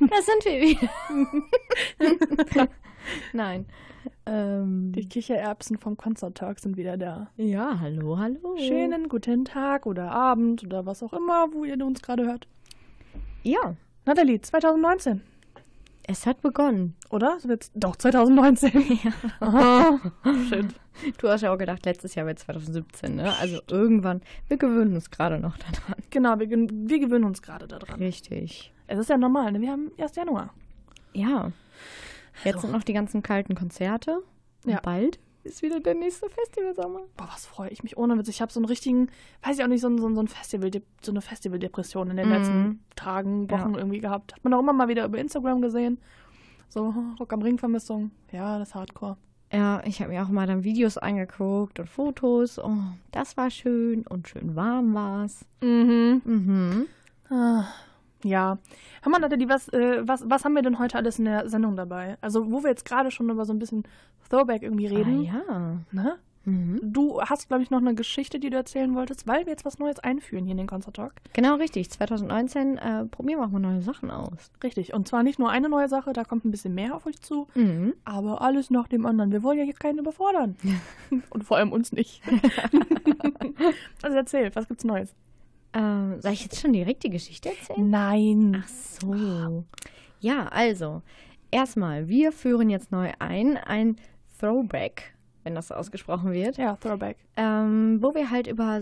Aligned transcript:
Da 0.00 0.22
sind 0.22 0.44
wir 0.44 0.60
wieder. 0.60 0.88
Nein. 3.32 3.66
Ähm, 4.26 4.92
Die 4.92 5.08
Kichererbsen 5.08 5.78
vom 5.78 5.96
Konzerttag 5.96 6.58
sind 6.60 6.76
wieder 6.76 6.96
da. 6.96 7.28
ja, 7.36 7.78
hallo, 7.80 8.18
hallo. 8.18 8.56
Schönen 8.58 9.08
guten 9.08 9.44
Tag 9.44 9.86
oder 9.86 10.10
Abend 10.12 10.64
oder 10.64 10.86
was 10.86 11.02
auch 11.02 11.12
immer, 11.12 11.52
wo 11.52 11.64
ihr 11.64 11.84
uns 11.84 12.02
gerade 12.02 12.24
hört. 12.26 12.46
Ja, 13.42 13.74
Nathalie, 14.04 14.40
2019, 14.40 15.22
es 16.06 16.26
hat 16.26 16.40
begonnen. 16.42 16.94
oder? 17.10 17.38
So 17.40 17.48
wird's- 17.48 17.72
Doch, 17.74 17.96
2019. 17.96 18.70
Ja. 19.04 19.12
Aha. 19.40 20.00
Shit. 20.48 20.66
Du 21.18 21.28
hast 21.28 21.40
ja 21.42 21.52
auch 21.52 21.58
gedacht, 21.58 21.84
letztes 21.86 22.14
Jahr 22.14 22.26
wäre 22.26 22.36
2017, 22.36 23.16
ne? 23.16 23.32
Also 23.40 23.60
irgendwann, 23.70 24.20
wir 24.48 24.56
gewöhnen 24.58 24.94
uns 24.94 25.10
gerade 25.10 25.38
noch 25.38 25.56
daran. 25.58 25.96
Genau, 26.10 26.38
wir, 26.38 26.48
wir 26.50 26.98
gewöhnen 27.00 27.24
uns 27.24 27.40
gerade 27.42 27.66
daran. 27.66 27.98
Richtig. 27.98 28.72
Es 28.92 28.98
ist 28.98 29.08
ja 29.10 29.16
normal, 29.16 29.52
ne? 29.52 29.60
wir 29.60 29.70
haben 29.70 29.90
1. 29.98 30.14
Januar. 30.16 30.52
Ja. 31.14 31.50
Jetzt 32.44 32.60
sind 32.60 32.72
noch 32.72 32.82
die 32.82 32.92
ganzen 32.92 33.22
kalten 33.22 33.54
Konzerte. 33.54 34.22
Und 34.64 34.70
Ja. 34.70 34.80
bald 34.82 35.18
ist 35.44 35.62
wieder 35.62 35.80
der 35.80 35.94
nächste 35.94 36.28
Festivalsommer. 36.28 37.00
Boah, 37.16 37.28
was 37.32 37.46
freue 37.46 37.70
ich 37.70 37.82
mich 37.82 37.96
ohne 37.96 38.16
Witz. 38.18 38.28
Ich 38.28 38.40
habe 38.42 38.52
so 38.52 38.60
einen 38.60 38.66
richtigen, 38.66 39.08
weiß 39.42 39.58
ich 39.58 39.64
auch 39.64 39.68
nicht, 39.68 39.80
so, 39.80 39.88
so, 39.96 40.14
so 40.14 40.20
ein 40.20 40.28
Festival, 40.28 40.70
so 41.00 41.10
eine 41.10 41.20
Festivaldepression 41.20 42.10
in 42.10 42.16
den 42.16 42.26
Mhm. 42.28 42.32
letzten 42.32 42.84
Tagen, 42.96 43.50
Wochen 43.50 43.72
Ja. 43.72 43.78
irgendwie 43.78 43.98
gehabt. 44.00 44.34
Hat 44.34 44.44
man 44.44 44.54
auch 44.54 44.60
immer 44.60 44.72
mal 44.72 44.88
wieder 44.88 45.04
über 45.06 45.18
Instagram 45.18 45.60
gesehen. 45.62 45.98
So, 46.68 46.94
Rock 47.18 47.32
am 47.32 47.42
Ring 47.42 47.58
Vermissung. 47.58 48.10
Ja, 48.30 48.58
das 48.58 48.68
ist 48.68 48.74
Hardcore. 48.74 49.16
Ja, 49.52 49.82
ich 49.84 50.00
habe 50.00 50.12
mir 50.12 50.22
auch 50.22 50.28
mal 50.28 50.46
dann 50.46 50.64
Videos 50.64 50.96
angeguckt 50.96 51.78
und 51.80 51.88
Fotos. 51.88 52.58
Oh, 52.58 52.76
das 53.10 53.36
war 53.36 53.50
schön 53.50 54.06
und 54.06 54.28
schön 54.28 54.54
warm 54.56 54.94
war's. 54.94 55.44
Mhm. 55.60 56.22
Mhm. 56.24 56.86
Ah, 57.28 57.64
ja. 58.24 58.58
Hör 59.02 59.10
mal, 59.10 59.18
Nathalie, 59.18 59.48
was, 59.48 59.68
äh, 59.68 60.02
was, 60.06 60.28
was 60.28 60.44
haben 60.44 60.54
wir 60.54 60.62
denn 60.62 60.78
heute 60.78 60.96
alles 60.98 61.18
in 61.18 61.24
der 61.26 61.48
Sendung 61.48 61.76
dabei? 61.76 62.16
Also, 62.20 62.50
wo 62.50 62.62
wir 62.62 62.70
jetzt 62.70 62.84
gerade 62.84 63.10
schon 63.10 63.28
über 63.30 63.44
so 63.44 63.52
ein 63.52 63.58
bisschen 63.58 63.84
Throwback 64.30 64.62
irgendwie 64.62 64.86
reden. 64.86 65.28
Ah, 65.30 65.32
ja. 65.92 66.02
ne? 66.02 66.16
Mhm. 66.44 66.80
Du 66.82 67.20
hast, 67.22 67.46
glaube 67.46 67.62
ich, 67.62 67.70
noch 67.70 67.78
eine 67.78 67.94
Geschichte, 67.94 68.40
die 68.40 68.50
du 68.50 68.56
erzählen 68.56 68.92
wolltest, 68.96 69.28
weil 69.28 69.46
wir 69.46 69.52
jetzt 69.52 69.64
was 69.64 69.78
Neues 69.78 70.00
einführen 70.00 70.44
hier 70.44 70.50
in 70.52 70.58
den 70.58 70.66
Concert 70.66 70.96
Talk. 70.96 71.12
Genau 71.34 71.54
richtig. 71.54 71.88
2019 71.90 72.78
äh, 72.78 73.04
probieren 73.04 73.38
wir 73.38 73.46
auch 73.46 73.50
mal 73.50 73.60
neue 73.60 73.80
Sachen 73.82 74.10
aus. 74.10 74.50
Richtig. 74.64 74.92
Und 74.92 75.06
zwar 75.06 75.22
nicht 75.22 75.38
nur 75.38 75.50
eine 75.50 75.68
neue 75.68 75.88
Sache, 75.88 76.12
da 76.12 76.24
kommt 76.24 76.44
ein 76.44 76.50
bisschen 76.50 76.74
mehr 76.74 76.96
auf 76.96 77.06
euch 77.06 77.20
zu, 77.22 77.46
Mhm. 77.54 77.94
aber 78.04 78.42
alles 78.42 78.70
nach 78.70 78.88
dem 78.88 79.06
anderen. 79.06 79.30
Wir 79.30 79.44
wollen 79.44 79.58
ja 79.58 79.64
hier 79.64 79.74
keinen 79.74 79.98
überfordern. 80.00 80.56
Und 81.30 81.44
vor 81.44 81.58
allem 81.58 81.70
uns 81.70 81.92
nicht. 81.92 82.20
also 84.02 84.16
erzähl, 84.16 84.50
was 84.54 84.66
gibt's 84.66 84.84
Neues? 84.84 85.14
Ähm, 85.74 86.20
soll 86.20 86.32
ich 86.32 86.42
jetzt 86.42 86.60
schon 86.60 86.72
direkt 86.72 87.02
die 87.04 87.10
Geschichte 87.10 87.50
erzählen? 87.50 87.88
Nein. 87.90 88.62
Ach 88.64 88.68
so. 88.68 89.64
Ja, 90.20 90.46
also, 90.48 91.02
erstmal, 91.50 92.08
wir 92.08 92.32
führen 92.32 92.68
jetzt 92.70 92.92
neu 92.92 93.10
ein, 93.18 93.56
ein 93.56 93.96
Throwback, 94.38 95.14
wenn 95.44 95.54
das 95.54 95.68
so 95.68 95.74
ausgesprochen 95.74 96.32
wird, 96.32 96.56
Ja, 96.58 96.76
Throwback. 96.76 97.16
ähm, 97.36 97.98
wo 98.02 98.14
wir 98.14 98.30
halt 98.30 98.46
über 98.46 98.80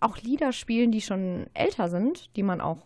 auch 0.00 0.16
Lieder 0.18 0.52
spielen, 0.52 0.90
die 0.92 1.00
schon 1.00 1.46
älter 1.54 1.88
sind, 1.88 2.34
die 2.36 2.42
man 2.42 2.60
auch 2.60 2.78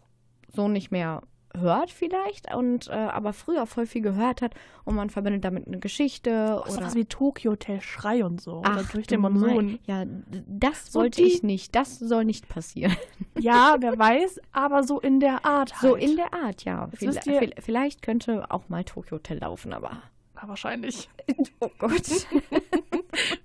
so 0.53 0.69
nicht 0.69 0.91
mehr 0.91 1.23
hört 1.57 1.91
vielleicht 1.91 2.55
und 2.55 2.89
äh, 2.89 2.93
aber 2.93 3.33
früher 3.33 3.67
voll 3.67 3.87
viel 3.87 4.03
gehört 4.03 4.41
hat 4.43 4.55
und 4.85 4.95
man 4.95 5.11
verbindet 5.11 5.45
damit 5.45 5.67
eine 5.67 5.79
Geschichte 5.81 6.57
Oh, 6.59 6.63
oder 6.63 6.71
sowas 6.71 6.95
wie 6.95 7.05
Tokyo 7.07 7.53
Hotel 7.53 7.81
Schrei 7.81 8.25
und 8.25 8.41
so. 8.41 8.59
oder 8.59 8.85
durch 8.93 9.07
du 9.09 9.15
den 9.17 9.21
Monsun. 9.23 9.79
Ja, 9.87 10.05
das 10.47 10.93
So 10.93 11.01
wollte 11.01 11.23
die- 11.23 11.29
ich 11.29 11.43
nicht. 11.43 11.75
Das 11.75 11.99
soll 11.99 12.25
nicht 12.25 12.49
passieren. 12.49 12.95
Ja, 13.39 13.77
wer 13.81 13.99
weiß, 13.99 14.39
aber 14.53 14.83
so 14.85 15.01
in 15.01 15.19
der 15.19 15.47
Art 15.47 15.81
halt. 15.81 15.91
So 15.91 15.95
in 15.97 16.17
der 16.17 16.35
Art, 16.35 16.65
ja. 16.65 16.89
Vielleicht, 16.95 17.27
ihr- 17.27 17.51
vielleicht 17.59 18.03
könnte 18.03 18.51
auch 18.51 18.69
mal 18.69 18.85
Tokyo 18.85 19.17
Hotel 19.17 19.39
laufen, 19.39 19.73
aber. 19.73 20.03
Ja, 20.41 20.47
wahrscheinlich. 20.49 21.09
Oh 21.61 21.71
Gott. 21.79 22.03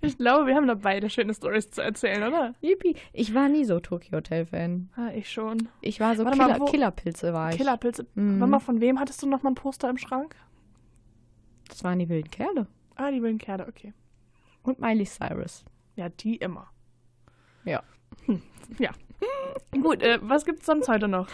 Ich 0.05 0.17
glaube, 0.17 0.47
wir 0.47 0.55
haben 0.55 0.67
da 0.67 0.75
beide 0.75 1.09
schöne 1.09 1.33
Stories 1.33 1.69
zu 1.71 1.81
erzählen, 1.81 2.23
oder? 2.23 2.53
Yippie. 2.61 2.95
Ich 3.13 3.33
war 3.33 3.49
nie 3.49 3.65
so 3.65 3.79
Tokyo 3.79 4.17
Hotel-Fan. 4.17 4.89
Ja, 4.97 5.09
ich 5.11 5.29
schon. 5.31 5.67
Ich 5.81 5.99
war 5.99 6.15
so 6.15 6.23
Warte 6.25 6.37
mal, 6.37 6.45
Killer, 6.47 6.59
wo- 6.59 6.65
Killerpilze 6.65 7.33
war 7.33 7.49
ich. 7.51 7.57
Killerpilze. 7.57 8.05
Mhm. 8.15 8.39
Warte 8.39 8.51
mal, 8.51 8.59
von 8.59 8.81
wem 8.81 8.99
hattest 8.99 9.21
du 9.21 9.27
noch 9.27 9.43
mal 9.43 9.51
ein 9.51 9.55
Poster 9.55 9.89
im 9.89 9.97
Schrank? 9.97 10.35
Das 11.67 11.83
waren 11.83 11.99
die 11.99 12.09
wilden 12.09 12.29
Kerle. 12.29 12.67
Ah, 12.95 13.11
die 13.11 13.21
wilden 13.21 13.39
Kerle, 13.39 13.67
okay. 13.67 13.93
Und 14.63 14.79
Miley 14.79 15.05
Cyrus. 15.05 15.65
Ja, 15.95 16.09
die 16.09 16.35
immer. 16.37 16.67
Ja. 17.65 17.81
Ja. 18.79 18.91
Gut, 19.71 20.01
äh, 20.01 20.19
was 20.21 20.45
gibt's 20.45 20.65
sonst 20.65 20.87
heute 20.87 21.07
noch? 21.07 21.27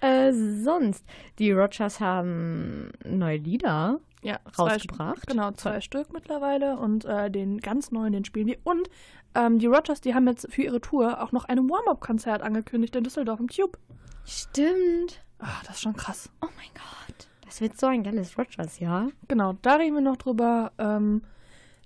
Äh, 0.00 0.32
sonst, 0.32 1.04
die 1.38 1.50
Rogers 1.52 2.00
haben 2.00 2.90
neue 3.04 3.38
Lieder 3.38 4.00
Ja, 4.24 4.38
zwei 4.52 4.72
rausgebracht. 4.72 5.18
St- 5.22 5.26
Genau, 5.28 5.50
zwei 5.52 5.80
Stück 5.80 6.12
mittlerweile 6.12 6.78
und 6.78 7.04
äh, 7.04 7.30
den 7.30 7.58
ganz 7.60 7.90
neuen, 7.92 8.12
den 8.12 8.24
spielen 8.24 8.46
wir. 8.48 8.58
Und 8.64 8.88
ähm, 9.36 9.58
die 9.58 9.66
Rogers, 9.66 10.00
die 10.00 10.14
haben 10.14 10.26
jetzt 10.26 10.46
für 10.52 10.62
ihre 10.62 10.80
Tour 10.80 11.22
auch 11.22 11.30
noch 11.32 11.44
ein 11.44 11.58
Warm-Up-Konzert 11.70 12.42
angekündigt 12.42 12.96
in 12.96 13.04
Düsseldorf 13.04 13.38
im 13.40 13.48
Tube. 13.48 13.78
Stimmt. 14.24 15.22
Ah, 15.38 15.60
das 15.66 15.76
ist 15.76 15.82
schon 15.82 15.94
krass. 15.96 16.30
Oh 16.42 16.46
mein 16.56 16.68
Gott. 16.74 17.28
Das 17.44 17.60
wird 17.60 17.78
so 17.78 17.86
ein 17.86 18.02
geiles 18.02 18.36
Rogers, 18.38 18.78
ja? 18.80 19.08
Genau, 19.28 19.54
da 19.62 19.74
reden 19.76 19.94
wir 19.94 20.00
noch 20.00 20.16
drüber. 20.16 20.72
Ähm, 20.78 21.22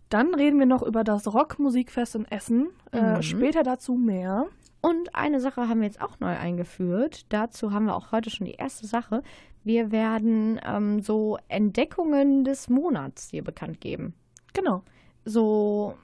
dann 0.08 0.34
reden 0.34 0.58
wir 0.58 0.66
noch 0.66 0.82
über 0.82 1.04
das 1.04 1.26
Rockmusikfest 1.32 2.14
in 2.14 2.24
Essen. 2.26 2.68
Äh, 2.92 3.16
Mhm. 3.16 3.22
Später 3.22 3.62
dazu 3.62 3.94
mehr. 3.94 4.46
Und 4.80 5.14
eine 5.14 5.40
Sache 5.40 5.68
haben 5.68 5.80
wir 5.80 5.86
jetzt 5.86 6.00
auch 6.00 6.20
neu 6.20 6.36
eingeführt. 6.36 7.26
Dazu 7.30 7.72
haben 7.72 7.86
wir 7.86 7.96
auch 7.96 8.12
heute 8.12 8.30
schon 8.30 8.46
die 8.46 8.54
erste 8.54 8.86
Sache. 8.86 9.22
Wir 9.64 9.90
werden 9.90 10.60
ähm, 10.64 11.00
so 11.00 11.36
Entdeckungen 11.48 12.44
des 12.44 12.68
Monats 12.68 13.28
dir 13.28 13.42
bekannt 13.42 13.80
geben. 13.80 14.14
Genau. 14.54 14.82
So, 15.24 15.94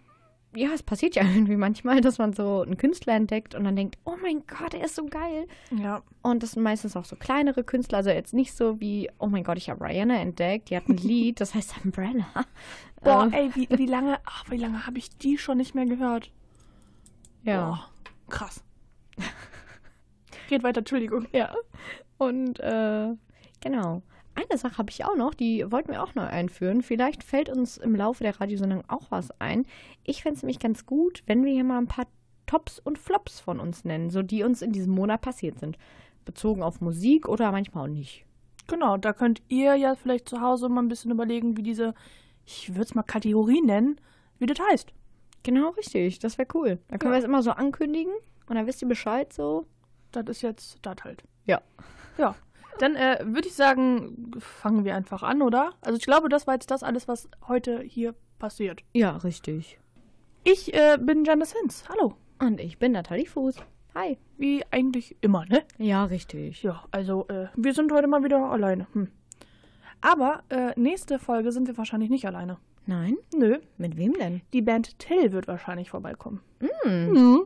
ja, 0.56 0.70
es 0.74 0.82
passiert 0.82 1.14
ja 1.14 1.22
irgendwie 1.34 1.56
manchmal, 1.56 2.00
dass 2.00 2.18
man 2.18 2.32
so 2.32 2.62
einen 2.62 2.76
Künstler 2.76 3.14
entdeckt 3.14 3.54
und 3.54 3.62
dann 3.64 3.76
denkt, 3.76 3.96
oh 4.04 4.16
mein 4.20 4.42
Gott, 4.46 4.74
er 4.74 4.84
ist 4.84 4.96
so 4.96 5.06
geil. 5.06 5.46
Ja. 5.70 6.02
Und 6.22 6.42
das 6.42 6.52
sind 6.52 6.64
meistens 6.64 6.96
auch 6.96 7.04
so 7.04 7.14
kleinere 7.16 7.62
Künstler, 7.62 7.98
also 7.98 8.10
jetzt 8.10 8.34
nicht 8.34 8.54
so 8.54 8.80
wie, 8.80 9.08
oh 9.18 9.28
mein 9.28 9.44
Gott, 9.44 9.56
ich 9.56 9.70
habe 9.70 9.84
Rihanna 9.84 10.16
entdeckt, 10.16 10.70
die 10.70 10.76
hat 10.76 10.88
ein 10.88 10.96
Lied, 10.98 11.40
das 11.40 11.54
heißt 11.54 11.74
Umbrella. 11.84 12.26
Boah, 13.02 13.24
Ähm, 13.24 13.32
ey, 13.32 13.50
wie, 13.54 13.68
wie 13.78 13.86
lange, 13.86 14.18
ach, 14.26 14.50
wie 14.50 14.56
lange 14.56 14.84
habe 14.86 14.98
ich 14.98 15.10
die 15.16 15.38
schon 15.38 15.58
nicht 15.58 15.74
mehr 15.76 15.86
gehört? 15.86 16.32
ja. 17.44 17.66
Boah, 17.68 17.88
krass. 18.28 18.62
Geht 20.48 20.62
weiter, 20.62 20.80
Entschuldigung. 20.80 21.26
Ja. 21.32 21.54
Und 22.18 22.60
äh, 22.60 23.14
genau. 23.60 24.02
Eine 24.36 24.58
Sache 24.58 24.78
habe 24.78 24.90
ich 24.90 25.04
auch 25.04 25.14
noch, 25.14 25.32
die 25.32 25.70
wollten 25.70 25.92
wir 25.92 26.02
auch 26.02 26.14
neu 26.16 26.26
einführen. 26.26 26.82
Vielleicht 26.82 27.22
fällt 27.22 27.48
uns 27.48 27.76
im 27.76 27.94
Laufe 27.94 28.24
der 28.24 28.40
Radiosendung 28.40 28.82
auch 28.88 29.10
was 29.10 29.30
ein. 29.40 29.64
Ich 30.02 30.22
fände 30.22 30.36
es 30.36 30.42
nämlich 30.42 30.58
ganz 30.58 30.86
gut, 30.86 31.22
wenn 31.26 31.44
wir 31.44 31.52
hier 31.52 31.62
mal 31.62 31.78
ein 31.78 31.86
paar 31.86 32.06
Tops 32.46 32.80
und 32.80 32.98
Flops 32.98 33.38
von 33.40 33.60
uns 33.60 33.84
nennen, 33.84 34.10
so 34.10 34.22
die 34.22 34.42
uns 34.42 34.60
in 34.60 34.72
diesem 34.72 34.92
Monat 34.92 35.20
passiert 35.20 35.60
sind. 35.60 35.78
Bezogen 36.24 36.62
auf 36.62 36.80
Musik 36.80 37.28
oder 37.28 37.52
manchmal 37.52 37.84
auch 37.84 37.92
nicht. 37.92 38.24
Genau, 38.66 38.96
da 38.96 39.12
könnt 39.12 39.42
ihr 39.48 39.76
ja 39.76 39.94
vielleicht 39.94 40.28
zu 40.28 40.40
Hause 40.40 40.68
mal 40.68 40.82
ein 40.82 40.88
bisschen 40.88 41.10
überlegen, 41.10 41.56
wie 41.56 41.62
diese, 41.62 41.94
ich 42.44 42.70
würde 42.70 42.82
es 42.82 42.94
mal 42.94 43.02
Kategorie 43.02 43.60
nennen, 43.60 44.00
wie 44.38 44.46
das 44.46 44.58
heißt. 44.70 44.92
Genau, 45.44 45.70
richtig. 45.70 46.18
Das 46.18 46.36
wäre 46.38 46.48
cool. 46.54 46.78
Dann 46.88 46.98
können 46.98 47.12
Ja. 47.12 47.18
wir 47.18 47.22
es 47.22 47.24
immer 47.24 47.42
so 47.42 47.52
ankündigen 47.52 48.12
und 48.48 48.56
dann 48.56 48.66
wisst 48.66 48.82
ihr 48.82 48.88
Bescheid 48.88 49.32
so. 49.32 49.66
Das 50.10 50.24
ist 50.28 50.42
jetzt 50.42 50.78
das 50.82 50.96
halt. 51.04 51.22
Ja. 51.44 51.60
Ja. 52.18 52.34
Dann 52.78 52.96
äh, 52.96 53.18
würde 53.24 53.46
ich 53.46 53.54
sagen, 53.54 54.32
fangen 54.38 54.84
wir 54.84 54.96
einfach 54.96 55.22
an, 55.22 55.42
oder? 55.42 55.74
Also 55.80 55.96
ich 55.98 56.04
glaube, 56.04 56.28
das 56.28 56.46
war 56.48 56.54
jetzt 56.54 56.70
das 56.72 56.82
alles, 56.82 57.06
was 57.06 57.28
heute 57.46 57.80
hier 57.82 58.14
passiert. 58.40 58.82
Ja, 58.94 59.16
richtig. 59.18 59.78
Ich 60.42 60.74
äh, 60.74 60.98
bin 61.00 61.24
Janice 61.24 61.54
Hinz. 61.60 61.84
Hallo. 61.88 62.14
Und 62.40 62.60
ich 62.60 62.78
bin 62.78 62.92
Nathalie 62.92 63.26
Fuß. 63.26 63.56
Hi. 63.94 64.18
Wie 64.38 64.64
eigentlich 64.72 65.16
immer, 65.20 65.44
ne? 65.46 65.62
Ja, 65.78 66.04
richtig. 66.04 66.62
Ja, 66.64 66.84
also 66.90 67.28
äh, 67.28 67.46
wir 67.54 67.74
sind 67.74 67.92
heute 67.92 68.08
mal 68.08 68.24
wieder 68.24 68.38
alleine. 68.50 68.86
Hm. 68.92 69.08
Aber 70.00 70.42
äh, 70.48 70.72
nächste 70.78 71.18
Folge 71.18 71.52
sind 71.52 71.68
wir 71.68 71.78
wahrscheinlich 71.78 72.10
nicht 72.10 72.26
alleine. 72.26 72.58
Nein? 72.86 73.16
Nö, 73.34 73.58
Mit 73.78 73.96
wem 73.96 74.12
denn? 74.14 74.42
die 74.52 74.62
Band 74.62 74.98
Till 74.98 75.32
wird 75.32 75.48
wahrscheinlich 75.48 75.90
vorbeikommen. 75.90 76.40
Hm. 76.60 77.10
Mhm. 77.12 77.42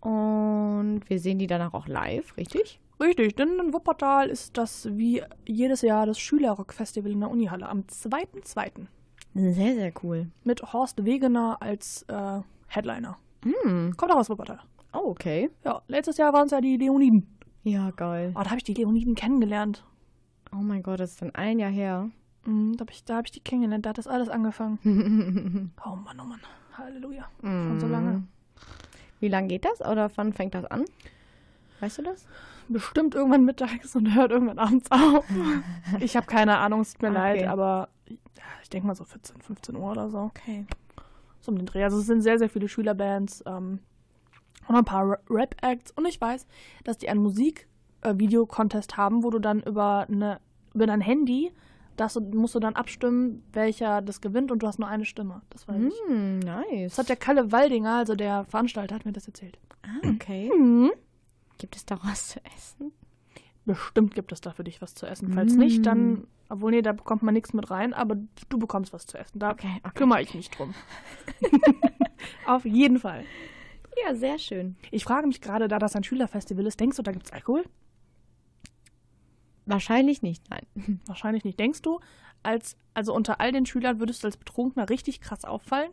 Und 0.00 1.02
wir 1.08 1.18
sehen 1.18 1.38
die 1.38 1.46
danach 1.46 1.74
auch 1.74 1.86
live, 1.86 2.36
richtig? 2.36 2.80
Richtig, 3.00 3.34
denn 3.36 3.58
in 3.58 3.72
Wuppertal 3.72 4.28
ist 4.28 4.56
das 4.58 4.88
wie 4.96 5.22
jedes 5.46 5.82
Jahr 5.82 6.04
das 6.06 6.18
Schülerrock-Festival 6.18 7.10
in 7.10 7.20
der 7.20 7.30
Unihalle 7.30 7.68
am 7.68 7.80
2.2. 7.80 8.86
Sehr, 9.34 9.74
sehr 9.74 9.92
cool. 10.02 10.26
mit 10.44 10.72
Horst 10.72 11.04
Wegener 11.04 11.56
als 11.60 12.04
äh, 12.08 12.40
Headliner. 12.66 13.16
Hm. 13.44 13.94
Kommt 13.96 14.12
auch 14.12 14.16
aus 14.18 14.28
Wuppertal. 14.28 14.60
Oh, 14.92 15.10
okay. 15.10 15.50
Ja, 15.64 15.82
letztes 15.88 16.16
Jahr 16.18 16.32
waren 16.32 16.46
es 16.46 16.50
ja 16.52 16.60
die 16.60 16.76
Leoniden. 16.76 17.26
Ja, 17.62 17.90
geil. 17.92 18.32
Oh, 18.34 18.40
da 18.42 18.46
habe 18.50 18.56
ich 18.56 18.64
die 18.64 18.74
Leoniden 18.74 19.14
kennengelernt. 19.14 19.84
Oh 20.52 20.56
mein 20.62 20.82
Gott, 20.82 20.98
das 21.00 21.12
ist 21.12 21.22
dann 21.22 21.34
ein 21.34 21.58
Jahr 21.58 21.70
her. 21.70 22.10
Mhm, 22.44 22.76
da 22.76 22.82
habe 22.82 22.92
ich, 22.92 23.04
da 23.04 23.16
hab 23.16 23.26
ich 23.26 23.32
die 23.32 23.40
kennengelernt, 23.40 23.84
da 23.86 23.90
hat 23.90 23.98
das 23.98 24.06
alles 24.06 24.28
angefangen. 24.28 24.78
Oh 25.84 25.96
Mann, 25.96 26.18
oh 26.20 26.24
Mann. 26.24 26.40
Halleluja. 26.76 27.26
Schon 27.42 27.80
so 27.80 27.86
lange. 27.86 28.22
Wie 29.20 29.28
lange 29.28 29.48
geht 29.48 29.64
das 29.64 29.80
oder 29.80 30.10
wann 30.16 30.32
fängt 30.32 30.54
das 30.54 30.64
an? 30.64 30.84
Weißt 31.80 31.98
du 31.98 32.02
das? 32.02 32.26
Bestimmt 32.68 33.14
irgendwann 33.14 33.44
mittags 33.44 33.94
und 33.96 34.14
hört 34.14 34.30
irgendwann 34.30 34.58
abends 34.58 34.90
auf. 34.90 35.24
ich 36.00 36.16
habe 36.16 36.26
keine 36.26 36.58
Ahnung, 36.58 36.80
es 36.82 36.92
tut 36.94 37.02
mir 37.02 37.08
Okay. 37.10 37.18
leid, 37.18 37.46
aber 37.48 37.88
ich 38.62 38.70
denke 38.70 38.86
mal 38.86 38.94
so 38.94 39.04
14, 39.04 39.40
15 39.42 39.76
Uhr 39.76 39.90
oder 39.90 40.08
so. 40.08 40.18
Okay. 40.34 40.64
So 41.40 41.50
um 41.52 41.58
den 41.58 41.66
Dreh. 41.66 41.82
Also 41.84 41.98
es 41.98 42.06
sind 42.06 42.22
sehr, 42.22 42.38
sehr 42.38 42.48
viele 42.48 42.68
Schülerbands 42.68 43.42
ähm, 43.46 43.80
und 44.68 44.76
ein 44.76 44.84
paar 44.84 45.04
Ra- 45.10 45.18
Rap-Acts. 45.28 45.90
Und 45.92 46.06
ich 46.06 46.20
weiß, 46.20 46.46
dass 46.84 46.96
die 46.98 47.08
einen 47.08 47.22
Musik-Video-Contest 47.22 48.96
haben, 48.96 49.22
wo 49.24 49.30
du 49.30 49.38
dann 49.38 49.60
über, 49.60 50.06
eine, 50.08 50.40
über 50.74 50.86
dein 50.86 51.00
Handy, 51.00 51.50
das 52.00 52.18
musst 52.18 52.54
du 52.54 52.60
dann 52.60 52.74
abstimmen, 52.76 53.42
welcher 53.52 54.00
das 54.02 54.20
gewinnt 54.20 54.50
und 54.50 54.62
du 54.62 54.66
hast 54.66 54.78
nur 54.78 54.88
eine 54.88 55.04
Stimme. 55.04 55.42
Das 55.50 55.68
weiß 55.68 55.82
ich. 55.82 55.94
Hm, 56.08 56.38
nice. 56.40 56.92
Das 56.92 56.98
hat 56.98 57.08
der 57.10 57.16
Kalle 57.16 57.52
Waldinger, 57.52 57.96
also 57.96 58.14
der 58.16 58.44
Veranstalter, 58.44 58.94
hat 58.94 59.04
mir 59.04 59.12
das 59.12 59.26
erzählt. 59.26 59.58
ah, 59.82 60.08
okay. 60.08 60.50
Mhm. 60.56 60.90
Gibt 61.58 61.76
es 61.76 61.84
da 61.84 61.98
was 62.02 62.28
zu 62.28 62.40
essen? 62.56 62.92
Bestimmt 63.66 64.14
gibt 64.14 64.32
es 64.32 64.40
da 64.40 64.52
für 64.52 64.64
dich 64.64 64.80
was 64.80 64.94
zu 64.94 65.04
essen. 65.06 65.32
Falls 65.34 65.54
Mm. 65.54 65.58
nicht, 65.58 65.84
dann, 65.86 66.26
obwohl 66.48 66.70
nee, 66.70 66.80
da 66.82 66.92
bekommt 66.92 67.22
man 67.22 67.34
nichts 67.34 67.52
mit 67.52 67.70
rein, 67.70 67.92
aber 67.92 68.16
du 68.48 68.58
bekommst 68.58 68.92
was 68.94 69.06
zu 69.06 69.18
essen. 69.18 69.38
Da 69.38 69.50
Okay, 69.50 69.68
okay. 69.82 69.92
kümmere 69.94 70.22
ich 70.22 70.34
mich 70.34 70.48
drum. 70.50 70.74
Auf 72.46 72.64
jeden 72.64 72.98
Fall. 72.98 73.24
Ja, 74.06 74.14
sehr 74.14 74.38
schön. 74.38 74.76
Ich 74.90 75.04
frage 75.04 75.26
mich 75.26 75.40
gerade, 75.42 75.68
da 75.68 75.78
das 75.78 75.94
ein 75.94 76.04
Schülerfestival 76.04 76.66
ist, 76.66 76.80
denkst 76.80 76.96
du, 76.96 77.02
da 77.02 77.12
gibt 77.12 77.26
es 77.26 77.32
Alkohol? 77.32 77.64
Wahrscheinlich 79.66 80.22
nicht, 80.22 80.44
nein. 80.50 80.66
Wahrscheinlich 81.06 81.44
nicht. 81.44 81.58
Denkst 81.60 81.82
du, 81.82 82.00
als, 82.42 82.76
also 82.94 83.14
unter 83.14 83.40
all 83.40 83.52
den 83.52 83.66
Schülern 83.66 84.00
würdest 84.00 84.22
du 84.22 84.26
als 84.28 84.36
Betrunkener 84.36 84.88
richtig 84.88 85.20
krass 85.20 85.44
auffallen? 85.44 85.90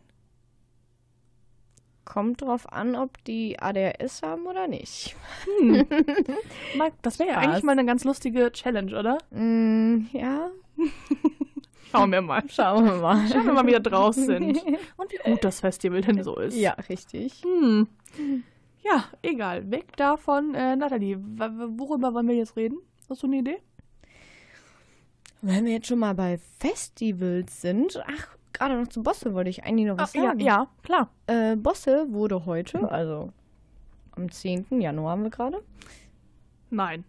Kommt 2.04 2.40
drauf 2.40 2.72
an, 2.72 2.96
ob 2.96 3.22
die 3.24 3.58
ADHS 3.60 4.22
haben 4.22 4.46
oder 4.46 4.66
nicht. 4.66 5.14
Mal- 6.78 6.92
Das 7.02 7.18
wäre 7.18 7.28
ja 7.30 7.36
eigentlich 7.38 7.62
mal 7.62 7.72
eine 7.72 7.84
ganz 7.84 8.04
lustige 8.04 8.50
Challenge, 8.50 8.98
oder? 8.98 9.18
Mm, 9.30 10.06
ja, 10.12 10.50
Schauen 11.90 12.10
wir 12.12 12.22
mal. 12.22 12.42
schauen 12.48 12.84
wir 12.86 12.94
mal. 12.96 13.26
Schauen 13.28 13.46
wir 13.46 13.52
mal, 13.52 13.66
wie 13.66 13.72
wir 13.72 13.80
draus 13.80 14.16
sind. 14.16 14.62
Und 14.96 15.10
wie 15.12 15.30
gut 15.30 15.42
das 15.44 15.60
Festival 15.60 16.00
denn 16.02 16.22
so 16.22 16.36
ist. 16.38 16.54
Ja, 16.56 16.72
richtig. 16.88 17.42
Hm. 17.42 17.88
Ja, 18.82 19.04
egal. 19.22 19.70
Weg 19.70 19.96
davon. 19.96 20.54
Äh, 20.54 20.76
Nathalie, 20.76 21.18
worüber 21.18 22.12
wollen 22.14 22.28
wir 22.28 22.36
jetzt 22.36 22.56
reden? 22.56 22.78
Hast 23.08 23.22
du 23.22 23.26
eine 23.26 23.38
Idee? 23.38 23.58
Wenn 25.40 25.64
wir 25.66 25.72
jetzt 25.72 25.86
schon 25.86 26.00
mal 26.00 26.14
bei 26.14 26.38
Festivals 26.58 27.60
sind, 27.60 28.00
ach, 28.06 28.36
gerade 28.52 28.78
noch 28.80 28.88
zu 28.88 29.02
Bosse 29.02 29.32
wollte 29.34 29.50
ich 29.50 29.64
eigentlich 29.64 29.86
noch 29.86 29.98
was 29.98 30.14
Ah, 30.14 30.18
ja, 30.18 30.24
sagen. 30.28 30.40
ja, 30.40 30.66
klar. 30.82 31.10
Äh, 31.26 31.56
Bosse 31.56 32.06
wurde 32.10 32.44
heute, 32.44 32.90
also 32.90 33.32
am 34.12 34.30
10. 34.30 34.66
Januar 34.80 35.12
haben 35.12 35.22
wir 35.22 35.30
gerade. 35.30 35.62
Nein. 36.70 37.04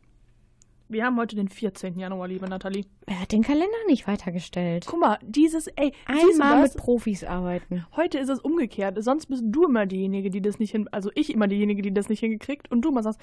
Wir 0.91 1.06
haben 1.06 1.18
heute 1.18 1.36
den 1.36 1.50
14. 1.50 2.00
Januar, 2.00 2.27
liebe 2.27 2.50
Nathalie. 2.50 2.83
Er 3.06 3.21
hat 3.21 3.31
den 3.31 3.44
Kalender 3.44 3.77
nicht 3.86 4.07
weitergestellt. 4.07 4.88
Guck 4.89 5.00
mal, 5.00 5.19
dieses, 5.21 5.68
ey, 5.68 5.94
Einmal 6.07 6.63
mit 6.63 6.77
Profis 6.77 7.24
arbeiten. 7.24 7.86
Heute 7.95 8.18
ist 8.18 8.30
es 8.30 8.39
umgekehrt. 8.39 8.97
Sonst 9.03 9.27
bist 9.27 9.44
du 9.45 9.65
immer 9.65 9.86
diejenige, 9.86 10.31
die 10.31 10.41
das 10.41 10.57
nicht 10.57 10.71
hin, 10.71 10.89
also 10.91 11.12
ich 11.13 11.31
immer 11.31 11.47
diejenige, 11.47 11.83
die 11.83 11.94
das 11.94 12.09
nicht 12.09 12.21
hingekriegt 12.21 12.71
und 12.71 12.81
du 12.81 12.89
mal 12.89 13.03
sagst, 13.03 13.21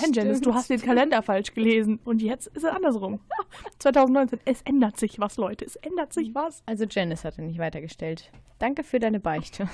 nein, 0.00 0.12
Janice, 0.12 0.42
du 0.42 0.54
hast 0.54 0.70
den 0.70 0.80
Kalender 0.80 1.20
falsch 1.22 1.54
gelesen 1.54 1.98
und 2.04 2.22
jetzt 2.22 2.46
ist 2.46 2.62
es 2.62 2.70
andersrum. 2.70 3.18
2019, 3.80 4.38
es 4.44 4.62
ändert 4.62 4.96
sich 4.96 5.18
was, 5.18 5.38
Leute, 5.38 5.64
es 5.64 5.74
ändert 5.74 6.12
sich 6.12 6.36
was. 6.36 6.62
Also 6.66 6.84
Janice 6.88 7.24
hat 7.24 7.36
ihn 7.36 7.48
nicht 7.48 7.58
weitergestellt. 7.58 8.30
Danke 8.60 8.84
für 8.84 9.00
deine 9.00 9.18
Beichte. 9.18 9.68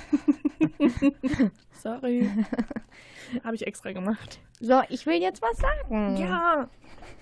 Sorry. 1.75 2.29
Habe 3.43 3.55
ich 3.55 3.65
extra 3.67 3.91
gemacht. 3.91 4.39
So, 4.59 4.81
ich 4.89 5.05
will 5.05 5.21
jetzt 5.21 5.41
was 5.41 5.57
sagen. 5.57 6.17
Ja. 6.17 6.69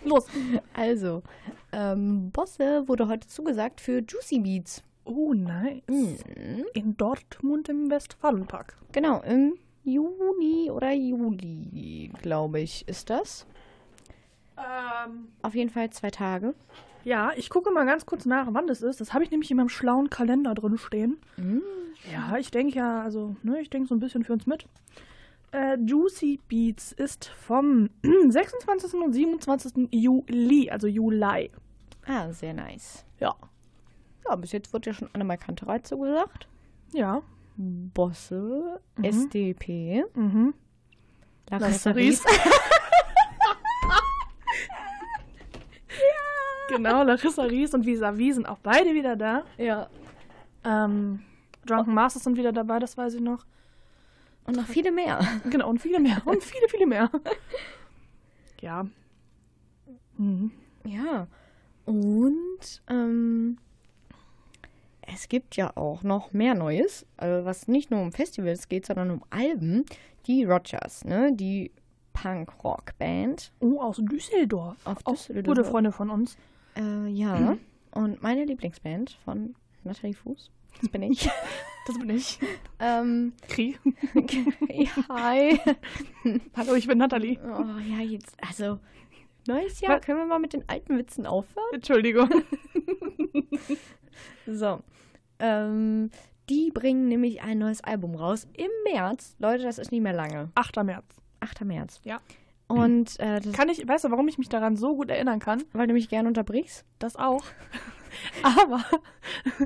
Los. 0.05 0.27
Also, 0.73 1.23
ähm, 1.71 2.31
Bosse 2.31 2.87
wurde 2.87 3.07
heute 3.07 3.27
zugesagt 3.27 3.81
für 3.81 3.99
Juicy 3.99 4.39
Beats. 4.39 4.83
Oh, 5.05 5.33
nice. 5.33 5.81
Mhm. 5.87 6.65
In 6.73 6.95
Dortmund 6.97 7.69
im 7.69 7.89
Westfalenpark. 7.89 8.77
Genau, 8.91 9.21
im 9.21 9.55
Juni 9.83 10.69
oder 10.71 10.91
Juli, 10.91 12.11
glaube 12.21 12.59
ich, 12.61 12.87
ist 12.87 13.09
das. 13.09 13.45
Ähm, 14.57 15.29
Auf 15.41 15.55
jeden 15.55 15.69
Fall 15.69 15.89
zwei 15.89 16.09
Tage. 16.11 16.53
ja, 17.03 17.31
ich 17.35 17.49
gucke 17.49 17.71
mal 17.71 17.85
ganz 17.85 18.05
kurz 18.05 18.25
nach, 18.25 18.47
wann 18.51 18.67
das 18.67 18.81
ist. 18.81 19.01
Das 19.01 19.13
habe 19.13 19.23
ich 19.23 19.31
nämlich 19.31 19.51
in 19.51 19.57
meinem 19.57 19.69
schlauen 19.69 20.09
Kalender 20.09 20.53
drin 20.53 20.77
stehen. 20.77 21.17
Mhm. 21.37 21.63
Ja, 22.11 22.37
ich 22.37 22.51
denke 22.51 22.75
ja, 22.77 23.01
also, 23.01 23.35
ne, 23.43 23.61
ich 23.61 23.69
denke 23.69 23.87
so 23.87 23.95
ein 23.95 23.99
bisschen 23.99 24.23
für 24.23 24.33
uns 24.33 24.45
mit. 24.45 24.65
Äh, 25.51 25.77
Juicy 25.85 26.39
Beats 26.47 26.91
ist 26.91 27.25
vom 27.25 27.89
26. 28.29 28.93
und 28.95 29.13
27. 29.13 29.87
Juli, 29.91 30.69
also 30.69 30.87
Juli. 30.87 31.51
Ah, 32.05 32.31
sehr 32.33 32.53
nice. 32.53 33.05
Ja. 33.19 33.35
Ja, 34.27 34.35
bis 34.35 34.51
jetzt 34.51 34.73
wurde 34.73 34.89
ja 34.89 34.93
schon 34.93 35.09
Annemai 35.13 35.37
Kanterei 35.37 35.79
zugesagt. 35.79 36.47
Ja. 36.91 37.21
Bosse, 37.55 38.79
Mhm. 38.97 39.03
SDP, 39.03 40.03
Mhm. 40.15 40.53
Larissa 41.49 41.91
Ries. 41.91 42.23
Ries. 42.25 42.33
Genau, 46.69 47.03
Larissa 47.03 47.43
Ries 47.43 47.73
und 47.73 47.85
Vis-a-vis 47.85 48.35
sind 48.35 48.47
auch 48.47 48.57
beide 48.59 48.93
wieder 48.93 49.15
da. 49.15 49.43
Ja. 49.57 49.89
Ähm, 50.63 51.19
Drunken 51.65 51.93
Masters 51.93 52.23
sind 52.23 52.37
wieder 52.37 52.51
dabei, 52.51 52.79
das 52.79 52.97
weiß 52.97 53.15
ich 53.15 53.21
noch. 53.21 53.45
Und 54.45 54.57
noch 54.57 54.67
viele 54.67 54.91
mehr. 54.91 55.19
Genau, 55.49 55.69
und 55.69 55.79
viele 55.79 55.99
mehr. 55.99 56.21
Und 56.25 56.43
viele, 56.43 56.67
viele 56.69 56.85
mehr. 56.85 57.09
Ja. 58.61 58.87
Mhm. 60.17 60.51
Ja. 60.85 61.27
Und 61.85 62.81
ähm, 62.87 63.57
es 65.01 65.27
gibt 65.27 65.57
ja 65.57 65.75
auch 65.75 66.01
noch 66.03 66.31
mehr 66.31 66.55
Neues, 66.55 67.05
äh, 67.17 67.43
was 67.43 67.67
nicht 67.67 67.91
nur 67.91 68.01
um 68.01 68.13
Festivals 68.13 68.69
geht, 68.69 68.85
sondern 68.85 69.11
um 69.11 69.23
Alben. 69.31 69.83
Die 70.27 70.45
Rogers, 70.45 71.03
ne? 71.03 71.33
Die 71.33 71.71
Punk-Rock-Band. 72.13 73.51
Oh, 73.59 73.81
aus 73.81 73.97
Düsseldorf. 73.97 74.77
Auf 74.85 75.03
Düsseldorf. 75.03 75.57
Gute 75.57 75.69
Freunde 75.69 75.91
von 75.91 76.09
uns. 76.09 76.37
Äh, 76.77 77.07
ja. 77.07 77.57
Und 77.91 78.23
meine 78.23 78.45
Lieblingsband 78.45 79.17
von 79.25 79.55
Nathalie 79.83 80.13
Fuß. 80.13 80.51
Das 80.81 80.89
bin 80.89 81.03
ich. 81.03 81.29
Das 81.85 81.99
bin 81.99 82.11
ich. 82.11 82.39
ähm, 82.79 83.33
Kri. 83.49 83.77
hi. 85.09 85.59
Hallo, 86.55 86.75
ich 86.75 86.87
bin 86.87 86.97
Nathalie. 86.97 87.37
Oh, 87.43 87.77
ja, 87.79 87.99
jetzt, 87.99 88.37
also, 88.41 88.79
neues 89.49 89.81
Jahr. 89.81 89.97
Was? 89.97 90.05
Können 90.05 90.19
wir 90.19 90.25
mal 90.25 90.39
mit 90.39 90.53
den 90.53 90.63
alten 90.69 90.97
Witzen 90.97 91.25
aufhören? 91.25 91.65
Entschuldigung. 91.73 92.29
So. 94.47 94.79
Ähm, 95.39 96.09
die 96.49 96.71
bringen 96.73 97.09
nämlich 97.09 97.41
ein 97.41 97.57
neues 97.57 97.83
Album 97.83 98.15
raus 98.15 98.47
im 98.53 98.71
März. 98.89 99.35
Leute, 99.39 99.63
das 99.63 99.77
ist 99.77 99.91
nicht 99.91 100.03
mehr 100.03 100.13
lange. 100.13 100.51
8. 100.55 100.83
März. 100.83 101.05
8. 101.41 101.65
März. 101.65 101.99
Ja. 102.05 102.21
Und 102.67 103.19
äh, 103.19 103.41
das, 103.41 103.51
Kann 103.51 103.67
ich, 103.67 103.85
weißt 103.85 104.05
du, 104.05 104.11
warum 104.11 104.27
ich 104.29 104.37
mich 104.37 104.47
daran 104.47 104.77
so 104.77 104.95
gut 104.95 105.09
erinnern 105.09 105.39
kann? 105.39 105.63
weil 105.73 105.87
du 105.87 105.93
mich 105.93 106.07
gerne 106.07 106.29
unterbrichst. 106.29 106.85
Das 106.99 107.17
auch. 107.17 107.43
Aber 108.43 108.83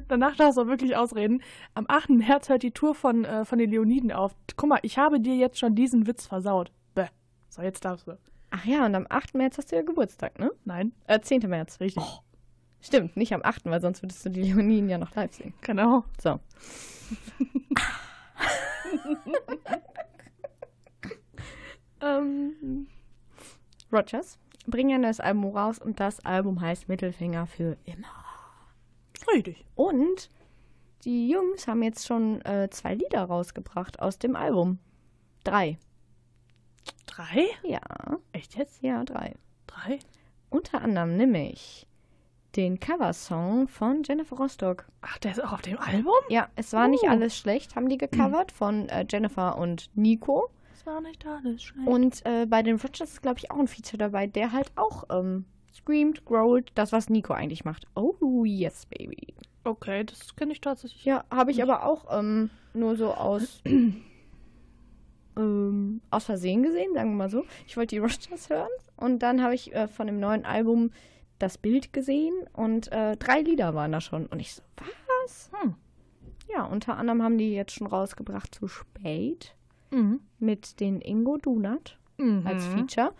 danach 0.07 0.35
darfst 0.35 0.57
du 0.57 0.61
auch 0.61 0.67
wirklich 0.67 0.95
ausreden. 0.95 1.41
Am 1.73 1.85
8. 1.87 2.09
März 2.09 2.49
hört 2.49 2.63
die 2.63 2.71
Tour 2.71 2.95
von, 2.95 3.25
äh, 3.25 3.45
von 3.45 3.59
den 3.59 3.71
Leoniden 3.71 4.11
auf. 4.11 4.35
Guck 4.55 4.69
mal, 4.69 4.79
ich 4.83 4.97
habe 4.97 5.19
dir 5.19 5.35
jetzt 5.35 5.59
schon 5.59 5.75
diesen 5.75 6.07
Witz 6.07 6.27
versaut. 6.27 6.71
Bäh. 6.95 7.07
So, 7.49 7.61
jetzt 7.61 7.83
darfst 7.85 8.07
du. 8.07 8.17
Ach 8.49 8.65
ja, 8.65 8.85
und 8.85 8.95
am 8.95 9.05
8. 9.09 9.35
März 9.35 9.57
hast 9.57 9.71
du 9.71 9.75
ja 9.75 9.81
Geburtstag, 9.81 10.39
ne? 10.39 10.51
Nein, 10.65 10.93
Äh, 11.05 11.19
10. 11.19 11.49
März. 11.49 11.79
richtig. 11.79 12.03
Stimmt, 12.79 13.17
nicht 13.17 13.33
am 13.33 13.41
8., 13.43 13.65
weil 13.65 13.81
sonst 13.81 14.03
würdest 14.03 14.23
du 14.25 14.29
die 14.29 14.43
Leoniden 14.43 14.89
ja 14.89 14.97
noch 14.97 15.13
live 15.15 15.33
sehen. 15.33 15.53
Genau. 15.61 16.03
So. 16.21 16.39
ähm, 22.01 22.87
Rogers 23.91 24.37
bringen 24.67 24.95
ein 24.95 25.01
neues 25.01 25.19
Album 25.19 25.55
raus 25.55 25.79
und 25.79 25.99
das 25.99 26.23
Album 26.25 26.61
heißt 26.61 26.87
Mittelfinger 26.87 27.47
für 27.47 27.77
immer. 27.85 28.07
Richtig. 29.33 29.65
Und 29.75 30.29
die 31.03 31.29
Jungs 31.29 31.67
haben 31.67 31.83
jetzt 31.83 32.05
schon 32.07 32.41
äh, 32.45 32.69
zwei 32.71 32.95
Lieder 32.95 33.23
rausgebracht 33.23 33.99
aus 34.01 34.17
dem 34.19 34.35
Album. 34.35 34.79
Drei. 35.43 35.77
Drei? 37.05 37.45
Ja, 37.63 37.81
Echt 38.31 38.55
jetzt? 38.57 38.81
ja, 38.81 39.03
drei. 39.03 39.35
Drei? 39.67 39.99
Unter 40.49 40.81
anderem 40.81 41.17
nämlich 41.17 41.87
den 42.55 42.79
Coversong 42.79 43.67
von 43.67 44.03
Jennifer 44.03 44.35
Rostock. 44.37 44.85
Ach, 45.01 45.17
der 45.19 45.31
ist 45.31 45.43
auch 45.43 45.53
auf 45.53 45.61
dem 45.61 45.77
Album? 45.77 46.13
Ja, 46.29 46.49
es 46.55 46.73
war 46.73 46.87
nicht 46.87 47.03
Oh. 47.03 47.09
alles 47.09 47.37
schlecht, 47.37 47.75
haben 47.75 47.89
die 47.89 47.97
gecovert 47.97 48.51
von 48.51 48.89
äh, 48.89 49.05
Jennifer 49.09 49.57
und 49.57 49.89
Nico. 49.95 50.49
Das 50.71 50.85
war 50.85 51.01
nicht 51.01 51.25
alles 51.25 51.61
schlecht. 51.63 51.87
Und 51.87 52.25
äh, 52.25 52.45
bei 52.47 52.63
den 52.63 52.77
Rogers 52.77 53.01
ist, 53.11 53.21
glaube 53.21 53.39
ich, 53.39 53.51
auch 53.51 53.57
ein 53.59 53.67
Feature 53.67 53.97
dabei, 53.97 54.25
der 54.27 54.53
halt 54.53 54.71
auch 54.75 55.03
ähm, 55.11 55.45
screamt, 55.77 56.25
growlt, 56.25 56.71
das, 56.75 56.91
was 56.91 57.09
Nico 57.09 57.33
eigentlich 57.33 57.65
macht. 57.65 57.85
Oh, 57.95 58.43
yes, 58.45 58.85
baby. 58.85 59.33
okay, 59.63 60.03
das 60.03 60.35
kenne 60.35 60.51
ich 60.53 60.61
tatsächlich. 60.61 61.03
Ja, 61.05 61.23
habe 61.31 61.51
ich 61.51 61.61
aber 61.63 61.85
auch 61.85 62.05
ähm, 62.17 62.49
nur 62.73 62.95
so 62.95 63.13
aus 63.13 63.61
ähm, 65.37 66.01
aus 66.09 66.25
Versehen 66.25 66.63
gesehen, 66.63 66.93
sagen 66.93 67.11
wir 67.11 67.15
mal 67.17 67.29
so. 67.29 67.45
Ich 67.67 67.77
wollte 67.77 67.95
die 67.95 67.99
Rogers 67.99 68.49
hören 68.49 68.69
und 68.95 69.19
dann 69.19 69.43
habe 69.43 69.55
ich 69.55 69.73
äh, 69.73 69.87
von 69.87 70.07
dem 70.07 70.19
neuen 70.19 70.45
Album 70.45 70.91
das 71.39 71.57
Bild 71.57 71.93
gesehen 71.93 72.33
und 72.53 72.91
äh, 72.91 73.15
drei 73.17 73.41
Lieder 73.41 73.75
waren 73.75 73.91
da 73.91 74.01
schon. 74.01 74.25
Und 74.27 74.39
ich 74.39 74.53
so, 74.55 74.63
was? 75.23 75.51
Hm. 75.61 75.75
Ja, 76.51 76.65
unter 76.65 76.97
anderem 76.97 77.21
haben 77.21 77.37
die 77.37 77.53
jetzt 77.53 77.73
schon 77.73 77.87
rausgebracht 77.87 78.55
zu 78.55 78.67
spät 78.67 79.53
Mhm. 79.89 80.19
mit 80.39 80.81
den 80.81 80.99
Ingo 80.99 81.37
Dunat 81.37 81.97
Mhm. 82.17 82.45
als 82.45 82.65
Feature. 82.65 83.13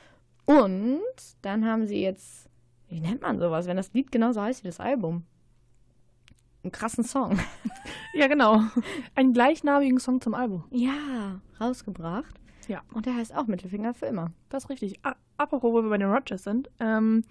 Und 0.45 0.99
dann 1.41 1.65
haben 1.65 1.87
sie 1.87 2.01
jetzt, 2.01 2.46
wie 2.89 3.01
nennt 3.01 3.21
man 3.21 3.39
sowas, 3.39 3.67
wenn 3.67 3.77
das 3.77 3.93
Lied 3.93 4.11
genauso 4.11 4.41
heißt 4.41 4.63
wie 4.63 4.67
das 4.67 4.79
Album? 4.79 5.23
Einen 6.63 6.71
krassen 6.71 7.03
Song. 7.03 7.39
Ja, 8.13 8.27
genau. 8.27 8.61
Einen 9.15 9.33
gleichnamigen 9.33 9.99
Song 9.99 10.21
zum 10.21 10.33
Album. 10.33 10.63
Ja, 10.71 11.39
rausgebracht. 11.61 12.33
Ja. 12.67 12.81
Und 12.93 13.05
der 13.05 13.15
heißt 13.15 13.35
auch 13.35 13.47
Mittelfinger 13.47 13.93
für 13.93 14.07
immer. 14.07 14.31
Das 14.49 14.65
ist 14.65 14.69
richtig. 14.69 15.05
A 15.05 15.15
apropos, 15.37 15.71
wo 15.71 15.83
wir 15.83 15.89
bei 15.89 15.97
den 15.97 16.09
Rogers 16.09 16.43
sind. 16.43 16.69
Ähm, 16.79 17.23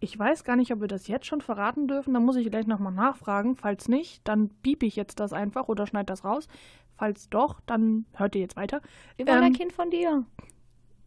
ich 0.00 0.18
weiß 0.18 0.44
gar 0.44 0.56
nicht, 0.56 0.72
ob 0.72 0.80
wir 0.80 0.88
das 0.88 1.08
jetzt 1.08 1.26
schon 1.26 1.40
verraten 1.40 1.88
dürfen. 1.88 2.14
Da 2.14 2.20
muss 2.20 2.36
ich 2.36 2.50
gleich 2.50 2.66
nochmal 2.66 2.92
nachfragen. 2.92 3.56
Falls 3.56 3.88
nicht, 3.88 4.26
dann 4.26 4.48
piep 4.62 4.82
ich 4.82 4.96
jetzt 4.96 5.20
das 5.20 5.32
einfach 5.32 5.68
oder 5.68 5.86
schneid 5.86 6.08
das 6.08 6.24
raus. 6.24 6.48
Falls 6.96 7.28
doch, 7.28 7.60
dann 7.66 8.06
hört 8.14 8.34
ihr 8.34 8.40
jetzt 8.40 8.56
weiter. 8.56 8.80
Wir 9.16 9.26
wollen 9.26 9.38
Ähm, 9.38 9.44
ein 9.44 9.52
Kind 9.54 9.72
von 9.72 9.90
dir. 9.90 10.24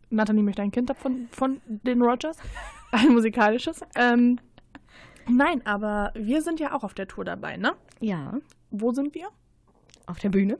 Nathalie 0.09 0.43
möchte 0.43 0.61
ein 0.61 0.71
Kind 0.71 0.91
von, 0.97 1.27
von 1.31 1.61
den 1.65 2.01
Rogers. 2.01 2.37
Ein 2.95 3.13
musikalisches. 3.13 3.81
Ähm, 3.95 4.39
nein, 5.27 5.65
aber 5.65 6.11
wir 6.15 6.41
sind 6.41 6.59
ja 6.59 6.73
auch 6.73 6.83
auf 6.83 6.93
der 6.93 7.07
Tour 7.07 7.25
dabei, 7.25 7.57
ne? 7.57 7.73
Ja, 7.99 8.33
Wo 8.71 8.91
sind 8.91 9.13
wir? 9.15 9.27
auf 10.07 10.19
der 10.19 10.29
Bühne. 10.29 10.59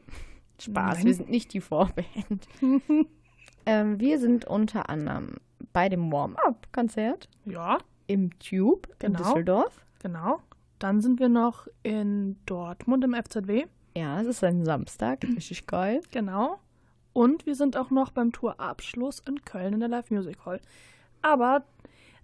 Spaß, 0.59 0.97
Nein. 0.97 1.05
wir 1.05 1.13
sind 1.13 1.29
nicht 1.29 1.53
die 1.53 1.61
Vorband. 1.61 2.47
ähm, 3.65 3.99
wir 3.99 4.19
sind 4.19 4.45
unter 4.45 4.89
anderem 4.89 5.35
bei 5.73 5.89
dem 5.89 6.11
Warm-Up-Konzert 6.11 7.29
Ja, 7.45 7.77
im 8.07 8.31
Tube 8.39 8.87
in 9.03 9.13
Genau. 9.13 9.19
Düsseldorf. 9.19 9.85
genau. 10.01 10.39
Dann 10.79 11.01
sind 11.01 11.19
wir 11.19 11.29
noch 11.29 11.67
in 11.83 12.37
Dortmund 12.45 13.03
im 13.03 13.13
FZW. 13.13 13.65
Ja, 13.95 14.19
es 14.21 14.27
ist 14.27 14.43
ein 14.43 14.65
Samstag, 14.65 15.23
richtig 15.35 15.67
geil. 15.67 16.01
Genau. 16.11 16.59
Und 17.13 17.45
wir 17.45 17.55
sind 17.55 17.77
auch 17.77 17.91
noch 17.91 18.11
beim 18.11 18.31
Tourabschluss 18.31 19.19
in 19.27 19.41
Köln 19.45 19.73
in 19.75 19.79
der 19.79 19.89
Live 19.89 20.09
Music 20.11 20.43
Hall. 20.45 20.59
Aber, 21.21 21.63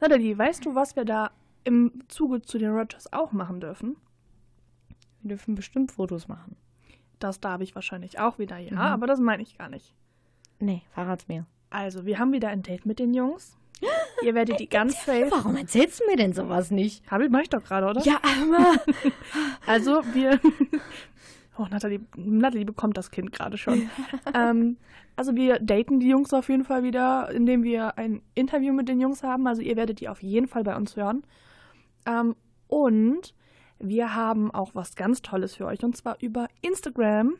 Nathalie, 0.01 0.37
weißt 0.37 0.65
du, 0.65 0.75
was 0.75 0.95
wir 0.95 1.05
da 1.05 1.31
im 1.63 1.91
Zuge 2.07 2.41
zu 2.41 2.57
den 2.57 2.71
Rogers 2.71 3.11
auch 3.13 3.31
machen 3.31 3.59
dürfen? 3.61 3.95
Wir 5.21 5.29
dürfen 5.29 5.55
bestimmt 5.55 5.91
Fotos 5.91 6.27
machen. 6.27 6.55
Das 7.19 7.39
darf 7.39 7.61
ich 7.61 7.75
wahrscheinlich 7.75 8.19
auch 8.19 8.39
wieder, 8.39 8.57
ja, 8.57 8.71
Mhm. 8.71 8.77
aber 8.79 9.07
das 9.07 9.19
meine 9.19 9.43
ich 9.43 9.57
gar 9.57 9.69
nicht. 9.69 9.93
Nee, 10.59 10.81
verrat's 10.91 11.27
mir. 11.27 11.45
Also, 11.69 12.05
wir 12.05 12.17
haben 12.19 12.33
wieder 12.33 12.49
ein 12.49 12.63
Date 12.63 12.85
mit 12.85 12.97
den 12.99 13.13
Jungs. 13.13 13.55
Ihr 14.23 14.33
werdet 14.35 14.59
die 14.59 14.67
ganz 14.69 15.05
safe. 15.05 15.27
Warum 15.29 15.55
erzählst 15.55 15.99
du 16.01 16.05
mir 16.07 16.17
denn 16.17 16.33
sowas 16.33 16.71
nicht? 16.71 17.09
Hab 17.09 17.21
ich, 17.21 17.29
mach 17.29 17.41
ich 17.41 17.49
doch 17.49 17.63
gerade, 17.63 17.87
oder? 17.87 18.01
Ja, 18.01 18.19
aber. 18.23 18.75
Also, 19.67 20.01
wir. 20.13 20.39
Oh, 21.61 21.67
Nathalie, 21.69 21.99
Nathalie 22.15 22.65
bekommt 22.65 22.97
das 22.97 23.11
Kind 23.11 23.31
gerade 23.31 23.57
schon. 23.57 23.89
ähm, 24.33 24.77
also, 25.15 25.35
wir 25.35 25.59
daten 25.59 25.99
die 25.99 26.09
Jungs 26.09 26.33
auf 26.33 26.49
jeden 26.49 26.63
Fall 26.63 26.81
wieder, 26.81 27.29
indem 27.31 27.63
wir 27.63 27.97
ein 27.99 28.21
Interview 28.33 28.73
mit 28.73 28.89
den 28.89 28.99
Jungs 28.99 29.21
haben. 29.21 29.45
Also, 29.45 29.61
ihr 29.61 29.75
werdet 29.75 29.99
die 29.99 30.09
auf 30.09 30.23
jeden 30.23 30.47
Fall 30.47 30.63
bei 30.63 30.75
uns 30.75 30.95
hören. 30.95 31.23
Ähm, 32.07 32.35
und 32.67 33.35
wir 33.77 34.15
haben 34.15 34.49
auch 34.49 34.73
was 34.73 34.95
ganz 34.95 35.21
Tolles 35.21 35.55
für 35.55 35.67
euch. 35.67 35.83
Und 35.83 35.95
zwar 35.95 36.17
über 36.19 36.47
Instagram. 36.61 37.35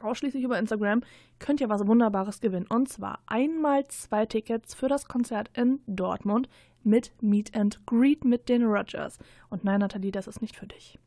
Ausschließlich 0.00 0.44
über 0.44 0.58
Instagram 0.58 1.02
könnt 1.38 1.60
ihr 1.60 1.68
was 1.68 1.86
Wunderbares 1.86 2.40
gewinnen. 2.40 2.66
Und 2.68 2.88
zwar 2.88 3.18
einmal 3.26 3.86
zwei 3.88 4.24
Tickets 4.24 4.74
für 4.74 4.88
das 4.88 5.06
Konzert 5.06 5.50
in 5.54 5.80
Dortmund 5.86 6.48
mit 6.82 7.12
Meet 7.20 7.54
and 7.54 7.84
Greet 7.84 8.24
mit 8.24 8.48
den 8.48 8.64
Rogers. 8.64 9.18
Und 9.50 9.64
nein, 9.64 9.80
Nathalie, 9.80 10.12
das 10.12 10.28
ist 10.28 10.40
nicht 10.40 10.56
für 10.56 10.66
dich. 10.66 10.98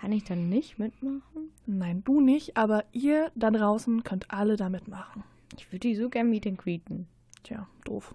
Kann 0.00 0.12
ich 0.12 0.24
dann 0.24 0.48
nicht 0.48 0.78
mitmachen? 0.78 1.52
Nein, 1.66 2.02
du 2.04 2.20
nicht, 2.20 2.56
aber 2.56 2.84
ihr 2.92 3.32
da 3.34 3.50
draußen 3.50 4.04
könnt 4.04 4.30
alle 4.30 4.56
da 4.56 4.68
mitmachen. 4.68 5.24
Ich 5.56 5.66
würde 5.72 5.80
die 5.80 5.96
so 5.96 6.08
gern 6.08 6.30
meet 6.30 6.46
and 6.46 6.58
greeten. 6.58 7.08
Tja, 7.42 7.66
doof. 7.84 8.14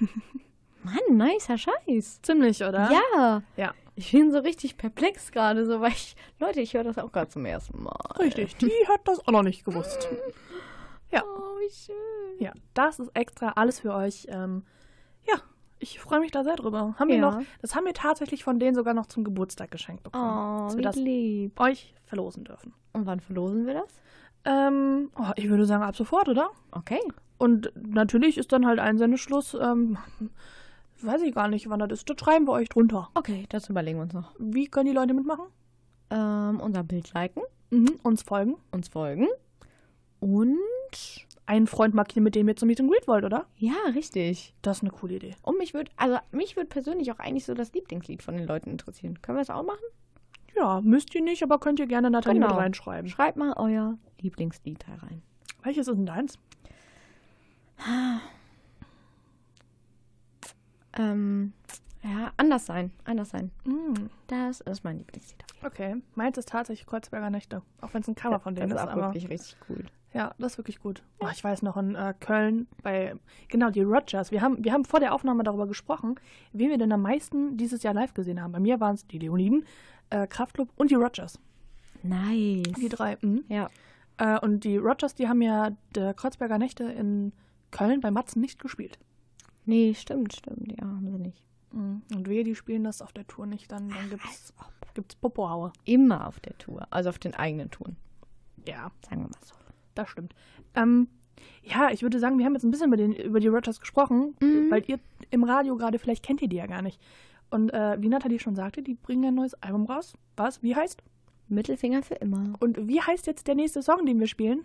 Mann, 0.84 1.16
nicer 1.16 1.58
Scheiß. 1.58 2.22
Ziemlich, 2.22 2.62
oder? 2.62 2.90
Ja. 2.92 3.42
Ja, 3.56 3.74
Ich 3.96 4.12
bin 4.12 4.30
so 4.30 4.38
richtig 4.38 4.76
perplex 4.76 5.32
gerade, 5.32 5.66
so 5.66 5.80
weil 5.80 5.90
ich. 5.92 6.14
Leute, 6.38 6.60
ich 6.60 6.74
höre 6.74 6.84
das 6.84 6.98
auch 6.98 7.10
gerade 7.10 7.28
zum 7.30 7.44
ersten 7.46 7.82
Mal. 7.82 7.96
richtig. 8.20 8.56
Die 8.58 8.70
hat 8.86 9.00
das 9.04 9.18
auch 9.26 9.32
noch 9.32 9.42
nicht 9.42 9.64
gewusst. 9.64 10.08
Ja. 11.10 11.22
Oh, 11.24 11.56
wie 11.58 11.72
schön. 11.72 11.96
Ja, 12.38 12.52
das 12.74 12.98
ist 12.98 13.10
extra 13.16 13.52
alles 13.56 13.80
für 13.80 13.94
euch. 13.94 14.26
Ähm, 14.28 14.64
ich 15.80 16.00
freue 16.00 16.20
mich 16.20 16.30
da 16.30 16.44
sehr 16.44 16.56
drüber. 16.56 16.94
Haben 16.98 17.08
wir 17.08 17.16
Ja. 17.16 17.30
noch, 17.30 17.40
das 17.62 17.74
haben 17.74 17.84
wir 17.86 17.94
tatsächlich 17.94 18.44
von 18.44 18.58
denen 18.58 18.74
sogar 18.74 18.94
noch 18.94 19.06
zum 19.06 19.24
Geburtstag 19.24 19.70
geschenkt 19.70 20.02
bekommen. 20.02 20.24
Oh, 20.60 20.64
dass 20.66 20.76
wir 20.76 20.82
das 20.82 20.96
lieb. 20.96 21.58
euch 21.60 21.94
verlosen 22.04 22.44
dürfen. 22.44 22.74
Und 22.92 23.06
wann 23.06 23.20
verlosen 23.20 23.66
wir 23.66 23.74
das? 23.74 24.00
Ähm, 24.44 25.10
oh, 25.18 25.30
ich 25.36 25.48
würde 25.48 25.66
sagen, 25.66 25.82
ab 25.82 25.96
sofort, 25.96 26.28
oder? 26.28 26.50
Okay. 26.72 27.00
Und 27.38 27.72
natürlich 27.76 28.38
ist 28.38 28.52
dann 28.52 28.66
halt 28.66 28.78
Einsendeschluss. 28.80 29.54
Ähm, 29.54 29.98
weiß 31.02 31.22
ich 31.22 31.34
gar 31.34 31.48
nicht, 31.48 31.68
wann 31.68 31.78
das 31.80 31.90
ist. 31.92 32.10
Das 32.10 32.16
schreiben 32.18 32.46
wir 32.46 32.52
euch 32.52 32.68
drunter. 32.68 33.10
Okay, 33.14 33.46
das 33.50 33.68
überlegen 33.68 33.98
wir 33.98 34.02
uns 34.04 34.14
noch. 34.14 34.34
Wie 34.38 34.66
können 34.68 34.86
die 34.86 34.94
Leute 34.94 35.14
mitmachen? 35.14 35.44
Ähm, 36.10 36.60
unser 36.60 36.82
Bild 36.82 37.12
liken, 37.14 37.42
Mhm, 37.70 38.00
uns 38.02 38.22
folgen. 38.22 38.56
uns 38.72 38.88
folgen. 38.88 39.26
Und. 40.20 40.56
Einen 41.48 41.66
Freund 41.66 41.94
markieren, 41.94 42.24
mit 42.24 42.34
dem 42.34 42.46
ihr 42.46 42.56
zum 42.56 42.68
Meet 42.68 42.80
and 42.80 42.90
Greet 42.90 43.08
wollt, 43.08 43.24
oder? 43.24 43.46
Ja, 43.56 43.72
richtig. 43.94 44.54
Das 44.60 44.76
ist 44.78 44.82
eine 44.82 44.90
coole 44.90 45.14
Idee. 45.14 45.34
Und 45.42 45.56
mich 45.56 45.72
würde, 45.72 45.90
also 45.96 46.18
mich 46.30 46.56
würde 46.56 46.68
persönlich 46.68 47.10
auch 47.10 47.18
eigentlich 47.20 47.46
so 47.46 47.54
das 47.54 47.72
Lieblingslied 47.72 48.22
von 48.22 48.36
den 48.36 48.46
Leuten 48.46 48.68
interessieren. 48.68 49.22
Können 49.22 49.38
wir 49.38 49.40
das 49.40 49.48
auch 49.48 49.62
machen? 49.64 49.80
Ja, 50.54 50.82
müsst 50.82 51.14
ihr 51.14 51.22
nicht, 51.22 51.42
aber 51.42 51.58
könnt 51.58 51.78
ihr 51.80 51.86
gerne 51.86 52.10
Nathalie 52.10 52.38
Genau. 52.40 52.52
mit 52.52 52.58
reinschreiben. 52.62 53.08
Schreibt 53.08 53.38
mal 53.38 53.54
euer 53.56 53.96
Lieblingslied 54.20 54.84
da 54.86 54.94
rein. 55.06 55.22
Welches 55.62 55.88
ist 55.88 55.96
denn 55.96 56.04
deins? 56.04 56.38
Ähm, 60.98 61.52
ja, 62.02 62.32
anders 62.36 62.66
sein. 62.66 62.90
Anders 63.04 63.30
sein. 63.30 63.50
Mm, 63.64 63.94
Das 64.26 64.60
ist 64.60 64.84
mein 64.84 64.98
Lieblingslied. 64.98 65.44
okay. 65.64 65.96
Meins 66.14 66.38
ist 66.38 66.48
tatsächlich 66.48 66.86
Kreuzberger 66.86 67.30
Nächte. 67.30 67.62
Auch 67.80 67.94
wenn 67.94 68.02
es 68.02 68.08
ein 68.08 68.14
Cover 68.14 68.38
von 68.40 68.54
denen 68.54 68.70
das 68.70 68.78
ist. 68.80 68.82
ist 68.84 68.88
auch 68.88 68.92
aber 68.92 69.06
wirklich 69.14 69.28
richtig 69.28 69.56
cool. 69.68 69.84
Ja, 70.14 70.34
das 70.38 70.52
ist 70.52 70.58
wirklich 70.58 70.80
gut. 70.80 71.02
Oh, 71.20 71.28
ich 71.30 71.44
weiß 71.44 71.62
noch 71.62 71.76
in 71.76 71.94
äh, 71.94 72.14
Köln 72.18 72.66
bei, 72.82 73.14
genau, 73.48 73.70
die 73.70 73.82
Rogers. 73.82 74.30
Wir 74.30 74.40
haben, 74.40 74.64
wir 74.64 74.72
haben 74.72 74.84
vor 74.84 75.00
der 75.00 75.14
Aufnahme 75.14 75.44
darüber 75.44 75.66
gesprochen, 75.66 76.18
wen 76.52 76.70
wir 76.70 76.78
denn 76.78 76.92
am 76.92 77.02
meisten 77.02 77.56
dieses 77.56 77.82
Jahr 77.82 77.94
live 77.94 78.14
gesehen 78.14 78.42
haben. 78.42 78.52
Bei 78.52 78.60
mir 78.60 78.80
waren 78.80 78.94
es 78.94 79.06
die 79.06 79.18
Leoniden, 79.18 79.66
äh, 80.10 80.26
Kraftklub 80.26 80.70
und 80.76 80.90
die 80.90 80.94
Rogers. 80.94 81.38
Nice. 82.02 82.72
Die 82.80 82.88
drei. 82.88 83.18
Mhm. 83.20 83.44
Ja. 83.48 83.68
Äh, 84.16 84.38
und 84.40 84.64
die 84.64 84.78
Rogers, 84.78 85.14
die 85.14 85.28
haben 85.28 85.42
ja 85.42 85.72
der 85.94 86.14
Kreuzberger 86.14 86.58
Nächte 86.58 86.84
in 86.84 87.32
Köln 87.70 88.00
bei 88.00 88.10
Matzen 88.10 88.40
nicht 88.40 88.60
gespielt. 88.60 88.98
Nee, 89.66 89.92
stimmt, 89.94 90.34
stimmt. 90.34 90.72
Ja, 90.80 90.86
haben 90.86 91.10
sie 91.10 91.18
nicht. 91.18 91.44
Mhm. 91.72 92.02
Und 92.14 92.28
wehe, 92.28 92.44
die 92.44 92.54
spielen 92.54 92.84
das 92.84 93.02
auf 93.02 93.12
der 93.12 93.26
Tour 93.26 93.44
nicht, 93.46 93.70
dann, 93.70 93.90
dann 93.90 94.08
gibt's, 94.08 94.54
gibt's 94.94 95.14
Popohaue. 95.16 95.72
Immer 95.84 96.26
auf 96.26 96.40
der 96.40 96.56
Tour. 96.56 96.86
Also 96.88 97.10
auf 97.10 97.18
den 97.18 97.34
eigenen 97.34 97.70
Touren. 97.70 97.96
Ja, 98.66 98.90
Sagen 99.02 99.22
wir 99.22 99.28
mal 99.28 99.44
so. 99.44 99.54
Das 99.98 100.08
stimmt. 100.08 100.34
Ähm, 100.74 101.08
ja, 101.62 101.90
ich 101.90 102.02
würde 102.02 102.18
sagen, 102.18 102.38
wir 102.38 102.44
haben 102.46 102.54
jetzt 102.54 102.64
ein 102.64 102.70
bisschen 102.70 102.88
über, 102.88 102.96
den, 102.96 103.12
über 103.12 103.40
die 103.40 103.48
Rogers 103.48 103.80
gesprochen, 103.80 104.34
Mhm. 104.40 104.70
weil 104.70 104.82
ihr 104.86 104.98
im 105.30 105.44
Radio 105.44 105.76
gerade, 105.76 105.98
vielleicht 105.98 106.24
kennt 106.24 106.40
ihr 106.42 106.48
die 106.48 106.56
ja 106.56 106.66
gar 106.66 106.82
nicht. 106.82 107.00
Und 107.50 107.70
äh, 107.72 107.96
wie 108.00 108.08
Nathalie 108.08 108.38
schon 108.38 108.54
sagte, 108.56 108.82
die 108.82 108.94
bringen 108.94 109.24
ein 109.26 109.34
neues 109.34 109.54
Album 109.62 109.86
raus. 109.86 110.14
Was? 110.36 110.62
Wie 110.62 110.74
heißt? 110.76 111.02
Mittelfinger 111.48 112.02
für 112.02 112.14
immer. 112.14 112.54
Und 112.60 112.88
wie 112.88 113.00
heißt 113.00 113.26
jetzt 113.26 113.46
der 113.46 113.54
nächste 113.54 113.82
Song, 113.82 114.04
den 114.04 114.20
wir 114.20 114.26
spielen? 114.26 114.64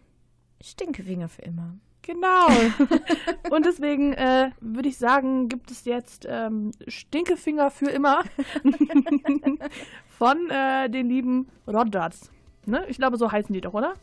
Stinkefinger 0.61 1.29
für 1.29 1.41
immer. 1.43 1.75
Genau. 2.01 2.47
Und 3.49 3.65
deswegen 3.65 4.11
äh, 4.13 4.51
würde 4.59 4.89
ich 4.89 4.97
sagen, 4.97 5.47
gibt 5.47 5.71
es 5.71 5.85
jetzt 5.85 6.25
ähm, 6.29 6.71
Stinkefinger 6.87 7.71
für 7.71 7.89
immer 7.89 8.23
von 10.09 10.49
äh, 10.49 10.89
den 10.89 11.07
lieben 11.07 11.47
Rodrats. 11.67 12.31
Ne? 12.65 12.83
Ich 12.89 12.97
glaube, 12.97 13.17
so 13.17 13.31
heißen 13.31 13.53
die 13.53 13.61
doch, 13.61 13.73
oder? 13.73 13.93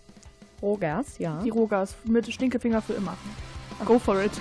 Rogers, 0.62 1.18
ja. 1.18 1.40
Die 1.42 1.50
Rogas 1.50 1.94
mit 2.04 2.32
Stinkefinger 2.32 2.82
für 2.82 2.94
immer. 2.94 3.16
Go 3.84 3.98
for 3.98 4.22
it. 4.22 4.32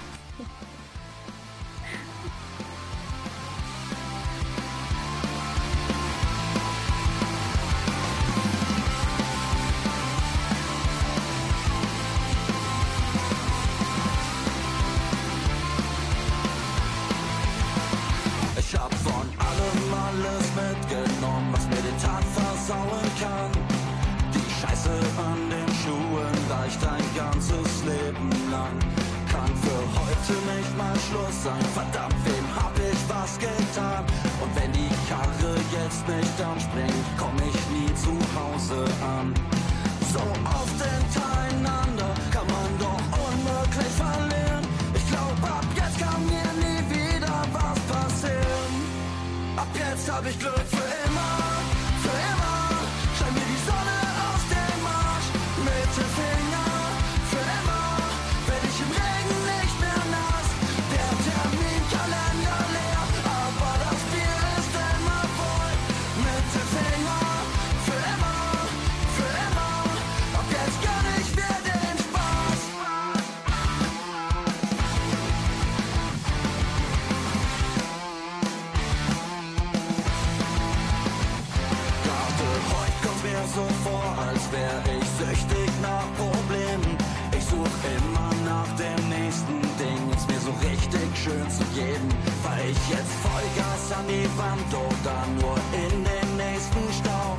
Schön 91.29 91.49
zu 91.49 91.63
geben. 91.75 92.09
Fahr 92.43 92.57
ich 92.59 92.81
jetzt 92.89 93.13
Vollgas 93.23 93.83
an 93.97 94.05
die 94.07 94.29
Wand 94.37 94.69
oder 94.73 95.19
nur 95.39 95.57
in 95.73 96.03
den 96.03 96.29
nächsten 96.37 96.83
Stau? 96.97 97.35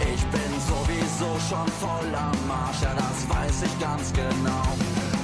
Ich 0.00 0.22
bin 0.34 0.52
sowieso 0.70 1.30
schon 1.48 1.68
voll 1.80 2.12
am 2.14 2.50
Arsch, 2.50 2.82
ja 2.82 2.94
das 2.94 3.18
weiß 3.28 3.62
ich 3.66 3.74
ganz 3.78 4.12
genau. 4.12 4.66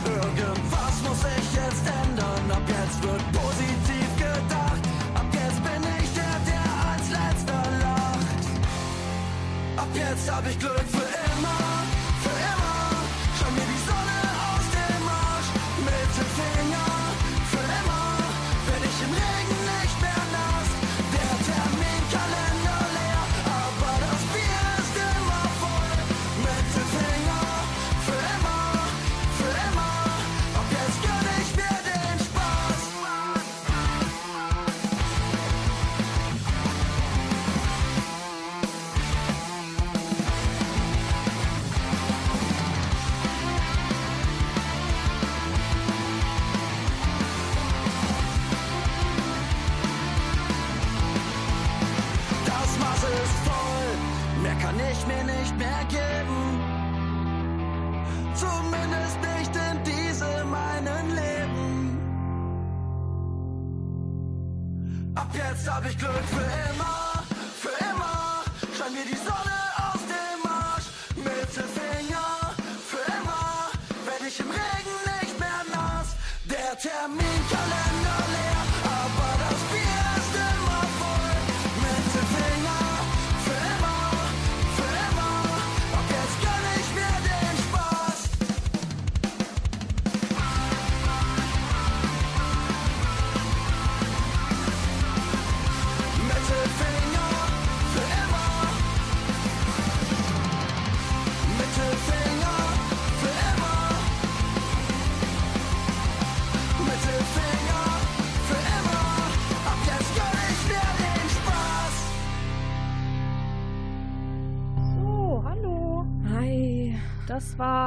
Irgendwas 0.05 0.95
muss 1.07 1.23
ich 1.39 1.49
jetzt 1.61 1.85
ändern, 2.03 2.45
ab 2.51 2.67
jetzt 2.69 3.03
wird 3.03 3.25
positiv 3.33 4.09
gedacht. 4.17 4.83
Ab 5.15 5.29
jetzt 5.33 5.61
bin 5.67 5.83
ich 6.01 6.11
der, 6.15 6.37
der 6.51 6.67
als 6.91 7.07
letzter 7.19 7.63
lacht. 7.85 8.45
Ab 9.77 9.91
jetzt 9.95 10.31
hab 10.31 10.47
ich 10.49 10.59
Glück 10.59 11.00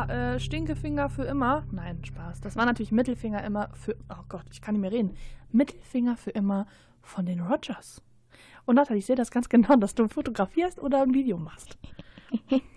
war 0.07 0.33
äh, 0.33 0.39
Stinkefinger 0.39 1.09
für 1.09 1.23
immer. 1.23 1.63
Nein, 1.71 2.03
Spaß. 2.03 2.41
Das 2.41 2.55
war 2.55 2.65
natürlich 2.65 2.91
Mittelfinger 2.91 3.43
immer 3.43 3.69
für. 3.73 3.95
Oh 4.09 4.23
Gott, 4.29 4.45
ich 4.51 4.61
kann 4.61 4.73
nicht 4.75 4.81
mehr 4.81 4.91
reden. 4.91 5.15
Mittelfinger 5.51 6.17
für 6.17 6.31
immer 6.31 6.65
von 7.01 7.25
den 7.25 7.39
Rogers. 7.41 8.01
Und 8.65 8.75
Nathalie, 8.75 8.99
ich 8.99 9.05
sehe 9.05 9.15
das 9.15 9.31
ganz 9.31 9.49
genau, 9.49 9.75
dass 9.75 9.95
du 9.95 10.07
fotografierst 10.07 10.79
oder 10.81 11.03
ein 11.03 11.13
Video 11.13 11.37
machst. 11.37 11.77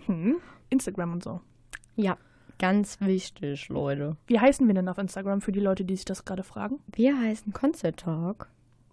Hm. 0.05 0.35
Instagram 0.69 1.13
und 1.13 1.23
so. 1.23 1.41
Ja, 1.95 2.17
ganz 2.59 3.01
wichtig, 3.01 3.67
Leute. 3.69 4.15
Wie 4.27 4.39
heißen 4.39 4.65
wir 4.67 4.73
denn 4.73 4.87
auf 4.87 4.99
Instagram 4.99 5.41
für 5.41 5.51
die 5.51 5.59
Leute, 5.59 5.83
die 5.83 5.95
sich 5.95 6.05
das 6.05 6.23
gerade 6.25 6.43
fragen? 6.43 6.79
Wir 6.95 7.19
heißen 7.19 7.51
Concert 7.53 7.97
Talk. 7.97 8.49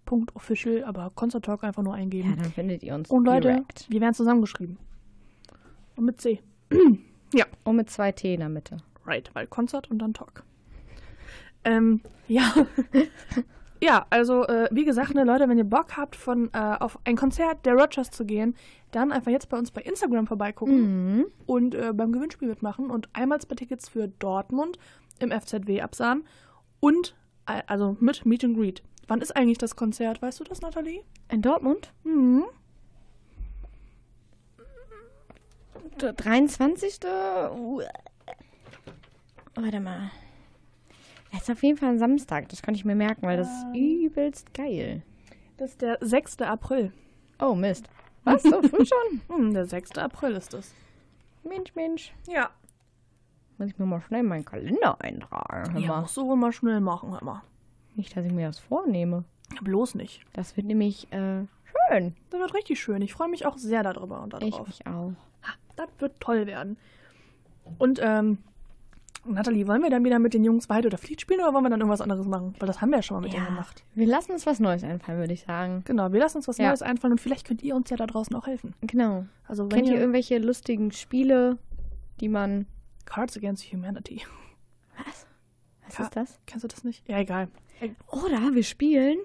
Punkt 0.06 0.34
official, 0.34 0.82
aber 0.84 1.12
Concert 1.14 1.44
Talk 1.44 1.62
einfach 1.62 1.82
nur 1.82 1.94
Ja, 1.94 2.02
eingeben. 2.02 2.34
dann 2.42 2.50
findet 2.50 2.82
ihr 2.82 2.94
uns 2.94 3.10
und 3.10 3.26
Leute, 3.26 3.48
direkt. 3.48 3.86
wir 3.90 4.00
werden 4.00 4.14
zusammengeschrieben. 4.14 4.78
Und 5.96 6.06
mit 6.06 6.20
C. 6.20 6.40
Und 7.64 7.76
mit 7.76 7.90
zwei 7.90 8.12
T 8.12 8.34
in 8.34 8.40
der 8.40 8.48
Mitte. 8.48 8.78
Right, 9.06 9.30
weil 9.34 9.46
Concert 9.46 9.90
und 9.90 9.98
dann 9.98 10.14
Talk. 10.14 10.44
Ähm, 11.64 12.00
ja. 12.28 12.52
ja, 13.82 14.06
also 14.10 14.46
äh, 14.46 14.68
wie 14.70 14.84
gesagt, 14.84 15.14
ne, 15.14 15.24
Leute, 15.24 15.48
wenn 15.48 15.58
ihr 15.58 15.64
Bock 15.64 15.96
habt, 15.96 16.16
von, 16.16 16.50
äh, 16.52 16.58
auf 16.58 16.98
ein 17.04 17.16
Konzert 17.16 17.64
der 17.66 17.74
Rogers 17.74 18.10
zu 18.10 18.24
gehen, 18.24 18.54
dann 18.92 19.12
einfach 19.12 19.30
jetzt 19.30 19.48
bei 19.48 19.58
uns 19.58 19.70
bei 19.70 19.80
Instagram 19.82 20.26
vorbeigucken 20.26 21.16
Mhm. 21.16 21.26
und 21.46 21.74
äh, 21.74 21.92
beim 21.92 22.12
Gewinnspiel 22.12 22.48
mitmachen 22.48 22.90
und 22.90 23.08
einmal 23.12 23.40
zwei 23.40 23.54
Tickets 23.56 23.88
für 23.88 24.08
Dortmund 24.08 24.78
im 25.18 25.30
FZW 25.30 25.80
absahen 25.80 26.24
und 26.80 27.14
äh, 27.46 27.62
also 27.66 27.96
mit 28.00 28.24
Meet 28.24 28.44
and 28.44 28.56
Greet. 28.56 28.82
Wann 29.08 29.20
ist 29.20 29.36
eigentlich 29.36 29.58
das 29.58 29.76
Konzert? 29.76 30.22
Weißt 30.22 30.40
du 30.40 30.44
das, 30.44 30.60
Nathalie? 30.62 31.02
In 31.30 31.42
Dortmund? 31.42 31.92
Mhm. 32.04 32.44
Der 35.82 35.83
23. 35.98 36.98
Uh. 37.04 37.82
Warte 39.54 39.80
mal. 39.80 40.10
Das 41.32 41.42
ist 41.42 41.50
auf 41.50 41.62
jeden 41.62 41.76
Fall 41.78 41.90
ein 41.90 41.98
Samstag. 41.98 42.48
Das 42.48 42.62
kann 42.62 42.74
ich 42.74 42.84
mir 42.84 42.94
merken, 42.94 43.22
weil 43.26 43.36
das 43.36 43.48
ist 43.48 43.66
übelst 43.74 44.54
geil. 44.54 45.02
Das 45.56 45.70
ist 45.72 45.82
der 45.82 45.98
6. 46.00 46.40
April. 46.42 46.92
Oh, 47.40 47.54
Mist. 47.54 47.88
Was? 48.24 48.42
So 48.42 48.62
früh 48.62 48.84
schon? 48.86 49.20
Hm, 49.28 49.54
der 49.54 49.66
6. 49.66 49.98
April 49.98 50.32
ist 50.32 50.54
es. 50.54 50.72
Mensch, 51.42 51.74
Mensch. 51.74 52.12
Ja. 52.28 52.50
Muss 53.58 53.68
ich 53.68 53.78
mir 53.78 53.86
mal 53.86 54.00
schnell 54.02 54.22
meinen 54.22 54.44
Kalender 54.44 55.00
eintragen. 55.00 55.72
Hör 55.74 55.80
Ja, 55.80 55.88
mal. 55.88 56.00
musst 56.02 56.16
du 56.16 56.26
wohl 56.26 56.36
mal 56.36 56.52
schnell 56.52 56.80
machen, 56.80 57.12
hör 57.12 57.22
mal. 57.22 57.42
Nicht, 57.94 58.16
dass 58.16 58.24
ich 58.24 58.32
mir 58.32 58.46
das 58.48 58.58
vornehme. 58.58 59.24
Bloß 59.62 59.94
nicht. 59.94 60.24
Das 60.32 60.56
wird 60.56 60.66
nämlich 60.66 61.12
äh, 61.12 61.44
schön. 61.88 62.16
Das 62.30 62.40
wird 62.40 62.54
richtig 62.54 62.80
schön. 62.80 63.02
Ich 63.02 63.12
freue 63.12 63.28
mich 63.28 63.46
auch 63.46 63.56
sehr 63.58 63.82
darüber 63.84 64.22
und 64.22 64.34
Ich 64.42 64.50
darauf. 64.52 64.66
mich 64.66 64.86
auch. 64.86 65.12
Das 65.76 65.88
wird 65.98 66.18
toll 66.20 66.46
werden. 66.46 66.76
Und, 67.78 67.98
ähm, 68.02 68.38
Nathalie, 69.26 69.66
wollen 69.66 69.82
wir 69.82 69.88
dann 69.88 70.04
wieder 70.04 70.18
mit 70.18 70.34
den 70.34 70.44
Jungs 70.44 70.68
Weit 70.68 70.84
oder 70.84 70.98
Fleet 70.98 71.18
spielen 71.20 71.40
oder 71.40 71.54
wollen 71.54 71.64
wir 71.64 71.70
dann 71.70 71.80
irgendwas 71.80 72.02
anderes 72.02 72.26
machen? 72.26 72.54
Weil 72.58 72.66
das 72.66 72.82
haben 72.82 72.90
wir 72.90 72.96
ja 72.98 73.02
schon 73.02 73.16
mal 73.16 73.22
mit 73.22 73.32
denen 73.32 73.46
gemacht. 73.46 73.82
Wir 73.94 74.06
lassen 74.06 74.32
uns 74.32 74.44
was 74.44 74.60
Neues 74.60 74.84
einfallen, 74.84 75.18
würde 75.18 75.32
ich 75.32 75.42
sagen. 75.44 75.82
Genau, 75.86 76.12
wir 76.12 76.20
lassen 76.20 76.36
uns 76.38 76.48
was 76.48 76.58
Ja. 76.58 76.68
Neues 76.68 76.82
einfallen 76.82 77.12
und 77.12 77.20
vielleicht 77.22 77.46
könnt 77.46 77.62
ihr 77.62 77.74
uns 77.74 77.88
ja 77.88 77.96
da 77.96 78.06
draußen 78.06 78.36
auch 78.36 78.46
helfen. 78.46 78.74
Genau. 78.82 79.24
Also 79.48 79.64
wenn 79.64 79.76
Kennt 79.76 79.88
ihr 79.88 79.94
ihr 79.94 80.00
irgendwelche 80.00 80.36
lustigen 80.38 80.92
Spiele, 80.92 81.56
die 82.20 82.28
man. 82.28 82.66
Cards 83.06 83.36
Against 83.36 83.64
Humanity. 83.72 84.22
Was? 84.98 85.26
Was 85.86 85.94
Ka- 85.96 86.02
ist 86.04 86.16
das? 86.16 86.38
Kennst 86.46 86.64
du 86.64 86.68
das 86.68 86.84
nicht? 86.84 87.08
Ja, 87.08 87.18
egal. 87.18 87.48
Oder 88.10 88.54
wir 88.54 88.62
spielen. 88.62 89.18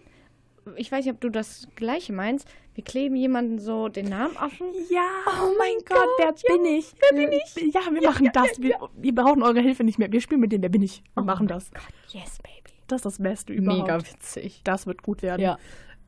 Ich 0.77 0.91
weiß 0.91 1.05
nicht, 1.05 1.13
ob 1.13 1.21
du 1.21 1.29
das 1.29 1.67
gleiche 1.75 2.13
meinst. 2.13 2.47
Wir 2.75 2.84
kleben 2.84 3.15
jemanden 3.15 3.60
so 3.60 3.89
den 3.89 4.08
Namen 4.08 4.36
auf. 4.38 4.51
Ja, 4.89 5.08
Oh 5.27 5.51
mein 5.58 5.77
Gott, 5.88 6.08
wer 6.17 6.34
bin 6.55 6.65
ich? 6.65 6.93
Wer 6.99 7.17
bin 7.17 7.32
ich? 7.32 7.73
Ja, 7.73 7.82
wir 7.91 8.01
machen 8.01 8.29
das. 8.34 8.62
Wir, 8.62 8.77
wir 8.95 9.15
brauchen 9.15 9.43
eure 9.43 9.60
Hilfe 9.60 9.84
nicht 9.84 9.99
mehr. 9.99 10.12
Wir 10.12 10.21
spielen 10.21 10.39
mit 10.41 10.51
dem, 10.51 10.62
wer 10.62 10.69
bin 10.69 10.82
ich? 10.82 11.03
Wir 11.13 11.23
Oh 11.23 11.25
machen 11.25 11.47
das. 11.47 11.71
Gott, 11.71 11.84
yes, 12.13 12.38
baby. 12.41 12.73
Das 12.88 12.97
ist 12.99 13.05
das 13.05 13.17
Beste 13.19 13.53
überhaupt. 13.53 13.82
Mega 13.82 13.99
witzig. 13.99 14.62
Das 14.63 14.88
wird 14.88 15.03
gut 15.03 15.21
werden. 15.21 15.41
Ja. 15.41 15.58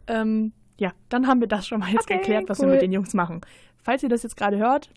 Ähm, 0.07 0.53
ja, 0.77 0.93
dann 1.09 1.27
haben 1.27 1.39
wir 1.41 1.47
das 1.47 1.67
schon 1.67 1.79
mal 1.79 1.91
jetzt 1.91 2.05
Okay, 2.05 2.17
geklärt, 2.17 2.49
was 2.49 2.59
cool. 2.59 2.67
wir 2.67 2.73
mit 2.73 2.81
den 2.81 2.91
Jungs 2.91 3.13
machen. 3.13 3.41
Falls 3.83 4.01
ihr 4.03 4.09
das 4.09 4.23
jetzt 4.23 4.37
gerade 4.37 4.57
hört, 4.57 4.89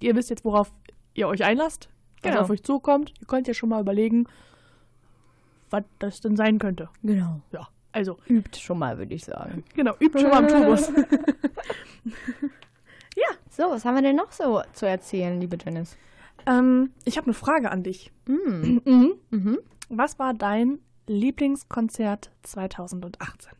ihr 0.00 0.14
wisst 0.16 0.28
jetzt, 0.30 0.44
worauf 0.44 0.72
ihr 1.14 1.28
euch 1.28 1.44
einlasst, 1.44 1.88
was 2.22 2.32
Genau. 2.32 2.42
auf 2.42 2.50
euch 2.50 2.62
zukommt. 2.62 3.12
Ihr 3.20 3.26
könnt 3.26 3.46
ja 3.48 3.54
schon 3.54 3.68
mal 3.70 3.80
überlegen, 3.80 4.26
was 5.70 5.84
das 5.98 6.20
denn 6.20 6.36
sein 6.36 6.58
könnte. 6.58 6.88
Genau. 7.02 7.40
Ja, 7.52 7.68
also, 7.92 8.16
Übt 8.28 8.58
schon 8.58 8.78
mal, 8.78 8.98
würde 8.98 9.14
ich 9.14 9.24
sagen. 9.24 9.64
genau, 9.74 9.94
übt 10.00 10.18
schon 10.18 10.30
mal 10.30 10.38
am 10.44 10.48
Tubus. 10.48 10.90
So, 13.54 13.64
was 13.64 13.84
haben 13.84 13.96
wir 13.96 14.02
denn 14.02 14.16
noch 14.16 14.32
so 14.32 14.62
zu 14.72 14.86
erzählen, 14.86 15.38
liebe 15.38 15.58
Janice? 15.62 15.98
ähm, 16.46 16.90
ich 17.04 17.18
habe 17.18 17.26
eine 17.26 17.34
Frage 17.34 17.70
an 17.70 17.82
dich. 17.82 18.10
Mm. 18.26 18.78
Mhm. 18.86 19.12
Mhm. 19.30 19.58
Was 19.90 20.18
war 20.18 20.32
dein 20.32 20.78
Lieblingskonzert 21.06 22.30
2018? 22.44 23.52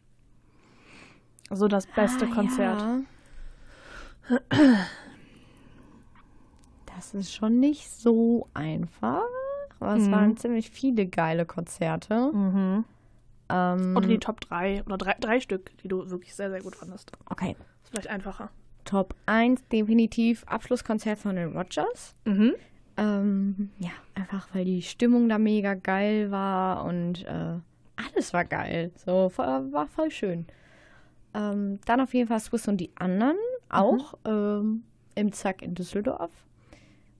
Also 1.51 1.69
das 1.69 1.87
beste 1.87 2.25
Ah, 2.25 2.35
Konzert. 2.35 2.81
Ja. 4.31 4.39
Das 6.97 7.15
ist 7.15 7.35
schon 7.35 7.59
nicht 7.61 7.91
so 7.91 8.49
einfach. 8.55 9.23
Aber 9.81 9.97
es 9.97 10.07
Mhm. 10.07 10.13
waren 10.13 10.37
ziemlich 10.37 10.71
viele 10.71 11.07
geile 11.07 11.45
Konzerte. 11.47 12.31
Mhm. 12.33 12.85
Ähm, 13.49 13.97
Oder 13.97 14.09
die 14.09 14.19
Top 14.19 14.41
3 14.41 14.83
oder 14.85 14.97
drei, 14.97 15.15
drei 15.21 15.41
Stück, 15.41 15.77
die 15.79 15.89
du 15.89 16.09
wirklich 16.11 16.35
sehr, 16.35 16.51
sehr 16.51 16.63
gut 16.63 16.77
fandest. 16.77 17.13
okay. 17.29 17.57
Ist 17.83 17.91
vielleicht 17.91 18.09
einfacher. 18.09 18.51
Top 18.85 19.15
1 19.27 19.69
definitiv 19.69 20.45
Abschlusskonzert 20.45 21.19
von 21.19 21.37
den 21.37 21.57
Rogers. 21.57 22.15
Mhm. 22.25 22.55
Ähm, 22.97 23.71
ja, 23.79 23.91
einfach 24.15 24.49
weil 24.53 24.65
die 24.65 24.83
Stimmung 24.83 25.29
da 25.29 25.39
mega 25.39 25.75
geil 25.75 26.31
war 26.31 26.85
und 26.85 27.25
äh, 27.25 27.59
alles 27.97 28.33
war 28.33 28.45
geil. 28.45 28.91
So 28.97 29.29
voll, 29.29 29.73
war 29.73 29.87
voll 29.87 30.11
schön. 30.11 30.47
Ähm, 31.35 31.79
dann 31.87 32.01
auf 32.01 32.13
jeden 32.13 32.29
Fall 32.29 32.41
Swiss 32.41 32.69
und 32.69 32.79
die 32.79 32.91
anderen 32.97 33.37
auch 33.71 34.15
ähm, 34.27 34.83
im 35.15 35.33
Zack 35.33 35.63
in 35.63 35.75
Düsseldorf. 35.75 36.31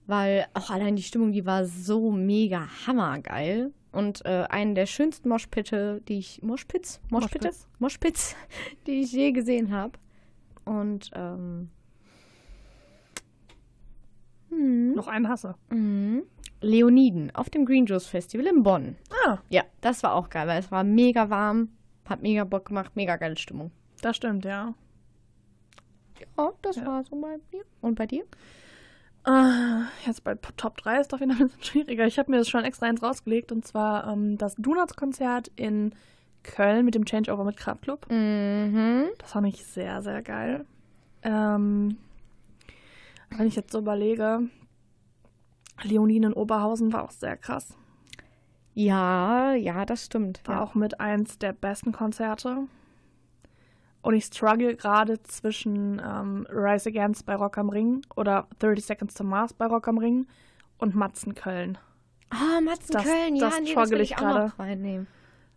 Weil 0.05 0.45
auch 0.53 0.69
allein 0.69 0.95
die 0.95 1.03
Stimmung, 1.03 1.31
die 1.31 1.45
war 1.45 1.65
so 1.65 2.11
mega 2.11 2.67
hammergeil. 2.85 3.71
Und 3.93 4.25
äh, 4.25 4.45
einen 4.49 4.75
der 4.75 4.85
schönsten 4.87 5.29
Moshpitte, 5.29 6.01
die 6.07 6.17
ich. 6.17 6.41
Moshpits? 6.41 6.99
Moshpitte? 7.09 7.47
Moshpits. 7.47 7.67
Moshpits, 7.79 8.35
die 8.87 9.01
ich 9.01 9.11
je 9.13 9.31
gesehen 9.31 9.71
habe. 9.71 9.93
Und 10.65 11.09
ähm, 11.15 11.69
hm. 14.49 14.93
Noch 14.93 15.07
einen 15.07 15.27
hasse. 15.29 15.55
Mhm. 15.69 16.23
Leoniden 16.61 17.31
auf 17.35 17.49
dem 17.49 17.65
Green 17.65 17.85
Juice 17.85 18.07
Festival 18.07 18.47
in 18.47 18.63
Bonn. 18.63 18.95
Ah, 19.25 19.37
Ja, 19.49 19.63
das 19.81 20.01
war 20.03 20.13
auch 20.13 20.29
geil, 20.29 20.47
weil 20.47 20.59
es 20.59 20.71
war 20.71 20.83
mega 20.83 21.29
warm, 21.29 21.69
hat 22.07 22.21
mega 22.21 22.45
Bock 22.45 22.65
gemacht, 22.69 22.95
mega 22.95 23.17
geile 23.17 23.35
Stimmung. 23.37 23.71
das 24.01 24.15
stimmt, 24.15 24.45
ja. 24.45 24.73
Ja, 26.37 26.51
das 26.61 26.77
Ja. 26.77 26.85
war 26.85 27.03
so 27.03 27.19
bei 27.19 27.37
mir. 27.51 27.63
Und 27.81 27.95
bei 27.95 28.05
dir? 28.07 28.23
Ah, 29.25 29.83
jetzt 30.05 30.23
bei 30.23 30.35
Top 30.35 30.77
3 30.77 30.99
ist 30.99 31.13
doch 31.13 31.21
wieder 31.21 31.31
ein 31.33 31.37
bisschen 31.37 31.63
schwieriger. 31.63 32.05
Ich 32.05 32.19
habe 32.19 32.29
mir 32.31 32.37
das 32.37 32.49
schon 32.49 32.65
extra 32.65 32.87
eins 32.87 33.01
rausgelegt 33.01 33.51
und 33.51 33.65
zwar 33.65 34.07
ähm, 34.11 34.37
das 34.37 34.55
Donuts-Konzert 34.55 35.51
in 35.55 35.93
Köln 36.43 36.83
mit 36.85 36.95
dem 36.95 37.05
Changeover 37.05 37.45
mit 37.45 37.57
Kraftklub. 37.57 38.09
Mhm. 38.09 39.05
Das 39.17 39.31
fand 39.31 39.47
ich 39.47 39.65
sehr, 39.65 40.01
sehr 40.01 40.21
geil. 40.21 40.65
Ähm, 41.21 41.97
wenn 43.29 43.47
ich 43.47 43.55
jetzt 43.55 43.71
so 43.71 43.79
überlege, 43.79 44.41
Leonin 45.83 46.23
in 46.23 46.33
Oberhausen 46.33 46.91
war 46.91 47.03
auch 47.03 47.11
sehr 47.11 47.37
krass. 47.37 47.75
Ja, 48.73 49.53
ja, 49.53 49.85
das 49.85 50.05
stimmt. 50.05 50.41
War 50.45 50.55
ja. 50.55 50.63
auch 50.63 50.75
mit 50.75 50.99
eins 50.99 51.37
der 51.37 51.53
besten 51.53 51.91
Konzerte. 51.91 52.67
Und 54.03 54.13
ich 54.13 54.25
struggle 54.25 54.75
gerade 54.75 55.23
zwischen 55.23 55.99
ähm, 56.05 56.45
Rise 56.51 56.89
Against 56.89 57.25
bei 57.25 57.35
Rock 57.35 57.57
am 57.57 57.69
Ring 57.69 58.01
oder 58.15 58.47
30 58.59 58.85
Seconds 58.85 59.15
to 59.15 59.23
Mars 59.23 59.53
bei 59.53 59.65
Rock 59.65 59.87
am 59.87 59.97
Ring 59.97 60.27
und 60.77 60.93
Matzen 60.93 61.33
Köln. 61.33 61.77
Ah, 62.29 62.61
Matzen 62.61 62.93
Das- 62.93 63.03
Köln, 63.03 63.35
ja, 63.35 63.45
das 63.49 63.59
nee, 63.59 63.63
das 63.65 63.69
struggle 63.71 63.91
will 63.91 64.01
ich 64.01 64.11
ich 64.11 64.17
auch 64.17 64.21
noch 64.47 64.59
reinnehmen. 64.59 65.07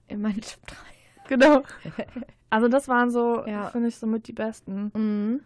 In 0.09 0.23
meine 0.23 0.41
Top 0.41 0.67
3. 0.67 0.77
Genau. 1.29 1.63
Also 2.49 2.69
das 2.69 2.87
waren 2.87 3.11
so, 3.11 3.45
Ja. 3.47 3.71
finde 3.71 3.89
ich, 3.89 3.97
somit 3.99 4.29
die 4.29 4.33
besten. 4.33 4.93
Mhm. 4.95 5.41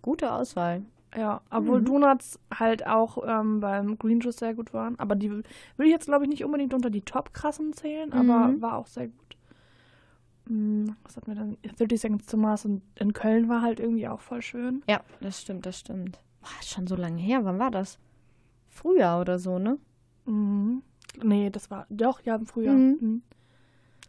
Gute 0.00 0.30
Auswahl. 0.32 0.82
Ja, 1.16 1.40
obwohl 1.50 1.80
Mhm. 1.80 1.86
Donuts 1.86 2.38
halt 2.56 2.86
auch 2.86 3.18
ähm, 3.26 3.58
beim 3.60 3.98
Green 3.98 4.20
Juice 4.20 4.36
sehr 4.36 4.54
gut 4.54 4.72
waren. 4.72 4.96
Aber 5.00 5.16
die 5.16 5.28
würde 5.30 5.42
ich 5.80 5.88
jetzt, 5.90 6.06
glaube 6.06 6.24
ich, 6.24 6.30
nicht 6.30 6.44
unbedingt 6.44 6.72
unter 6.74 6.90
die 6.90 7.00
top 7.00 7.34
krassen 7.34 7.72
zählen, 7.72 8.12
aber 8.12 8.46
Mhm. 8.48 8.62
war 8.62 8.76
auch 8.76 8.86
sehr 8.86 9.08
gut. 9.08 9.36
Hm, 10.48 10.96
Was 11.04 11.16
hatten 11.16 11.26
wir 11.28 11.34
dann? 11.34 11.56
30 11.76 12.00
Seconds 12.00 12.26
to 12.26 12.36
Mars 12.36 12.64
in, 12.64 12.82
in 12.96 13.12
Köln 13.12 13.48
war 13.48 13.62
halt 13.62 13.80
irgendwie 13.80 14.08
auch 14.08 14.20
voll 14.20 14.42
schön. 14.42 14.82
Ja, 14.88 15.00
das 15.20 15.42
stimmt, 15.42 15.66
das 15.66 15.78
stimmt. 15.78 16.18
Boah, 16.40 16.48
ist 16.60 16.70
schon 16.70 16.86
so 16.86 16.96
lange 16.96 17.20
her. 17.20 17.44
Wann 17.44 17.58
war 17.58 17.70
das? 17.70 17.98
Frühjahr 18.68 19.20
oder 19.20 19.38
so, 19.38 19.58
ne? 19.58 19.78
Mhm. 20.24 20.82
Nee, 21.22 21.50
das 21.50 21.70
war 21.70 21.86
doch, 21.90 22.20
ja, 22.22 22.36
im 22.36 22.46
Frühjahr. 22.46 22.74
Mhm. 22.74 22.98
Mhm. 23.00 23.22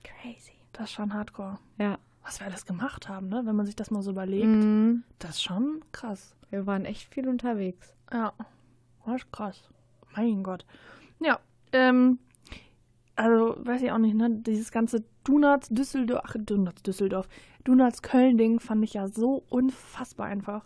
Crazy. 0.04 0.54
Das 0.74 0.86
ist 0.86 0.92
schon 0.94 1.14
hardcore. 1.14 1.60
Ja. 1.78 1.98
Was 2.24 2.40
wir 2.40 2.48
alles 2.48 2.66
gemacht 2.66 3.10
haben, 3.10 3.28
ne? 3.30 3.42
Wenn 3.46 3.56
man 3.56 3.66
sich 3.66 3.76
das 3.76 3.92
mal 3.92 4.02
so 4.02 4.12
überlegt. 4.12 4.46
Mhm. 4.46 5.04
Das 5.18 5.32
ist 5.32 5.44
schon 5.44 5.82
krass. 5.92 6.36
Wir 6.50 6.66
waren 6.68 6.86
echt 6.86 7.14
viel 7.14 7.28
unterwegs. 7.28 7.94
Ja, 8.12 8.34
das 9.06 9.16
ist 9.24 9.32
krass. 9.32 9.70
Mein 10.16 10.44
Gott. 10.44 10.66
Ja, 11.20 11.40
ähm, 11.74 12.20
also 13.16 13.56
weiß 13.60 13.82
ich 13.82 13.92
auch 13.92 13.98
nicht, 13.98 14.16
ne? 14.16 14.30
Dieses 14.30 14.72
ganze 14.72 15.04
Donuts 15.30 15.70
Düsseldorf, 15.70 16.22
ach, 16.26 16.36
Donuts 16.40 16.82
Düsseldorf, 16.84 17.28
Donuts 17.64 18.02
Köln-Ding 18.02 18.60
fand 18.60 18.84
ich 18.84 18.94
ja 18.96 19.08
so 19.08 19.44
unfassbar 19.50 20.26
einfach. 20.28 20.66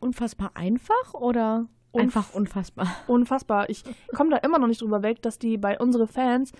Unfassbar 0.00 0.50
einfach 0.54 1.14
oder 1.14 1.66
Unf- 1.92 2.00
einfach 2.00 2.34
unfassbar? 2.34 2.86
Unfassbar. 3.06 3.68
Ich 3.70 3.84
komme 4.14 4.30
da 4.30 4.36
immer 4.38 4.58
noch 4.58 4.66
nicht 4.66 4.80
drüber 4.82 5.02
weg, 5.02 5.22
dass 5.22 5.38
die 5.38 5.56
bei 5.58 5.78
unsere 5.78 6.06
Fans, 6.06 6.52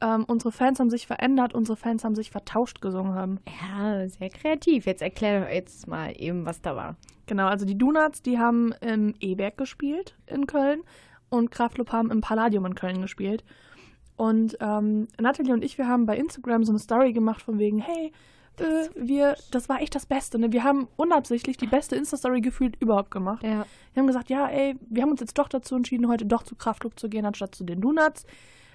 ähm, 0.00 0.24
unsere 0.24 0.52
Fans 0.52 0.80
haben 0.80 0.90
sich 0.90 1.06
verändert, 1.06 1.54
unsere 1.54 1.76
Fans 1.76 2.04
haben 2.04 2.14
sich 2.14 2.30
vertauscht 2.30 2.80
gesungen 2.80 3.14
haben. 3.14 3.38
Ja, 3.62 4.08
sehr 4.08 4.28
kreativ. 4.30 4.86
Jetzt 4.86 5.02
erklär 5.02 5.40
doch 5.42 5.48
jetzt 5.48 5.86
mal 5.86 6.12
eben, 6.18 6.44
was 6.46 6.60
da 6.62 6.74
war. 6.76 6.96
Genau, 7.26 7.46
also 7.46 7.64
die 7.64 7.78
Donuts, 7.78 8.22
die 8.22 8.38
haben 8.38 8.72
im 8.80 9.14
E-Berg 9.20 9.56
gespielt 9.56 10.16
in 10.26 10.46
Köln 10.46 10.82
und 11.30 11.50
Kraftklub 11.50 11.92
haben 11.92 12.10
im 12.10 12.20
Palladium 12.20 12.66
in 12.66 12.74
Köln 12.74 13.00
gespielt. 13.00 13.44
Und 14.16 14.56
ähm, 14.60 15.08
Natalie 15.20 15.52
und 15.52 15.64
ich, 15.64 15.78
wir 15.78 15.88
haben 15.88 16.06
bei 16.06 16.16
Instagram 16.16 16.64
so 16.64 16.72
eine 16.72 16.78
Story 16.78 17.12
gemacht 17.12 17.42
von 17.42 17.58
wegen, 17.58 17.78
hey, 17.78 18.12
äh, 18.58 18.88
wir, 18.94 19.36
das 19.50 19.68
war 19.68 19.80
echt 19.80 19.94
das 19.94 20.06
Beste. 20.06 20.38
Ne? 20.38 20.52
Wir 20.52 20.64
haben 20.64 20.88
unabsichtlich 20.96 21.56
die 21.56 21.66
beste 21.66 21.96
Insta-Story 21.96 22.40
gefühlt 22.40 22.76
überhaupt 22.80 23.10
gemacht. 23.10 23.42
Ja. 23.42 23.64
Wir 23.94 24.00
haben 24.00 24.06
gesagt, 24.06 24.30
ja, 24.30 24.46
ey, 24.48 24.76
wir 24.88 25.02
haben 25.02 25.10
uns 25.10 25.20
jetzt 25.20 25.38
doch 25.38 25.48
dazu 25.48 25.74
entschieden, 25.74 26.08
heute 26.08 26.26
doch 26.26 26.42
zu 26.42 26.54
Kraftklub 26.54 26.98
zu 26.98 27.08
gehen, 27.08 27.24
anstatt 27.24 27.54
zu 27.54 27.64
den 27.64 27.80
Donuts. 27.80 28.26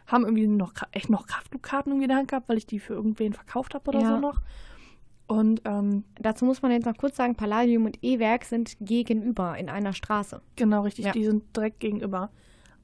Haben 0.07 0.23
irgendwie 0.23 0.47
noch 0.47 0.73
echt 0.91 1.09
noch 1.09 1.27
Kraftklub-Karten 1.27 1.91
irgendwie 1.91 2.05
in 2.05 2.09
der 2.09 2.17
Hand 2.17 2.29
gehabt, 2.29 2.49
weil 2.49 2.57
ich 2.57 2.65
die 2.65 2.79
für 2.79 2.93
irgendwen 2.93 3.33
verkauft 3.33 3.75
habe 3.75 3.89
oder 3.89 3.99
Ja. 4.01 4.07
so 4.07 4.17
noch. 4.19 4.41
Und 5.27 5.61
ähm, 5.65 6.05
Dazu 6.19 6.45
muss 6.45 6.61
man 6.61 6.71
jetzt 6.71 6.85
noch 6.85 6.95
kurz 6.97 7.17
sagen, 7.17 7.35
Palladium 7.35 7.85
und 7.85 8.01
E-Werk 8.01 8.45
sind 8.45 8.77
gegenüber 8.79 9.57
in 9.57 9.69
einer 9.69 9.91
Straße. 9.93 10.41
Genau, 10.55 10.83
richtig. 10.83 11.05
Ja. 11.05 11.11
Die 11.11 11.25
sind 11.25 11.43
direkt 11.55 11.81
gegenüber. 11.81 12.31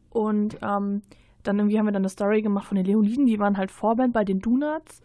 Und 0.10 0.58
ähm, 0.62 1.02
dann 1.44 1.60
irgendwie 1.60 1.78
haben 1.78 1.86
wir 1.86 1.92
dann 1.92 2.02
eine 2.02 2.10
Story 2.10 2.42
gemacht 2.42 2.66
von 2.68 2.76
den 2.76 2.86
Leoniden, 2.86 3.26
die 3.26 3.40
waren 3.40 3.58
halt 3.58 3.72
Vorband 3.72 4.14
bei 4.14 4.24
den 4.24 4.40
Donuts. 4.40 5.02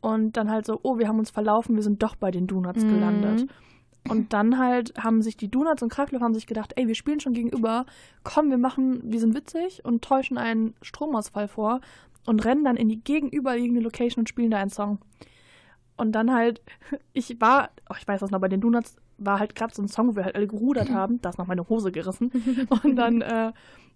Und 0.00 0.36
dann 0.36 0.50
halt 0.50 0.66
so, 0.66 0.80
oh, 0.82 0.98
wir 0.98 1.08
haben 1.08 1.18
uns 1.18 1.30
verlaufen, 1.30 1.76
wir 1.76 1.82
sind 1.82 2.02
doch 2.02 2.14
bei 2.14 2.30
den 2.30 2.46
Donuts 2.46 2.84
Mhm. 2.84 2.88
gelandet. 2.88 3.46
Und 4.08 4.34
dann 4.34 4.58
halt 4.58 4.92
haben 5.02 5.22
sich 5.22 5.38
die 5.38 5.50
Donuts 5.50 5.82
und 5.82 5.88
Kraftklub 5.88 6.20
haben 6.20 6.34
sich 6.34 6.46
gedacht, 6.46 6.74
ey, 6.76 6.86
wir 6.86 6.94
spielen 6.94 7.20
schon 7.20 7.32
gegenüber, 7.32 7.86
komm, 8.22 8.50
wir 8.50 8.58
machen, 8.58 9.00
wir 9.02 9.18
sind 9.18 9.34
witzig 9.34 9.82
und 9.82 10.02
täuschen 10.04 10.36
einen 10.36 10.74
Stromausfall 10.82 11.48
vor 11.48 11.80
und 12.26 12.44
rennen 12.44 12.64
dann 12.64 12.76
in 12.76 12.90
die 12.90 13.02
gegenüberliegende 13.02 13.80
Location 13.80 14.20
und 14.22 14.28
spielen 14.28 14.50
da 14.50 14.58
einen 14.58 14.68
Song. 14.70 14.98
Und 15.96 16.12
dann 16.12 16.34
halt, 16.34 16.60
ich 17.14 17.40
war, 17.40 17.70
oh, 17.88 17.94
ich 17.98 18.06
weiß 18.06 18.20
das 18.20 18.30
noch, 18.30 18.40
bei 18.40 18.48
den 18.48 18.60
Donuts 18.60 18.96
war 19.16 19.38
halt 19.38 19.54
gerade 19.54 19.74
so 19.74 19.80
ein 19.80 19.88
Song, 19.88 20.08
wo 20.08 20.16
wir 20.16 20.24
halt 20.24 20.34
alle 20.34 20.48
gerudert 20.48 20.90
haben, 20.92 21.22
da 21.22 21.30
ist 21.30 21.38
noch 21.38 21.46
meine 21.46 21.66
Hose 21.70 21.90
gerissen. 21.90 22.30
Und 22.82 22.96
dann, 22.96 23.22
äh, 23.22 23.52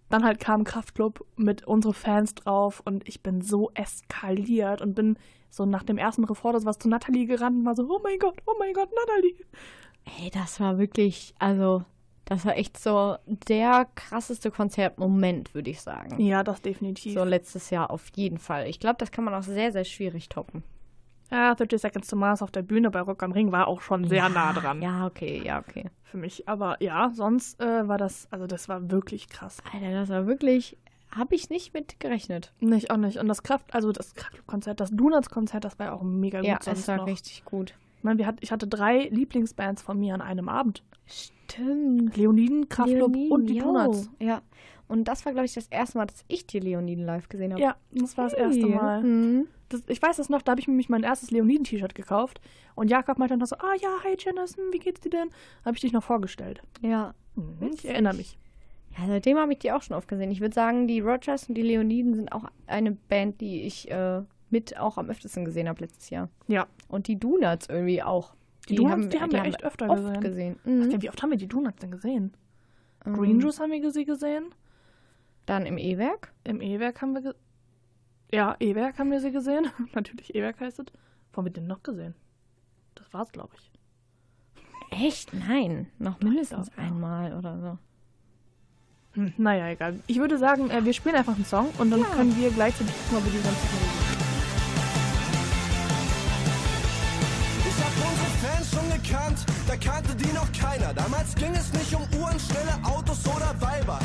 dann 0.08 0.24
halt 0.24 0.40
kam 0.40 0.64
Kraftklub 0.64 1.24
mit 1.36 1.66
unsere 1.66 1.94
Fans 1.94 2.34
drauf 2.34 2.80
und 2.84 3.06
ich 3.08 3.22
bin 3.22 3.40
so 3.42 3.70
eskaliert 3.74 4.80
und 4.80 4.94
bin 4.94 5.18
so 5.50 5.66
nach 5.66 5.82
dem 5.82 5.98
ersten 5.98 6.24
Refrain 6.24 6.52
das 6.54 6.64
was 6.64 6.78
zu 6.78 6.88
Natalie 6.88 7.26
gerannt 7.26 7.58
und 7.58 7.64
war 7.66 7.74
so, 7.74 7.88
oh 7.88 8.00
mein 8.02 8.18
Gott, 8.18 8.38
oh 8.46 8.54
mein 8.58 8.72
Gott, 8.74 8.90
Natalie. 8.94 9.36
Ey, 10.20 10.30
das 10.30 10.60
war 10.60 10.78
wirklich, 10.78 11.34
also, 11.38 11.84
Das 12.24 12.44
war 12.44 12.56
echt 12.58 12.78
so 12.78 13.16
der 13.26 13.86
krasseste 13.94 14.50
Konzertmoment, 14.50 15.54
würde 15.54 15.70
ich 15.70 15.80
sagen. 15.80 16.20
Ja, 16.20 16.42
das 16.42 16.60
definitiv. 16.60 17.14
So 17.14 17.24
letztes 17.24 17.70
Jahr 17.70 17.90
auf 17.90 18.10
jeden 18.14 18.36
Fall. 18.36 18.66
Ich 18.68 18.80
glaube, 18.80 18.96
das 18.98 19.10
kann 19.10 19.24
man 19.24 19.34
auch 19.34 19.42
sehr, 19.42 19.72
sehr 19.72 19.84
schwierig 19.84 20.28
toppen. 20.28 20.62
Ja, 21.30 21.54
30 21.54 21.80
Seconds 21.80 22.08
to 22.08 22.16
Mars 22.16 22.42
auf 22.42 22.50
der 22.50 22.62
Bühne 22.62 22.90
bei 22.90 23.00
Rock 23.00 23.22
am 23.22 23.32
Ring 23.32 23.52
war 23.52 23.68
auch 23.68 23.80
schon 23.80 24.04
sehr 24.08 24.28
nah 24.28 24.52
dran 24.52 24.80
Ja, 24.82 25.06
okay, 25.06 25.42
ja, 25.44 25.58
okay. 25.58 25.90
für 26.04 26.16
mich. 26.16 26.48
Aber 26.48 26.82
ja, 26.82 27.10
sonst 27.14 27.60
äh, 27.60 27.86
war 27.86 27.98
das, 27.98 28.28
also 28.30 28.46
das 28.46 28.68
war 28.68 28.90
wirklich 28.90 29.28
krass. 29.28 29.58
Alter, 29.72 29.92
das 29.92 30.08
war 30.08 30.26
wirklich, 30.26 30.78
habe 31.10 31.34
ich 31.34 31.50
nicht 31.50 31.74
mit 31.74 32.00
gerechnet. 32.00 32.52
Nicht, 32.60 32.90
auch 32.90 32.96
nicht. 32.96 33.18
Und 33.18 33.28
das 33.28 33.42
Kraft, 33.42 33.74
also 33.74 33.92
das 33.92 34.14
Kraftklub-Konzert, 34.14 34.80
das 34.80 34.90
Donuts-Konzert, 34.90 35.64
das 35.64 35.78
war 35.78 35.86
ja 35.86 35.92
auch 35.92 36.02
mega 36.02 36.38
gut 36.40 36.48
Ja, 36.48 36.58
es 36.64 36.88
war 36.88 36.96
noch. 36.98 37.06
richtig 37.06 37.44
gut. 37.44 37.74
Ich 37.98 38.04
meine, 38.04 38.18
wir 38.18 38.26
hat, 38.26 38.36
ich 38.40 38.52
hatte 38.52 38.66
drei 38.66 39.08
Lieblingsbands 39.10 39.82
von 39.82 39.98
mir 39.98 40.14
an 40.14 40.20
einem 40.22 40.48
Abend. 40.48 40.82
Stimmt. 41.06 42.16
Leoniden, 42.16 42.68
Kraftklub 42.68 43.14
und 43.30 43.46
die. 43.46 43.58
Donuts. 43.58 44.10
Ja. 44.18 44.40
Und 44.88 45.04
das 45.04 45.24
war, 45.26 45.32
glaube 45.32 45.44
ich, 45.46 45.54
das 45.54 45.68
erste 45.68 45.98
Mal, 45.98 46.06
dass 46.06 46.24
ich 46.28 46.46
die 46.46 46.60
Leoniden 46.60 47.04
live 47.04 47.28
gesehen 47.28 47.52
habe. 47.52 47.62
Ja, 47.62 47.76
das 47.92 48.16
war 48.16 48.24
das 48.24 48.32
erste. 48.34 48.66
Mal. 48.66 49.02
Mhm. 49.02 49.46
Das, 49.68 49.82
ich 49.86 50.00
weiß 50.00 50.16
das 50.16 50.30
noch, 50.30 50.40
da 50.40 50.52
habe 50.52 50.60
ich 50.60 50.66
mir 50.66 50.72
nämlich 50.72 50.88
mein 50.88 51.02
erstes 51.02 51.30
Leoniden-T-Shirt 51.30 51.94
gekauft. 51.94 52.40
Und 52.74 52.88
Jakob 52.90 53.18
meinte 53.18 53.32
dann 53.32 53.40
noch 53.40 53.46
so, 53.46 53.56
ah 53.56 53.74
ja, 53.80 53.88
hi 54.02 54.16
Janice, 54.18 54.56
wie 54.72 54.78
geht's 54.78 55.02
dir 55.02 55.10
denn? 55.10 55.28
Habe 55.64 55.76
ich 55.76 55.82
dich 55.82 55.92
noch 55.92 56.02
vorgestellt. 56.02 56.62
Ja. 56.80 57.14
Mhm, 57.34 57.70
ich 57.74 57.86
erinnere 57.86 58.14
mich. 58.14 58.38
Ja, 58.96 59.06
seitdem 59.06 59.36
habe 59.38 59.52
ich 59.52 59.58
die 59.58 59.70
auch 59.72 59.82
schon 59.82 59.94
oft 59.96 60.08
gesehen. 60.08 60.30
Ich 60.30 60.40
würde 60.40 60.54
sagen, 60.54 60.88
die 60.88 61.00
Rogers 61.00 61.48
und 61.48 61.54
die 61.54 61.62
Leoniden 61.62 62.14
sind 62.14 62.32
auch 62.32 62.44
eine 62.66 62.92
Band, 62.92 63.40
die 63.42 63.62
ich 63.62 63.90
äh, 63.90 64.22
mit 64.48 64.78
auch 64.78 64.96
am 64.96 65.10
öftesten 65.10 65.44
gesehen 65.44 65.68
habe 65.68 65.82
letztes 65.82 66.08
Jahr. 66.08 66.30
Ja. 66.46 66.66
Und 66.88 67.06
die 67.06 67.18
Donuts 67.18 67.68
irgendwie 67.68 68.02
auch. 68.02 68.34
Die 68.70 68.74
Donuts, 68.76 69.10
die 69.10 69.20
haben 69.20 69.32
wir 69.32 69.44
echt 69.44 69.62
öfter 69.62 69.86
gesehen. 69.88 70.20
gesehen. 70.20 70.56
Ach, 70.62 70.66
Mhm. 70.66 70.90
ja, 70.90 71.02
wie 71.02 71.08
oft 71.10 71.22
haben 71.22 71.30
wir 71.30 71.36
die 71.38 71.46
Donuts 71.46 71.78
denn 71.80 71.90
gesehen? 71.90 72.32
Ähm, 73.06 73.12
Green 73.14 73.38
Juice 73.40 73.60
haben 73.60 73.70
wir 73.70 73.90
sie 73.90 74.04
gesehen. 74.06 74.46
Dann 75.48 75.64
im 75.64 75.78
E-Werk. 75.78 76.30
Im 76.44 76.60
E-Werk 76.60 77.00
haben 77.00 77.14
wir 77.14 77.34
Ja, 78.30 78.54
E-Werk 78.60 78.98
haben 78.98 79.10
wir 79.10 79.18
sie 79.20 79.32
gesehen. 79.32 79.66
Natürlich 79.94 80.34
E-Werk 80.34 80.60
heißt 80.60 80.78
es. 80.80 80.86
Wo 81.32 81.38
haben 81.38 81.46
wir 81.46 81.52
den 81.52 81.66
noch 81.66 81.82
gesehen? 81.82 82.14
Das 82.94 83.10
war's, 83.14 83.32
glaube 83.32 83.54
ich. 83.56 83.70
Echt? 84.90 85.32
Nein. 85.32 85.86
Noch 85.98 86.20
mindestens 86.20 86.70
glaub, 86.70 86.78
ja. 86.78 86.84
einmal 86.92 87.32
oder 87.32 87.58
so. 87.60 87.78
Hm, 89.12 89.32
naja, 89.38 89.68
egal. 89.68 89.98
Ich 90.06 90.18
würde 90.18 90.36
sagen, 90.36 90.68
äh, 90.70 90.84
wir 90.84 90.92
spielen 90.92 91.14
einfach 91.14 91.34
einen 91.34 91.46
Song 91.46 91.70
und 91.78 91.90
dann 91.90 92.00
Ja. 92.00 92.06
können 92.08 92.36
wir 92.36 92.50
gleichzeitig 92.50 92.94
ob 93.10 93.24
wir 93.24 93.32
die 93.32 93.42
ganze 93.42 93.97
Gekannt, 99.08 99.38
da 99.66 99.74
kannte 99.76 100.14
die 100.16 100.30
noch 100.34 100.50
keiner. 100.52 100.92
Damals 100.92 101.34
ging 101.34 101.54
es 101.54 101.72
nicht 101.72 101.94
um 101.94 102.02
Uhren, 102.20 102.38
schnelle 102.38 102.76
Autos 102.84 103.24
oder 103.24 103.54
Weiber. 103.58 103.98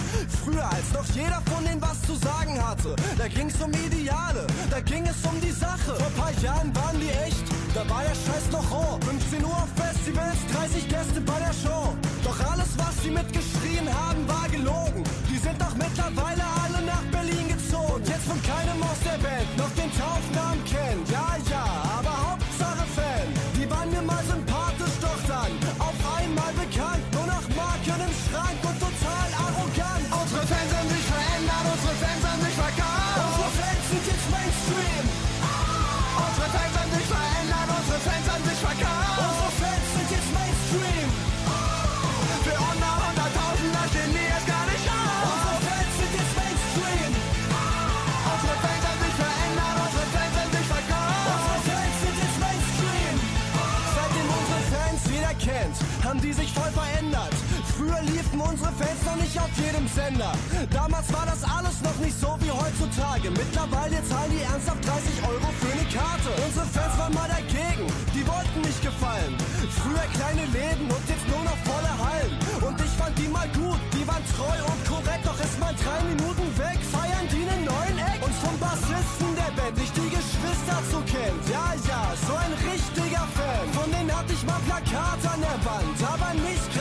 Früher, 0.44 0.64
als 0.64 0.94
noch 0.94 1.06
jeder 1.14 1.42
von 1.52 1.66
denen 1.66 1.82
was 1.82 2.02
zu 2.04 2.16
sagen 2.16 2.56
hatte, 2.66 2.96
da 3.18 3.28
ging's 3.28 3.60
um 3.62 3.72
Ideale, 3.72 4.48
da 4.70 4.80
ging 4.80 5.06
es 5.06 5.18
um 5.26 5.40
die 5.42 5.52
Sache. 5.52 5.96
Vor 5.98 6.12
paar 6.16 6.32
Jahren 6.42 6.74
waren 6.76 6.98
die 7.02 7.10
echt, 7.10 7.44
da 7.74 7.82
war 7.90 8.04
der 8.04 8.16
Scheiß 8.16 8.52
noch 8.52 8.72
roh. 8.72 8.98
15 9.04 9.44
Uhr 9.44 9.52
auf 9.52 9.70
Festivals, 9.76 10.40
30 10.54 10.88
Gäste 10.88 11.20
bei 11.20 11.40
der 11.40 11.54
Show. 11.54 11.94
Doch 12.24 12.40
alles, 12.52 12.70
was 12.78 13.04
sie 13.04 13.12
mitgeschrien 13.12 13.88
haben, 13.94 14.26
war 14.26 14.48
gelogen. 14.48 15.04
Die 15.30 15.38
sind 15.38 15.60
doch 15.60 15.76
mittlerweile 15.76 16.53
die 56.24 56.32
sich 56.32 56.54
voll 56.54 56.72
verändert. 56.72 57.36
Früher 57.76 58.00
liefen 58.08 58.40
unsere 58.40 58.72
Fans 58.80 59.02
noch 59.04 59.20
nicht 59.20 59.36
auf 59.38 59.52
jedem 59.60 59.86
Sender. 59.92 60.32
Damals 60.72 61.12
war 61.12 61.28
das 61.28 61.44
alles 61.44 61.84
noch 61.84 61.98
nicht 62.00 62.16
so 62.16 62.32
wie 62.40 62.50
heutzutage. 62.50 63.28
Mittlerweile 63.30 64.00
zahlen 64.08 64.32
die 64.32 64.42
ernsthaft 64.42 64.80
30 64.88 65.20
Euro 65.28 65.48
für 65.60 65.72
eine 65.76 65.86
Karte. 65.92 66.32
Unsere 66.48 66.66
Fans 66.72 66.96
waren 66.98 67.14
mal 67.14 67.28
dagegen, 67.28 67.92
die 68.16 68.24
wollten 68.24 68.60
nicht 68.64 68.82
gefallen. 68.82 69.36
Früher 69.84 70.08
kleine 70.16 70.48
Läden 70.56 70.88
und 70.88 71.04
jetzt 71.12 71.28
nur 71.28 71.44
noch 71.44 71.60
volle 71.68 71.92
Hallen. 71.92 72.34
Und 72.64 72.80
ich 72.80 72.94
fand 72.96 73.14
die 73.20 73.28
mal 73.28 73.50
gut, 73.52 73.82
die 73.92 74.08
waren 74.08 74.24
treu 74.32 74.58
und 74.64 74.80
korrekt. 74.88 75.28
Doch 75.28 75.40
ist 75.44 75.60
mal 75.60 75.76
drei 75.76 76.00
Minuten 76.08 76.48
weg, 76.56 76.80
feiern 76.88 77.28
die 77.28 77.44
einen 77.44 77.68
neuen 77.68 77.98
Eck. 78.00 78.20
Und 78.24 78.36
vom 78.40 78.56
Bassisten 78.64 79.36
der 79.36 79.52
Band 79.60 79.76
nicht 79.76 79.92
die 79.92 80.08
Geschwister 80.08 80.23
zu 80.90 81.00
kennt. 81.12 81.44
Ja, 81.50 81.74
ja, 81.88 82.14
so 82.28 82.34
ein 82.36 82.54
richtiger 82.72 83.26
Fan. 83.36 83.66
Von 83.74 83.92
denen 83.92 84.12
hatte 84.16 84.34
ich 84.34 84.44
mal 84.46 84.60
Plakat 84.66 85.22
an 85.34 85.40
der 85.42 85.60
Wand. 85.66 85.98
Aber 86.14 86.34
nicht 86.34 86.73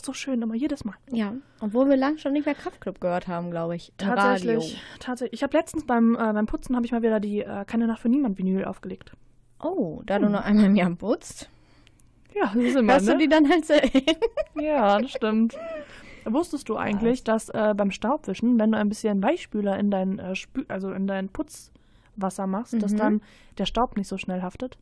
Auch 0.00 0.04
so 0.04 0.12
schön, 0.14 0.40
immer 0.40 0.54
jedes 0.54 0.84
Mal. 0.84 0.94
Ja. 1.10 1.34
Obwohl 1.60 1.88
wir 1.88 1.96
lang 1.96 2.16
schon 2.18 2.32
nicht 2.32 2.46
mehr 2.46 2.54
Kraftclub 2.54 3.00
gehört 3.00 3.28
haben, 3.28 3.50
glaube 3.50 3.76
ich. 3.76 3.92
Tatsächlich. 3.98 4.56
Radio. 4.74 4.78
Tatsächlich. 4.98 5.34
Ich 5.34 5.42
habe 5.42 5.56
letztens 5.56 5.84
beim, 5.84 6.14
äh, 6.14 6.32
beim 6.32 6.46
Putzen 6.46 6.74
habe 6.76 6.86
ich 6.86 6.92
mal 6.92 7.02
wieder 7.02 7.20
die 7.20 7.40
äh, 7.40 7.64
Keine 7.66 7.86
Nacht 7.86 8.00
für 8.00 8.08
niemand 8.08 8.38
Vinyl 8.38 8.64
aufgelegt. 8.64 9.12
Oh, 9.62 10.00
da 10.06 10.18
du 10.18 10.28
nur 10.30 10.42
einmal 10.42 10.64
im 10.66 10.74
Jahr 10.76 10.90
putzt, 10.90 11.50
Ja, 12.34 12.46
das 12.54 12.64
ist 12.64 12.76
immer, 12.76 12.94
hörst 12.94 13.08
du 13.08 13.12
ne? 13.12 13.18
die 13.18 13.28
dann 13.28 13.48
halt 13.48 13.66
selten. 13.66 14.00
Ja, 14.60 14.98
das 14.98 15.10
stimmt. 15.10 15.56
Wusstest 16.24 16.68
du 16.68 16.76
eigentlich, 16.76 17.24
dass 17.24 17.48
äh, 17.50 17.74
beim 17.76 17.90
Staubwischen, 17.90 18.58
wenn 18.58 18.72
du 18.72 18.78
ein 18.78 18.88
bisschen 18.88 19.22
Weichspüler 19.22 19.78
in 19.78 19.90
dein 19.90 20.18
äh, 20.18 20.34
Spü 20.34 20.64
also 20.68 20.92
in 20.92 21.06
dein 21.06 21.28
Putzbecken 21.28 21.78
Wasser 22.16 22.46
machst, 22.46 22.74
dass 22.82 22.92
Mhm. 22.92 22.96
dann 22.98 23.20
der 23.56 23.64
Staub 23.66 23.96
nicht 23.96 24.08
so 24.08 24.18
schnell 24.18 24.42
haftet. 24.42 24.76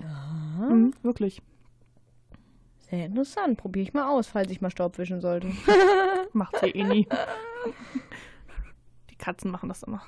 Ja, 0.00 0.66
Mhm, 0.68 0.92
wirklich. 1.02 1.40
Sehr 2.92 3.06
interessant. 3.06 3.56
Probiere 3.56 3.84
ich 3.84 3.94
mal 3.94 4.10
aus, 4.10 4.26
falls 4.26 4.50
ich 4.50 4.60
mal 4.60 4.70
Staub 4.70 4.98
wischen 4.98 5.22
sollte. 5.22 5.48
Macht 6.34 6.62
ihr 6.62 6.74
eh 6.74 6.84
nie. 6.84 7.08
Die 9.10 9.16
Katzen 9.16 9.50
machen 9.50 9.70
das 9.70 9.82
immer. 9.82 10.02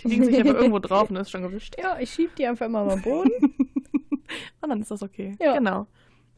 Die 0.00 0.08
liegen 0.08 0.24
sich 0.24 0.36
einfach 0.36 0.54
irgendwo 0.54 0.80
drauf 0.80 1.08
und 1.08 1.16
ist 1.16 1.30
schon 1.30 1.42
gewischt. 1.42 1.76
Ja, 1.80 1.98
ich 2.00 2.10
schieb 2.10 2.34
die 2.34 2.44
einfach 2.46 2.66
immer 2.66 2.84
mal 2.84 2.94
am 2.94 3.02
Boden. 3.02 3.30
Und 4.60 4.70
dann 4.70 4.80
ist 4.80 4.90
das 4.90 5.02
okay. 5.02 5.36
Ja. 5.40 5.56
Genau. 5.56 5.86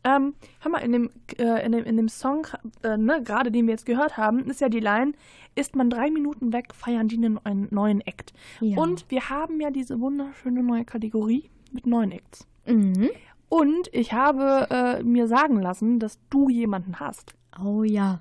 Ähm, 0.04 0.34
hör 0.60 0.70
mal, 0.70 0.80
in 0.80 0.92
dem, 0.92 1.10
äh, 1.38 1.64
in 1.64 1.72
dem, 1.72 1.84
in 1.84 1.96
dem 1.96 2.08
Song, 2.08 2.46
äh, 2.82 2.98
ne, 2.98 3.22
gerade 3.22 3.50
den 3.50 3.66
wir 3.66 3.72
jetzt 3.72 3.86
gehört 3.86 4.18
haben, 4.18 4.44
ist 4.50 4.60
ja 4.60 4.68
die 4.68 4.80
Line, 4.80 5.12
ist 5.54 5.74
man 5.74 5.88
drei 5.88 6.10
Minuten 6.10 6.52
weg, 6.52 6.74
feiern 6.74 7.08
die 7.08 7.16
einen 7.16 7.40
neuen, 7.42 7.68
neuen 7.70 8.00
Act. 8.02 8.34
Ja. 8.60 8.78
Und 8.78 9.10
wir 9.10 9.30
haben 9.30 9.58
ja 9.60 9.70
diese 9.70 9.98
wunderschöne 9.98 10.62
neue 10.62 10.84
Kategorie 10.84 11.50
mit 11.72 11.86
neuen 11.86 12.12
Acts. 12.12 12.46
Mhm. 12.66 13.08
Und 13.48 13.88
ich 13.92 14.12
habe 14.12 14.66
äh, 14.70 15.02
mir 15.02 15.26
sagen 15.26 15.60
lassen, 15.60 15.98
dass 15.98 16.18
du 16.30 16.48
jemanden 16.48 17.00
hast. 17.00 17.34
Oh 17.62 17.82
ja. 17.82 18.20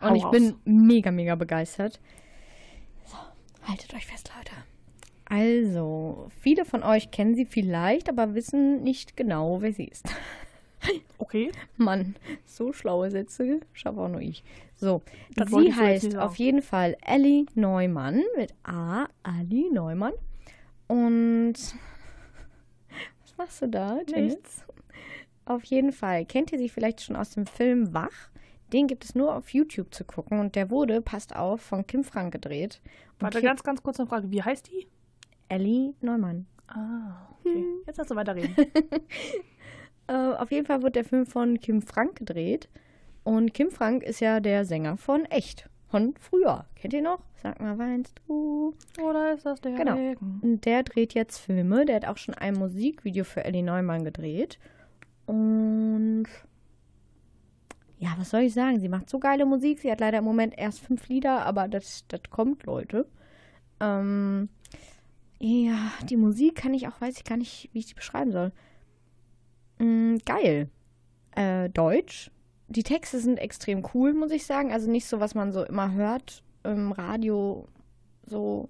Und 0.00 0.10
Hau 0.10 0.14
ich 0.14 0.24
raus. 0.24 0.30
bin 0.32 0.54
mega, 0.64 1.10
mega 1.10 1.34
begeistert. 1.34 2.00
So, 3.04 3.16
haltet 3.64 3.94
euch 3.94 4.06
fest, 4.06 4.30
Leute. 4.36 4.52
Also, 5.28 6.28
viele 6.38 6.64
von 6.64 6.84
euch 6.84 7.10
kennen 7.10 7.34
sie 7.34 7.46
vielleicht, 7.46 8.08
aber 8.08 8.34
wissen 8.34 8.84
nicht 8.84 9.16
genau, 9.16 9.60
wer 9.62 9.72
sie 9.72 9.86
ist. 9.86 10.06
Okay. 11.18 11.50
Mann, 11.78 12.14
so 12.44 12.72
schlaue 12.72 13.10
Sätze 13.10 13.58
schaffe 13.72 13.98
auch 14.00 14.08
nur 14.08 14.20
ich. 14.20 14.44
So, 14.76 15.02
Das 15.34 15.50
sie 15.50 15.68
ich 15.68 15.74
heißt 15.74 16.16
auf 16.16 16.36
jeden 16.36 16.62
Fall 16.62 16.96
Ellie 17.04 17.46
Neumann 17.54 18.22
mit 18.36 18.54
A, 18.62 19.06
Ali 19.24 19.68
Neumann. 19.72 20.12
Und 20.86 21.54
was 23.36 23.46
machst 23.46 23.62
du 23.62 23.68
da? 23.68 23.98
Nichts. 24.14 24.64
Auf 25.44 25.62
jeden 25.64 25.92
Fall. 25.92 26.24
Kennt 26.24 26.52
ihr 26.52 26.58
sie 26.58 26.68
vielleicht 26.68 27.00
schon 27.02 27.16
aus 27.16 27.30
dem 27.30 27.46
Film 27.46 27.94
Wach? 27.94 28.30
Den 28.72 28.88
gibt 28.88 29.04
es 29.04 29.14
nur 29.14 29.34
auf 29.34 29.50
YouTube 29.50 29.94
zu 29.94 30.04
gucken 30.04 30.40
und 30.40 30.56
der 30.56 30.70
wurde, 30.70 31.00
passt 31.00 31.36
auf, 31.36 31.60
von 31.60 31.86
Kim 31.86 32.02
Frank 32.02 32.32
gedreht. 32.32 32.80
Und 33.14 33.22
Warte, 33.22 33.38
Kim- 33.38 33.46
ganz, 33.46 33.62
ganz 33.62 33.82
kurz 33.82 34.00
eine 34.00 34.08
Frage. 34.08 34.30
Wie 34.32 34.42
heißt 34.42 34.68
die? 34.68 34.88
Ellie 35.48 35.94
Neumann. 36.00 36.46
Ah, 36.66 37.28
okay. 37.38 37.64
Jetzt 37.86 37.96
kannst 37.96 38.10
du 38.10 38.16
weiterreden. 38.16 38.54
Äh, 40.08 40.12
auf 40.12 40.52
jeden 40.52 40.66
Fall 40.66 40.82
wird 40.82 40.94
der 40.94 41.04
Film 41.04 41.26
von 41.26 41.58
Kim 41.58 41.82
Frank 41.82 42.14
gedreht. 42.16 42.68
Und 43.24 43.52
Kim 43.54 43.72
Frank 43.72 44.04
ist 44.04 44.20
ja 44.20 44.38
der 44.38 44.64
Sänger 44.64 44.96
von 44.96 45.24
Echt. 45.24 45.68
Von 45.88 46.14
früher. 46.18 46.66
Kennt 46.74 46.94
ihr 46.94 47.02
noch? 47.02 47.20
Sag 47.42 47.60
mal, 47.60 47.78
weinst 47.78 48.20
du? 48.26 48.74
Oder 49.00 49.34
ist 49.34 49.46
das 49.46 49.60
der 49.60 49.72
Genau. 49.72 49.94
Regen? 49.94 50.40
Und 50.42 50.64
der 50.64 50.82
dreht 50.82 51.14
jetzt 51.14 51.38
Filme. 51.38 51.84
Der 51.84 51.96
hat 51.96 52.06
auch 52.06 52.16
schon 52.16 52.34
ein 52.34 52.54
Musikvideo 52.54 53.24
für 53.24 53.44
Ellie 53.44 53.62
Neumann 53.62 54.04
gedreht. 54.04 54.58
Und 55.26 56.26
ja, 57.98 58.14
was 58.18 58.30
soll 58.30 58.40
ich 58.42 58.54
sagen? 58.54 58.80
Sie 58.80 58.88
macht 58.88 59.08
so 59.08 59.18
geile 59.18 59.46
Musik. 59.46 59.78
Sie 59.78 59.90
hat 59.90 60.00
leider 60.00 60.18
im 60.18 60.24
Moment 60.24 60.54
erst 60.58 60.80
fünf 60.80 61.08
Lieder, 61.08 61.46
aber 61.46 61.68
das, 61.68 62.04
das 62.08 62.20
kommt, 62.30 62.64
Leute. 62.64 63.06
Ähm, 63.80 64.48
ja, 65.38 65.92
die 66.08 66.16
Musik 66.16 66.56
kann 66.56 66.74
ich 66.74 66.88
auch, 66.88 67.00
weiß 67.00 67.16
ich 67.18 67.24
gar 67.24 67.36
nicht, 67.36 67.70
wie 67.72 67.78
ich 67.78 67.86
die 67.86 67.94
beschreiben 67.94 68.32
soll. 68.32 68.52
Mm, 69.78 70.16
geil. 70.24 70.68
Äh, 71.34 71.68
Deutsch. 71.70 72.30
Die 72.68 72.82
Texte 72.82 73.18
sind 73.20 73.38
extrem 73.38 73.86
cool, 73.94 74.12
muss 74.12 74.30
ich 74.30 74.46
sagen. 74.46 74.72
Also 74.72 74.90
nicht 74.90 75.06
so, 75.06 75.20
was 75.20 75.34
man 75.34 75.52
so 75.52 75.64
immer 75.64 75.92
hört 75.92 76.42
im 76.64 76.92
Radio, 76.92 77.66
so 78.24 78.68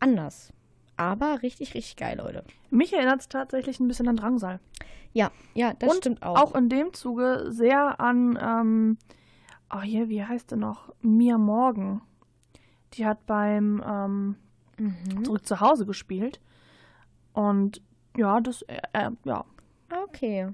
anders. 0.00 0.52
Aber 0.96 1.42
richtig, 1.42 1.74
richtig 1.74 1.96
geil, 1.96 2.18
Leute. 2.18 2.44
Mich 2.70 2.92
erinnert 2.92 3.20
es 3.20 3.28
tatsächlich 3.28 3.80
ein 3.80 3.88
bisschen 3.88 4.08
an 4.08 4.16
Drangsal. 4.16 4.60
Ja, 5.12 5.30
ja, 5.54 5.74
das 5.74 5.90
Und 5.90 5.98
stimmt 5.98 6.22
auch. 6.22 6.40
Auch 6.40 6.54
in 6.54 6.68
dem 6.68 6.92
Zuge 6.92 7.46
sehr 7.48 8.00
an, 8.00 8.38
ähm, 8.40 8.98
oh 9.72 9.80
hier, 9.80 10.08
wie 10.08 10.24
heißt 10.24 10.50
sie 10.50 10.56
noch? 10.56 10.92
Mia 11.02 11.38
Morgan. 11.38 12.00
Die 12.94 13.04
hat 13.04 13.26
beim 13.26 13.82
ähm, 13.86 14.36
Mhm. 14.78 15.24
Zurück 15.24 15.46
zu 15.46 15.60
Hause 15.60 15.86
gespielt. 15.86 16.40
Und 17.32 17.82
ja, 18.16 18.40
das, 18.40 18.62
äh, 18.62 18.80
äh, 18.92 19.10
ja. 19.24 19.44
Okay. 20.04 20.48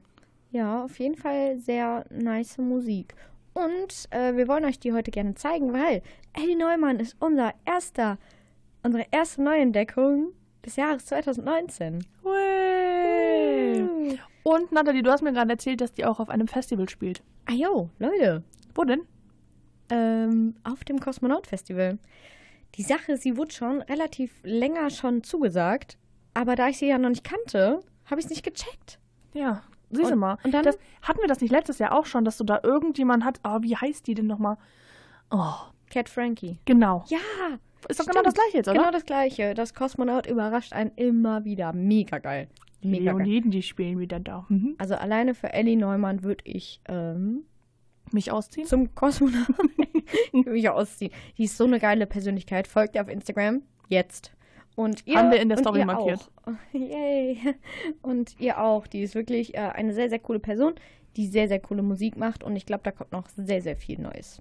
Ja, 0.51 0.85
auf 0.85 0.99
jeden 0.99 1.17
Fall 1.17 1.59
sehr 1.59 2.05
nice 2.11 2.59
Musik. 2.59 3.15
Und 3.53 4.07
äh, 4.11 4.37
wir 4.37 4.49
wollen 4.49 4.65
euch 4.65 4.79
die 4.79 4.93
heute 4.93 5.11
gerne 5.11 5.35
zeigen, 5.35 5.73
weil 5.73 6.03
Ellie 6.33 6.57
Neumann 6.57 6.99
ist 6.99 7.17
unser 7.21 7.53
erster, 7.65 8.19
unsere 8.83 9.07
erste 9.11 9.43
Neuentdeckung 9.43 10.33
des 10.65 10.77
Jahres 10.77 11.07
2019. 11.07 12.05
Hui. 12.25 14.19
Und 14.43 14.73
Nathalie, 14.73 15.03
du 15.03 15.11
hast 15.11 15.23
mir 15.23 15.33
gerade 15.33 15.53
erzählt, 15.53 15.81
dass 15.81 15.93
die 15.93 16.05
auch 16.05 16.19
auf 16.19 16.29
einem 16.29 16.49
Festival 16.49 16.89
spielt. 16.89 17.23
Ah 17.47 17.53
jo, 17.53 17.91
Leute. 17.99 18.43
Wo 18.75 18.85
denn? 18.85 19.03
Ähm, 19.91 20.55
auf 20.65 20.85
dem 20.85 21.01
Kosmonaut-Festival. 21.01 21.99
Die 22.77 22.83
Sache, 22.83 23.17
sie 23.17 23.37
wurde 23.37 23.53
schon 23.53 23.83
relativ 23.83 24.33
länger 24.43 24.91
schon 24.91 25.23
zugesagt, 25.23 25.99
aber 26.35 26.55
da 26.55 26.69
ich 26.69 26.79
sie 26.79 26.87
ja 26.87 26.99
noch 26.99 27.09
nicht 27.09 27.25
kannte, 27.25 27.81
habe 28.07 28.21
ich 28.21 28.27
es 28.27 28.31
nicht 28.31 28.45
gecheckt. 28.45 28.99
Ja, 29.35 29.63
siehst 29.91 30.11
du 30.11 30.17
mal. 30.17 30.39
und 30.45 30.53
dann- 30.53 30.65
das, 30.65 30.79
hatten 31.03 31.21
wir 31.21 31.29
das 31.29 31.41
nicht 31.41 31.51
letztes 31.51 31.79
Jahr 31.79 31.93
auch 31.99 32.07
schon, 32.07 32.25
dass 32.25 32.37
du 32.39 32.45
da 32.45 32.61
irgendjemand 32.63 33.25
hat, 33.25 33.41
oh, 33.45 33.59
wie 33.63 33.77
heißt 33.77 34.07
die 34.07 34.15
denn 34.15 34.27
nochmal? 34.27 34.57
Oh, 35.31 35.55
Cat 35.91 36.09
Frankie. 36.09 36.59
genau. 36.65 37.05
Ja, 37.09 37.19
Ist 37.89 37.99
doch 37.99 38.05
stimmt. 38.05 38.11
genau 38.11 38.23
das 38.23 38.35
gleiche 38.35 38.57
jetzt, 38.59 38.69
oder? 38.69 38.79
Genau 38.79 38.91
das 38.91 39.05
gleiche. 39.05 39.55
Das 39.55 39.75
Kosmonaut 39.75 40.27
überrascht 40.27 40.73
einen 40.73 40.91
immer 40.97 41.45
wieder. 41.45 41.73
Mega 41.73 42.19
geil. 42.19 42.49
Mega 42.83 43.13
geil. 43.13 43.23
Leoniden, 43.27 43.51
die 43.51 43.63
spielen 43.63 43.99
wieder 43.99 44.21
da. 44.21 44.47
Mhm. 44.49 44.75
Also 44.79 44.95
alleine 44.95 45.35
für 45.35 45.53
Ellie 45.53 45.77
Neumann 45.77 46.23
würde 46.23 46.45
ich 46.47 46.81
ähm, 46.89 47.45
Mich 48.13 48.31
ausziehen? 48.33 48.67
zum 48.67 48.95
Kosmonaut 48.95 49.49
würde 50.33 50.57
ich 50.57 50.69
ausziehen. 50.69 51.13
Die 51.39 51.45
ist 51.45 51.57
so 51.57 51.65
eine 51.65 51.79
geile 51.79 52.07
Persönlichkeit. 52.07 52.67
Folgt 52.69 52.95
ihr 52.95 53.03
auf 53.03 53.09
Instagram? 53.09 53.63
Jetzt. 53.89 54.33
Und 54.77 55.07
ihr, 55.07 55.19
Haben 55.19 55.31
wir 55.31 55.41
in 55.41 55.49
der 55.49 55.59
Story 55.59 55.81
ihr 55.81 55.87
markiert. 55.87 56.31
Auch. 56.45 56.53
Yay. 56.73 57.39
Und 58.03 58.39
ihr 58.39 58.61
auch. 58.61 58.87
Die 58.87 59.03
ist 59.03 59.15
wirklich 59.15 59.55
äh, 59.55 59.59
eine 59.59 59.93
sehr, 59.93 60.09
sehr 60.09 60.19
coole 60.19 60.39
Person, 60.39 60.75
die 61.17 61.27
sehr, 61.27 61.49
sehr 61.49 61.61
coole 61.61 61.83
Musik 61.83 62.17
macht. 62.17 62.43
Und 62.43 62.57
ich 62.57 62.67
glaube, 62.67 62.83
da 62.85 62.91
kommt 62.91 63.13
noch 63.13 63.29
sehr, 63.29 63.63
sehr 63.63 63.77
viel 63.77 64.01
Neues. 64.01 64.41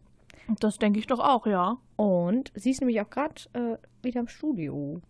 Das 0.60 0.78
denke 0.80 1.00
ich 1.00 1.08
doch 1.08 1.20
auch, 1.20 1.46
ja. 1.46 1.78
Und 1.96 2.52
sie 2.56 2.72
ist 2.72 2.82
nämlich 2.82 3.02
auch 3.02 3.10
gerade 3.10 3.36
äh, 3.54 3.78
wieder 4.04 4.22
im 4.22 4.28
Studio. 4.28 5.02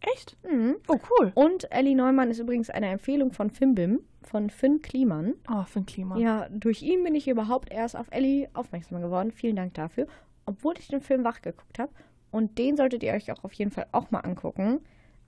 Echt? 0.00 0.36
Mhm. 0.48 0.76
Oh, 0.88 0.98
cool. 1.10 1.32
Und 1.34 1.70
Ellie 1.72 1.96
Neumann 1.96 2.30
ist 2.30 2.38
übrigens 2.38 2.70
eine 2.70 2.88
Empfehlung 2.88 3.32
von 3.32 3.50
Fimbim, 3.50 4.00
von 4.22 4.50
Finn 4.50 4.80
Kliman. 4.80 5.34
Oh, 5.50 5.64
für 5.64 5.80
ein 5.80 5.86
Klima. 5.86 6.16
Ja, 6.18 6.48
durch 6.50 6.82
ihn 6.82 7.02
bin 7.02 7.14
ich 7.14 7.28
überhaupt 7.28 7.72
erst 7.72 7.96
auf 7.96 8.06
Ellie 8.10 8.48
aufmerksam 8.54 9.00
geworden. 9.00 9.32
Vielen 9.32 9.56
Dank 9.56 9.74
dafür. 9.74 10.06
Obwohl 10.46 10.74
ich 10.78 10.88
den 10.88 11.00
Film 11.00 11.24
wach 11.24 11.42
geguckt 11.42 11.78
habe. 11.78 11.92
Und 12.30 12.58
den 12.58 12.76
solltet 12.76 13.02
ihr 13.02 13.12
euch 13.12 13.30
auch 13.32 13.44
auf 13.44 13.52
jeden 13.54 13.70
Fall 13.70 13.86
auch 13.92 14.10
mal 14.10 14.20
angucken. 14.20 14.80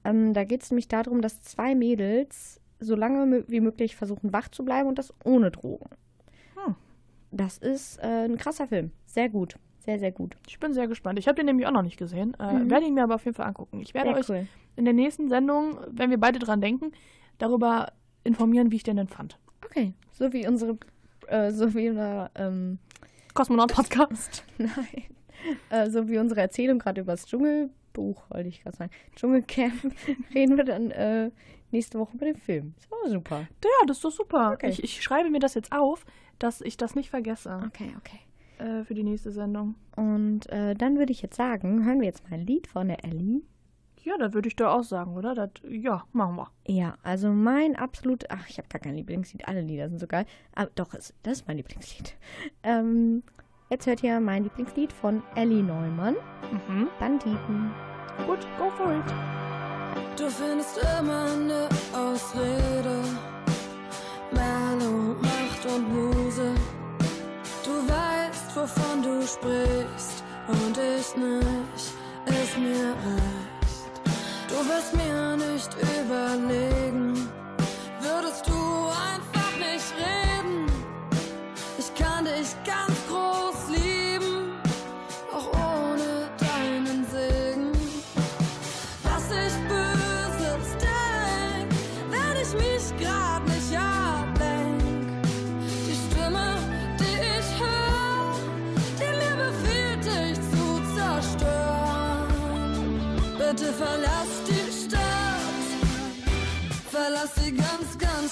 Ähm, 0.05 0.33
da 0.35 0.45
geht 0.45 0.63
es 0.63 0.71
nämlich 0.71 0.89
darum, 0.89 1.23
dass 1.23 1.43
zwei 1.43 1.75
Mädels 1.75 2.61
so 2.79 2.95
lange 2.95 3.45
wie 3.49 3.61
möglich 3.61 3.97
versuchen, 3.97 4.33
wach 4.33 4.49
zu 4.49 4.65
bleiben 4.65 4.89
und 4.89 4.99
das 4.99 5.13
ohne 5.25 5.51
Drogen. 5.51 5.91
Hm. 6.65 6.75
Das 7.31 7.59
ist 7.59 7.99
äh, 7.99 8.25
ein 8.25 8.37
krasser 8.39 8.67
Film. 8.67 8.91
Sehr 9.07 9.29
gut. 9.29 9.57
Sehr, 9.81 9.99
sehr 9.99 10.13
gut. 10.13 10.37
Ich 10.47 10.59
bin 10.61 10.73
sehr 10.75 10.89
gespannt. 10.89 11.19
Ich 11.19 11.27
habe 11.27 11.37
den 11.37 11.47
nämlich 11.47 11.67
auch 11.67 11.73
noch 11.73 11.83
nicht 11.83 11.97
gesehen. 11.99 12.35
Äh, 12.39 12.53
Mhm. 12.55 12.71
Werde 12.71 12.87
ihn 12.87 12.95
mir 12.95 13.03
aber 13.05 13.15
auf 13.17 13.25
jeden 13.25 13.35
Fall 13.35 13.47
angucken. 13.47 13.81
Ich 13.81 13.95
werde 13.95 14.11
Sehr 14.11 14.19
euch 14.19 14.29
cool. 14.29 14.47
in 14.77 14.85
der 14.85 14.95
nächsten 14.95 15.29
Sendung, 15.29 15.79
wenn 15.91 16.11
wir 16.11 16.19
beide 16.21 16.39
dran 16.39 16.61
denken, 16.61 16.93
darüber 17.39 17.93
informieren, 18.25 18.71
wie 18.73 18.77
ich 18.77 18.83
den 18.83 18.97
denn 18.97 19.09
fand. 19.09 19.39
Okay. 19.65 19.95
So 20.13 20.33
wie 20.35 20.47
unsere, 20.47 20.77
äh, 21.29 21.51
so 21.51 21.75
wie 21.75 21.89
unser, 21.89 22.31
ähm, 22.35 22.79
Kosmonaut-Podcast. 23.35 24.45
Nein. 24.59 25.05
Äh, 25.71 25.91
so 25.91 26.09
wie 26.09 26.19
unsere 26.19 26.41
Erzählung 26.41 26.79
gerade 26.79 27.01
über 27.01 27.13
das 27.13 27.27
Dschungelbuch, 27.27 28.29
wollte 28.31 28.49
ich 28.49 28.63
gerade 28.63 28.77
sagen. 28.77 28.91
Dschungelcamp 29.17 29.95
reden 30.35 30.57
wir 30.57 30.65
dann 30.65 30.91
äh, 30.91 31.31
nächste 31.71 31.99
Woche 31.99 32.17
über 32.17 32.27
den 32.27 32.37
Film. 32.37 32.75
Ist 32.79 32.93
auch 32.93 33.09
super. 33.09 33.41
Ja, 33.63 33.87
das 33.87 33.99
ist 33.99 34.05
doch 34.05 34.11
super. 34.11 34.53
Okay. 34.55 34.71
Ich, 34.71 34.83
ich 34.83 35.03
schreibe 35.03 35.31
mir 35.31 35.39
das 35.39 35.55
jetzt 35.55 35.73
auf, 35.73 36.05
dass 36.39 36.61
ich 36.61 36.77
das 36.77 36.95
nicht 36.95 37.11
vergesse 37.11 37.61
Okay, 37.67 37.95
okay. 37.99 38.21
äh, 38.59 38.85
für 38.85 38.95
die 38.95 39.05
nächste 39.05 39.31
Sendung. 39.31 39.77
Und 39.97 40.49
äh, 40.51 40.75
dann 40.75 40.99
würde 40.99 41.13
ich 41.13 41.23
jetzt 41.23 41.37
sagen, 41.37 41.85
hören 41.85 42.01
wir 42.01 42.07
jetzt 42.07 42.29
mal 42.29 42.35
ein 42.39 42.47
Lied 42.47 42.67
von 42.67 42.89
der 42.89 43.05
Ellie. 43.05 43.43
Ja, 44.03 44.17
da 44.17 44.33
würde 44.33 44.49
ich 44.49 44.57
doch 44.57 44.73
auch 44.73 44.83
sagen, 44.83 45.15
oder? 45.15 45.35
Das, 45.35 45.51
ja, 45.69 46.05
machen 46.13 46.37
wir. 46.37 46.51
Ja, 46.67 46.97
also 47.03 47.31
mein 47.31 47.77
absolut, 47.77 48.25
ach, 48.31 48.49
ich 48.49 48.57
habe 48.57 48.69
gar 48.69 48.81
kein 48.81 48.95
Lieblingslied, 48.95 49.47
alle 49.47 49.61
Lieder 49.61 49.91
sind 49.91 49.99
so 49.99 50.07
geil. 50.07 50.25
Aber 50.55 50.71
doch, 50.75 50.95
das 50.95 51.39
ist 51.39 51.47
mein 51.47 51.59
Lieblingslied. 51.59 52.17
Ähm, 52.63 53.23
Jetzt 53.73 53.87
hört 53.87 54.03
ihr 54.03 54.19
mein 54.19 54.43
Lieblingslied 54.43 54.93
von 54.93 55.23
Ellie 55.37 55.63
Neumann. 55.63 56.17
Mhm. 56.51 56.89
Banditen. 56.99 57.71
Gut, 58.27 58.41
go 58.59 58.69
for 58.77 58.93
it. 58.93 59.05
Du 60.19 60.29
findest 60.29 60.77
immer 60.99 61.27
eine 61.31 61.69
Ausrede. 61.95 63.01
Melo, 64.33 65.15
Macht 65.23 65.67
und 65.73 65.89
Muse. 65.89 66.53
Du 67.65 67.71
weißt, 67.89 68.57
wovon 68.57 69.03
du 69.05 69.23
sprichst 69.25 70.25
und 70.49 70.77
ich 70.77 71.17
nicht. 71.17 71.95
Ist 72.27 72.59
mir 72.59 72.97
recht. 73.07 73.95
Du 74.49 74.57
wirst 74.69 74.97
mir 74.97 75.37
nicht 75.37 75.71
überlegen. 75.97 77.29
Würdest 78.01 78.49
du 78.49 78.60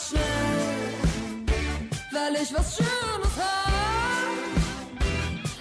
schnell, 0.09 0.95
weil 2.13 2.43
ich 2.43 2.55
was 2.55 2.77
Schönes 2.77 3.35
hab, 3.37 4.97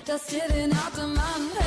das 0.05 0.25
dir 0.27 0.47
den 0.53 0.71
Atem 0.71 1.11
anhält. 1.11 1.66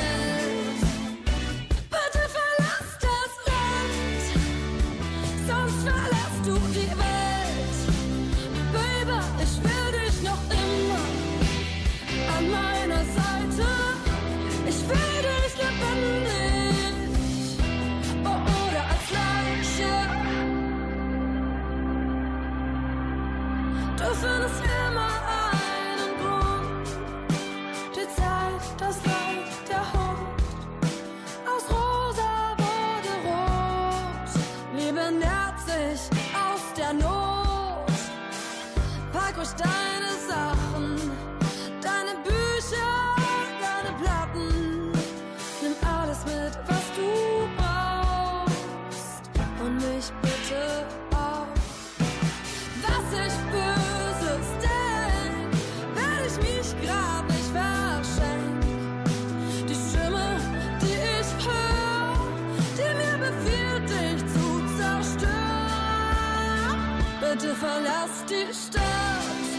Verlass 67.61 68.25
die 68.27 68.49
Stadt, 68.51 69.49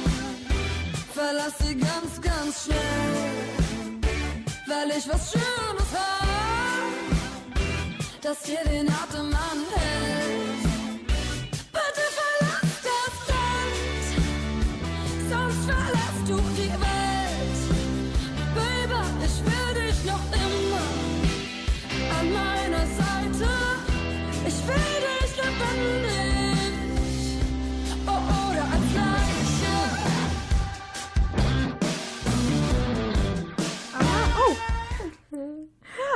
verlass 1.14 1.54
sie 1.60 1.76
ganz, 1.76 2.20
ganz 2.20 2.64
schnell, 2.64 4.00
weil 4.66 4.90
ich 4.98 5.06
was 5.08 5.30
Schönes 5.30 5.90
hab, 6.00 6.96
das 8.20 8.42
dir 8.42 8.64
den 8.64 8.88
Atem 8.88 9.30
anhält. 9.50 10.64
Bitte 11.76 12.06
verlass 12.18 12.72
das 12.90 13.14
Land, 13.30 14.04
sonst 15.30 15.62
verlässt 15.70 16.26
du 16.26 16.36
die 16.60 16.74
Welt. 16.86 17.60
Baby, 18.56 19.02
ich 19.26 19.36
will 19.46 19.70
dich 19.80 19.98
noch 20.12 20.24
immer 20.46 20.88
an 22.18 22.26
meiner 22.40 22.84
Seite. 23.00 23.48
Ich 24.48 24.58
will 24.66 24.98
dich 25.06 25.32
lebendig 25.36 26.11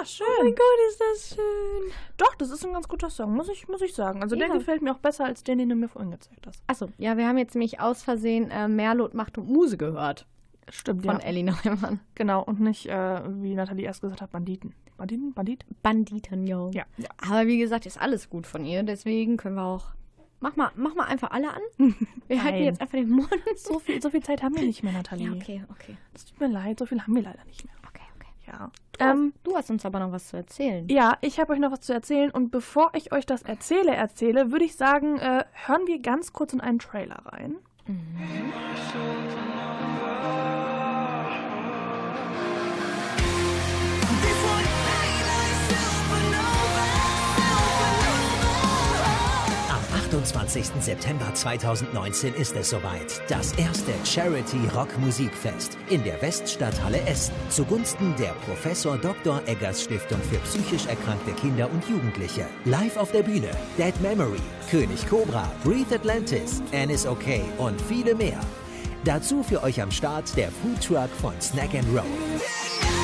schön. 0.07 0.27
Oh 0.41 0.43
mein 0.45 0.55
Gott, 0.55 0.89
ist 0.89 1.01
das 1.01 1.35
schön. 1.37 1.93
Doch, 2.17 2.35
das 2.37 2.51
ist 2.51 2.65
ein 2.65 2.73
ganz 2.73 2.89
guter 2.89 3.11
Song, 3.11 3.35
muss 3.35 3.49
ich, 3.49 3.69
muss 3.69 3.83
ich 3.83 3.95
sagen. 3.95 4.23
Also 4.23 4.37
der 4.37 4.49
Ja. 4.49 4.55
gefällt 4.55 4.83
mir 4.83 4.93
auch 4.93 4.99
besser 4.99 5.25
als 5.25 5.43
den, 5.45 5.59
den 5.59 5.69
du 5.69 5.75
mir 5.75 5.89
vorhin 5.89 6.11
gezeigt 6.11 6.47
hast. 6.47 6.63
Achso, 6.67 6.89
ja, 6.99 7.17
wir 7.17 7.27
haben 7.29 7.39
jetzt 7.39 7.55
nämlich 7.55 7.81
aus 7.81 8.03
Versehen 8.03 8.51
äh, 8.51 8.69
Merlot 8.69 9.15
Macht 9.15 9.39
und 9.39 9.49
Muse 9.49 9.77
gehört. 9.77 10.27
Stimmt, 10.69 11.05
Von 11.05 11.21
ja. 11.21 11.25
Ellie 11.25 11.45
Neumann. 11.45 12.01
Genau, 12.17 12.43
und 12.43 12.61
nicht, 12.61 12.87
äh, 12.87 13.21
wie 13.43 13.55
Nathalie 13.55 13.85
erst 13.87 14.01
gesagt 14.01 14.21
hat, 14.21 14.33
Banditen. 14.33 14.75
Banditen? 14.97 15.33
Bandit? 15.33 15.65
Banditen, 15.83 16.47
yo. 16.47 16.71
Ja. 16.73 16.85
ja. 16.97 17.09
Aber 17.19 17.47
wie 17.47 17.59
gesagt, 17.59 17.87
ist 17.87 18.01
alles 18.01 18.29
gut 18.31 18.47
von 18.47 18.65
ihr. 18.65 18.83
Deswegen 18.83 19.37
können 19.37 19.55
wir 19.57 19.63
auch. 19.65 19.89
Mach 20.41 20.57
mal, 20.57 20.71
mach 20.75 20.95
mal 20.95 21.05
einfach 21.05 21.31
alle 21.31 21.49
an. 21.51 21.63
Wir 22.29 22.43
halten 22.45 22.65
jetzt 22.65 22.81
einfach 22.81 22.99
den 22.99 23.09
Mund. 23.11 23.29
So 23.57 23.79
viel, 23.79 24.03
so 24.03 24.11
viel 24.11 24.23
Zeit 24.23 24.43
haben 24.43 24.55
wir 24.55 24.65
nicht 24.65 24.83
mehr, 24.83 24.93
Nathalie. 24.93 25.29
Ja, 25.29 25.33
okay, 25.33 25.65
okay. 25.71 25.97
Das 26.13 26.27
tut 26.27 26.39
mir 26.41 26.49
leid, 26.49 26.79
so 26.79 26.85
viel 26.85 27.01
haben 27.01 27.15
wir 27.15 27.23
leider 27.23 27.43
nicht 27.47 27.65
mehr. 27.65 27.73
Ja. 28.47 28.71
Du, 28.93 29.05
hast, 29.05 29.11
Ähm, 29.15 29.33
du 29.45 29.57
hast 29.57 29.71
uns 29.71 29.85
aber 29.85 29.99
noch 29.99 30.13
was 30.13 30.29
zu 30.29 30.37
erzählen. 30.37 30.87
ja, 30.89 31.17
ich 31.21 31.41
habe 31.41 31.53
euch 31.53 31.59
noch 31.59 31.73
was 31.73 31.81
zu 31.81 31.93
erzählen 31.93 32.31
und 32.31 32.51
bevor 32.51 32.91
ich 32.95 33.13
euch 33.13 33.27
das 33.27 33.43
erzähle, 33.43 33.95
erzähle, 33.95 34.53
würde 34.53 34.65
ich 34.65 34.77
sagen, 34.77 35.19
äh, 35.19 35.45
hören 35.67 35.87
wir 35.87 36.01
ganz 36.01 36.33
kurz 36.33 36.53
in 36.53 36.61
einen 36.61 36.79
Trailer 36.79 37.23
rein. 37.27 37.57
Am 37.89 39.56
28. 50.17 50.81
September 50.81 51.33
2019 51.35 52.33
ist 52.35 52.57
es 52.57 52.71
soweit. 52.71 53.21
Das 53.29 53.53
erste 53.59 53.93
Charity 54.05 54.67
Rock 54.75 54.89
Musikfest 54.99 55.77
in 55.91 56.03
der 56.05 56.21
Weststadthalle 56.23 57.01
Essen 57.03 57.35
zugunsten 57.51 58.14
der 58.19 58.33
Professor 58.47 58.97
Dr. 58.97 59.43
Eggers 59.47 59.83
Stiftung 59.83 60.19
für 60.23 60.39
psychisch 60.39 60.87
erkrankte 60.87 61.33
Kinder 61.33 61.71
und 61.71 61.87
Jugendliche. 61.87 62.47
Live 62.64 62.97
auf 62.97 63.12
der 63.12 63.25
Bühne 63.25 63.51
Dead 63.77 63.93
Memory, 64.01 64.41
König 64.71 65.07
Cobra, 65.07 65.53
Breathe 65.62 65.95
Atlantis, 65.95 66.62
Anne 66.73 66.95
is 66.95 67.07
Okay 67.07 67.43
und 67.59 67.79
viele 67.83 68.14
mehr. 68.14 68.41
Dazu 69.05 69.43
für 69.43 69.62
euch 69.62 69.83
am 69.83 69.91
Start 69.91 70.35
der 70.35 70.51
Food 70.51 70.83
Truck 70.83 71.11
von 71.21 71.39
Snack 71.43 71.75
and 71.75 71.89
Roll. 71.95 72.96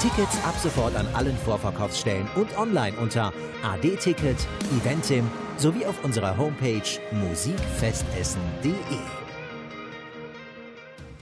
Tickets 0.00 0.44
ab 0.44 0.54
sofort 0.56 0.94
an 0.96 1.06
allen 1.14 1.36
Vorverkaufsstellen 1.36 2.28
und 2.36 2.56
online 2.56 2.96
unter 2.98 3.32
AD-Ticket, 3.64 4.36
Eventim 4.80 5.28
sowie 5.56 5.84
auf 5.86 6.04
unserer 6.04 6.36
Homepage 6.36 6.82
musikfestessen.de. 7.10 8.72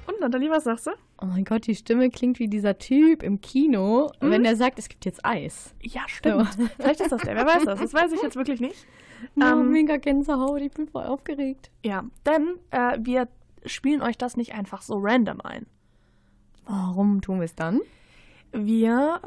Und 0.07 0.21
Nathalie, 0.21 0.51
was 0.51 0.65
sagst 0.65 0.87
du? 0.89 0.91
Oh 1.23 1.27
mein 1.27 1.45
Gott, 1.45 1.67
die 1.67 1.75
Stimme 1.75 2.11
klingt 2.11 2.39
wie 2.39 2.49
dieser 2.49 2.77
Typ 2.77 3.23
im 3.23 3.41
Kino, 3.41 4.11
wenn 4.21 4.45
er 4.45 4.57
sagt, 4.57 4.79
es 4.79 4.89
gibt 4.91 5.07
jetzt 5.07 5.25
Eis. 5.25 5.75
Ja, 5.81 6.03
stimmt. 6.07 6.49
Vielleicht 6.79 7.01
ist 7.01 7.13
das 7.13 7.23
der, 7.23 7.35
wer 7.35 7.47
weiß 7.47 7.65
das. 7.65 7.81
Das 7.81 7.95
weiß 7.95 8.13
ich 8.13 8.23
jetzt 8.23 8.37
wirklich 8.37 8.61
nicht. 8.61 8.77
Oh, 9.41 9.43
Ähm, 9.43 9.71
mega 9.73 9.97
Gänsehaut, 9.97 10.61
ich 10.61 10.73
bin 10.73 10.89
voll 10.89 11.05
aufgeregt. 11.05 11.71
Ja, 11.83 12.05
denn 12.27 12.59
äh, 12.71 12.99
wir 13.01 13.29
spielen 13.65 14.03
euch 14.03 14.19
das 14.19 14.37
nicht 14.37 14.53
einfach 14.55 14.83
so 14.83 14.99
random 15.01 15.41
ein. 15.41 15.65
Warum 16.67 17.23
tun 17.23 17.39
wir 17.39 17.47
es 17.47 17.55
dann? 17.55 17.81
Wir, 18.53 19.21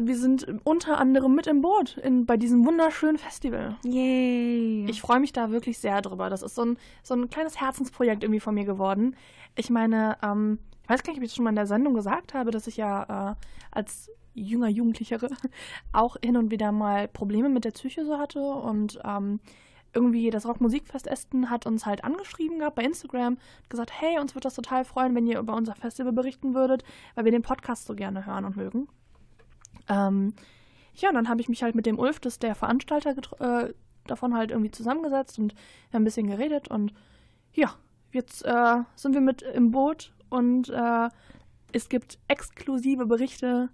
wir 0.00 0.16
sind 0.16 0.46
unter 0.64 0.98
anderem 0.98 1.34
mit 1.34 1.46
im 1.46 1.60
Boot 1.60 1.98
in, 1.98 2.24
bei 2.26 2.36
diesem 2.36 2.64
wunderschönen 2.64 3.18
Festival. 3.18 3.76
Yay. 3.84 4.86
Ich 4.88 5.00
freue 5.00 5.20
mich 5.20 5.32
da 5.32 5.50
wirklich 5.50 5.78
sehr 5.78 6.00
drüber. 6.02 6.30
Das 6.30 6.42
ist 6.42 6.54
so 6.54 6.64
ein, 6.64 6.78
so 7.02 7.14
ein 7.14 7.28
kleines 7.28 7.60
Herzensprojekt 7.60 8.22
irgendwie 8.22 8.40
von 8.40 8.54
mir 8.54 8.64
geworden. 8.64 9.16
Ich 9.56 9.70
meine, 9.70 10.16
ähm, 10.22 10.58
ich 10.84 10.88
weiß 10.88 11.02
gar 11.02 11.12
nicht, 11.12 11.18
ob 11.18 11.24
ich 11.24 11.30
das 11.30 11.36
schon 11.36 11.44
mal 11.44 11.50
in 11.50 11.56
der 11.56 11.66
Sendung 11.66 11.94
gesagt 11.94 12.34
habe, 12.34 12.50
dass 12.50 12.66
ich 12.66 12.76
ja 12.76 13.32
äh, 13.32 13.34
als 13.70 14.10
jünger 14.34 14.68
Jugendlichere 14.68 15.28
auch 15.92 16.16
hin 16.24 16.36
und 16.36 16.50
wieder 16.50 16.72
mal 16.72 17.08
Probleme 17.08 17.48
mit 17.48 17.64
der 17.64 17.72
Psyche 17.72 18.04
so 18.04 18.18
hatte 18.18 18.40
und 18.40 18.98
ähm, 19.04 19.40
irgendwie 19.92 20.30
das 20.30 20.46
Rockmusikfest 20.46 21.06
Esten 21.06 21.50
hat 21.50 21.66
uns 21.66 21.86
halt 21.86 22.04
angeschrieben 22.04 22.58
gehabt 22.58 22.76
bei 22.76 22.84
Instagram, 22.84 23.38
gesagt, 23.68 23.92
hey, 23.92 24.18
uns 24.18 24.34
würde 24.34 24.44
das 24.44 24.54
total 24.54 24.84
freuen, 24.84 25.14
wenn 25.14 25.26
ihr 25.26 25.38
über 25.38 25.54
unser 25.54 25.74
Festival 25.74 26.12
berichten 26.12 26.54
würdet, 26.54 26.84
weil 27.14 27.24
wir 27.24 27.32
den 27.32 27.42
Podcast 27.42 27.86
so 27.86 27.94
gerne 27.94 28.26
hören 28.26 28.44
und 28.44 28.56
mögen. 28.56 28.88
Ähm, 29.88 30.34
ja, 30.94 31.08
und 31.08 31.14
dann 31.14 31.28
habe 31.28 31.40
ich 31.40 31.48
mich 31.48 31.62
halt 31.62 31.74
mit 31.74 31.86
dem 31.86 31.98
Ulf, 31.98 32.20
das 32.20 32.34
ist 32.34 32.42
der 32.42 32.54
Veranstalter, 32.54 33.14
äh, 33.40 33.72
davon 34.06 34.34
halt 34.34 34.50
irgendwie 34.50 34.70
zusammengesetzt 34.70 35.38
und 35.38 35.54
ein 35.92 36.04
bisschen 36.04 36.26
geredet 36.26 36.68
und 36.68 36.92
ja, 37.52 37.74
jetzt 38.12 38.44
äh, 38.44 38.76
sind 38.94 39.14
wir 39.14 39.20
mit 39.20 39.42
im 39.42 39.70
Boot 39.70 40.12
und 40.28 40.68
äh, 40.68 41.08
es 41.72 41.88
gibt 41.88 42.18
exklusive 42.28 43.06
Berichte 43.06 43.70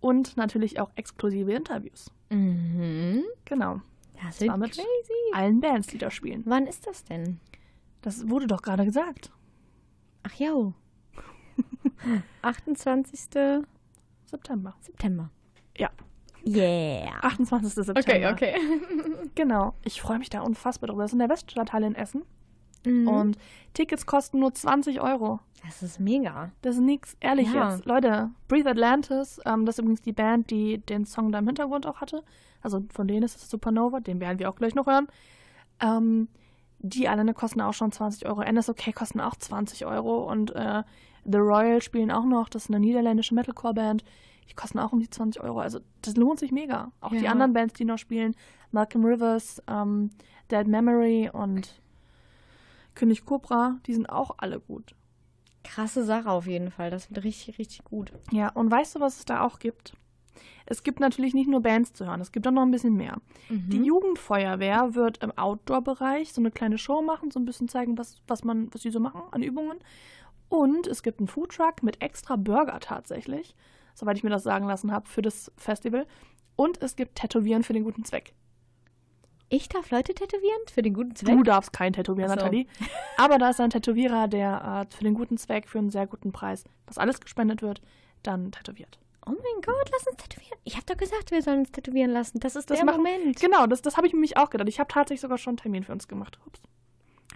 und 0.00 0.36
natürlich 0.36 0.80
auch 0.80 0.90
exklusive 0.96 1.52
Interviews. 1.52 2.10
Mhm. 2.30 3.24
Genau. 3.44 3.80
Das 4.22 4.40
war 4.42 4.48
wird 4.48 4.60
mit 4.60 4.72
crazy. 4.72 5.32
allen 5.34 5.60
Bands, 5.60 5.88
die 5.88 5.98
da 5.98 6.10
spielen. 6.10 6.42
Wann 6.46 6.66
ist 6.66 6.86
das 6.86 7.04
denn? 7.04 7.40
Das 8.02 8.28
wurde 8.28 8.46
doch 8.46 8.62
gerade 8.62 8.84
gesagt. 8.84 9.32
Ach 10.22 10.34
ja. 10.34 10.52
28. 12.42 13.20
September. 14.26 14.74
September. 14.80 15.30
Ja, 15.76 15.90
Yeah. 16.46 17.10
28. 17.22 17.72
September. 17.72 18.00
Okay, 18.00 18.26
okay. 18.30 18.54
Genau. 19.34 19.74
Ich 19.82 20.02
freue 20.02 20.18
mich 20.18 20.28
da 20.28 20.42
unfassbar 20.42 20.88
drüber. 20.88 21.02
Das 21.02 21.10
ist 21.10 21.14
in 21.14 21.18
der 21.20 21.30
Weststadthalle 21.30 21.86
in 21.86 21.94
Essen. 21.94 22.22
Mhm. 22.84 23.08
Und 23.08 23.38
Tickets 23.72 24.04
kosten 24.04 24.40
nur 24.40 24.52
20 24.52 25.00
Euro. 25.00 25.40
Das 25.64 25.82
ist 25.82 25.98
mega. 25.98 26.52
Das 26.60 26.74
ist 26.76 26.82
nix, 26.82 27.16
ehrlich 27.20 27.50
Ja. 27.50 27.70
jetzt. 27.72 27.86
Leute, 27.86 28.30
Breathe 28.48 28.68
Atlantis, 28.68 29.40
ähm, 29.46 29.64
das 29.64 29.76
ist 29.76 29.82
übrigens 29.82 30.02
die 30.02 30.12
Band, 30.12 30.50
die 30.50 30.76
den 30.78 31.06
Song 31.06 31.32
da 31.32 31.38
im 31.38 31.46
Hintergrund 31.46 31.86
auch 31.86 32.02
hatte. 32.02 32.22
Also 32.64 32.82
von 32.92 33.06
denen 33.06 33.22
ist 33.22 33.36
es 33.36 33.48
Supernova, 33.50 34.00
den 34.00 34.20
werden 34.20 34.38
wir 34.38 34.50
auch 34.50 34.56
gleich 34.56 34.74
noch 34.74 34.86
hören. 34.86 35.06
Ähm, 35.80 36.28
die 36.78 37.08
alleine 37.08 37.32
kosten 37.34 37.60
auch 37.60 37.72
schon 37.74 37.92
20 37.92 38.26
Euro. 38.26 38.42
NSOK 38.42 38.94
kosten 38.94 39.20
auch 39.20 39.36
20 39.36 39.86
Euro 39.86 40.30
und 40.30 40.50
äh, 40.54 40.82
The 41.24 41.38
Royal 41.38 41.80
spielen 41.80 42.10
auch 42.10 42.24
noch. 42.24 42.48
Das 42.48 42.64
ist 42.64 42.70
eine 42.70 42.80
niederländische 42.80 43.34
Metalcore-Band. 43.34 44.04
Die 44.50 44.54
kosten 44.54 44.78
auch 44.78 44.92
um 44.92 45.00
die 45.00 45.08
20 45.08 45.42
Euro. 45.42 45.60
Also 45.60 45.80
das 46.02 46.16
lohnt 46.16 46.38
sich 46.38 46.52
mega. 46.52 46.90
Auch 47.00 47.10
die 47.10 47.20
Ja. 47.24 47.30
anderen 47.30 47.52
Bands, 47.54 47.74
die 47.74 47.84
noch 47.86 47.96
spielen, 47.98 48.34
Malcolm 48.72 49.04
Rivers, 49.04 49.62
ähm, 49.66 50.10
Dead 50.50 50.66
Memory 50.66 51.30
und 51.32 51.80
König 52.94 53.24
Cobra, 53.24 53.78
die 53.86 53.94
sind 53.94 54.06
auch 54.08 54.32
alle 54.38 54.60
gut. 54.60 54.94
Krasse 55.64 56.04
Sache 56.04 56.30
auf 56.30 56.46
jeden 56.46 56.70
Fall. 56.70 56.90
Das 56.90 57.08
wird 57.10 57.24
richtig, 57.24 57.58
richtig 57.58 57.84
gut. 57.84 58.12
Ja, 58.30 58.50
und 58.50 58.70
weißt 58.70 58.96
du, 58.96 59.00
was 59.00 59.18
es 59.18 59.24
da 59.24 59.40
auch 59.40 59.58
gibt? 59.58 59.94
Es 60.66 60.82
gibt 60.82 61.00
natürlich 61.00 61.34
nicht 61.34 61.48
nur 61.48 61.60
Bands 61.60 61.92
zu 61.92 62.06
hören, 62.06 62.20
es 62.20 62.32
gibt 62.32 62.46
auch 62.46 62.52
noch 62.52 62.62
ein 62.62 62.70
bisschen 62.70 62.96
mehr. 62.96 63.18
Die 63.50 63.82
Jugendfeuerwehr 63.82 64.94
wird 64.94 65.22
im 65.22 65.36
Outdoor-Bereich 65.36 66.32
so 66.32 66.40
eine 66.40 66.50
kleine 66.50 66.78
Show 66.78 67.02
machen, 67.02 67.30
so 67.30 67.38
ein 67.38 67.44
bisschen 67.44 67.68
zeigen, 67.68 67.98
was, 67.98 68.20
was 68.26 68.44
man, 68.44 68.72
was 68.72 68.82
sie 68.82 68.90
so 68.90 69.00
machen 69.00 69.22
an 69.30 69.42
Übungen. 69.42 69.78
Und 70.48 70.86
es 70.86 71.02
gibt 71.02 71.18
einen 71.18 71.28
Foodtruck 71.28 71.82
mit 71.82 72.00
extra 72.00 72.36
Burger 72.36 72.80
tatsächlich, 72.80 73.54
soweit 73.94 74.16
ich 74.16 74.24
mir 74.24 74.30
das 74.30 74.42
sagen 74.42 74.66
lassen 74.66 74.92
habe, 74.92 75.08
für 75.08 75.22
das 75.22 75.52
Festival. 75.56 76.06
Und 76.56 76.82
es 76.82 76.96
gibt 76.96 77.16
Tätowieren 77.16 77.64
für 77.64 77.72
den 77.72 77.84
guten 77.84 78.04
Zweck. 78.04 78.34
Ich 79.48 79.68
darf 79.68 79.90
Leute 79.90 80.14
tätowieren 80.14 80.60
für 80.70 80.82
den 80.82 80.94
guten 80.94 81.14
Zweck? 81.14 81.36
Du 81.36 81.42
darfst 81.42 81.72
kein 81.72 81.92
Tätowieren, 81.92 82.30
so. 82.30 82.36
Nathalie. 82.36 82.66
Aber 83.16 83.38
da 83.38 83.50
ist 83.50 83.60
ein 83.60 83.70
Tätowierer, 83.70 84.28
der 84.28 84.86
äh, 84.90 84.94
für 84.94 85.04
den 85.04 85.14
guten 85.14 85.36
Zweck, 85.36 85.68
für 85.68 85.78
einen 85.78 85.90
sehr 85.90 86.06
guten 86.06 86.32
Preis, 86.32 86.64
was 86.86 86.98
alles 86.98 87.20
gespendet 87.20 87.62
wird, 87.62 87.82
dann 88.22 88.52
tätowiert. 88.52 88.98
Oh 89.26 89.30
mein 89.30 89.62
Gott, 89.64 89.90
lass 89.92 90.06
uns 90.06 90.16
tätowieren. 90.18 90.58
Ich 90.64 90.74
habe 90.76 90.84
doch 90.86 90.96
gesagt, 90.96 91.30
wir 91.30 91.40
sollen 91.42 91.60
uns 91.60 91.72
tätowieren 91.72 92.10
lassen. 92.10 92.40
Das 92.40 92.56
ist 92.56 92.70
Das 92.70 92.78
der 92.78 92.92
Moment. 92.92 93.40
Genau, 93.40 93.66
das, 93.66 93.80
das 93.82 93.96
habe 93.96 94.06
ich 94.06 94.12
mir 94.12 94.18
nämlich 94.18 94.36
auch 94.36 94.50
gedacht. 94.50 94.68
Ich 94.68 94.78
habe 94.80 94.92
tatsächlich 94.92 95.20
sogar 95.22 95.38
schon 95.38 95.52
einen 95.52 95.56
Termin 95.58 95.82
für 95.84 95.92
uns 95.92 96.08
gemacht. 96.08 96.38
Ups. 96.46 96.60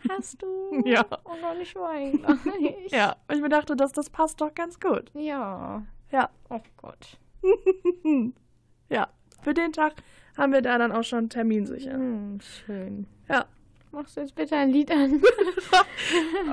Hast 0.08 0.42
du? 0.42 0.82
Ja. 0.84 1.04
Oh 1.24 1.32
Gott, 1.40 1.56
ich. 1.60 1.74
Ich- 2.86 2.92
Ja, 2.92 3.16
ich 3.32 3.40
mir 3.40 3.48
dachte, 3.48 3.74
das, 3.76 3.92
das 3.92 4.10
passt 4.10 4.40
doch 4.40 4.54
ganz 4.54 4.78
gut. 4.80 5.10
Ja. 5.14 5.82
Ja, 6.10 6.30
Oh 6.50 6.60
Gott. 6.78 7.18
ja. 8.88 9.08
Für 9.42 9.54
den 9.54 9.72
Tag 9.72 9.94
haben 10.36 10.52
wir 10.52 10.62
da 10.62 10.78
dann 10.78 10.92
auch 10.92 11.04
schon 11.04 11.18
einen 11.20 11.30
Termin 11.30 11.66
sicher. 11.66 11.92
Hm, 11.94 12.38
schön. 12.40 13.06
Ja. 13.28 13.46
Machst 13.90 14.16
du 14.16 14.20
jetzt 14.20 14.34
bitte 14.34 14.54
ein 14.56 14.70
Lied 14.70 14.90
an? 14.90 15.22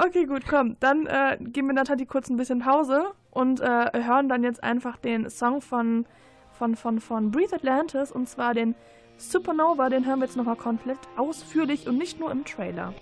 Okay, 0.05 0.25
gut, 0.25 0.43
komm. 0.47 0.77
Dann 0.79 1.05
äh, 1.05 1.37
geben 1.39 1.67
wir 1.67 1.73
Nathalie 1.73 2.05
kurz 2.05 2.29
ein 2.29 2.37
bisschen 2.37 2.59
Pause 2.59 3.11
und 3.35 3.59
äh, 3.59 3.91
hören 3.93 4.29
dann 4.29 4.43
jetzt 4.43 4.63
einfach 4.63 4.97
den 4.97 5.29
Song 5.29 5.61
von, 5.61 6.05
von, 6.53 6.75
von, 6.75 6.99
von 7.01 7.31
Breathe 7.31 7.53
Atlantis 7.53 8.11
und 8.11 8.29
zwar 8.29 8.53
den 8.53 8.75
Supernova. 9.17 9.89
Den 9.89 10.05
hören 10.05 10.19
wir 10.19 10.25
jetzt 10.25 10.37
nochmal 10.37 10.55
komplett 10.55 10.97
ausführlich 11.17 11.87
und 11.87 11.97
nicht 11.97 12.19
nur 12.19 12.31
im 12.31 12.45
Trailer. 12.45 12.93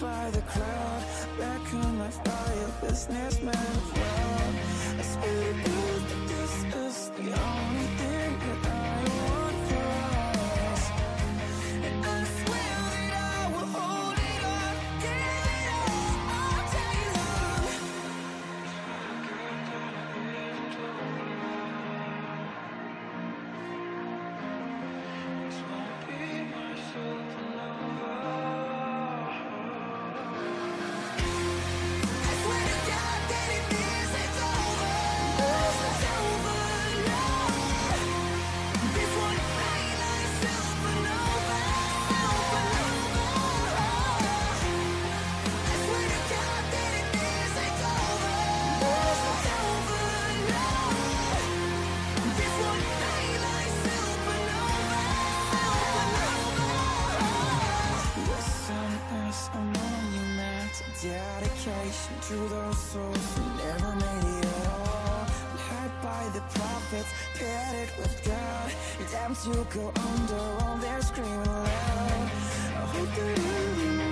By 0.00 0.30
the 0.30 0.42
crowd. 0.42 1.02
Back 1.38 1.72
in 1.72 1.98
my 1.98 2.08
fire, 2.10 2.72
businessman 2.80 4.07
Damned 69.28 69.56
you 69.56 69.66
go 69.74 69.88
under 69.88 70.42
while 70.56 70.78
they're 70.78 71.02
screaming 71.02 71.44
loud. 71.44 71.68
I 71.68 72.86
hope 72.92 73.14
that 73.14 73.38
you 73.38 74.07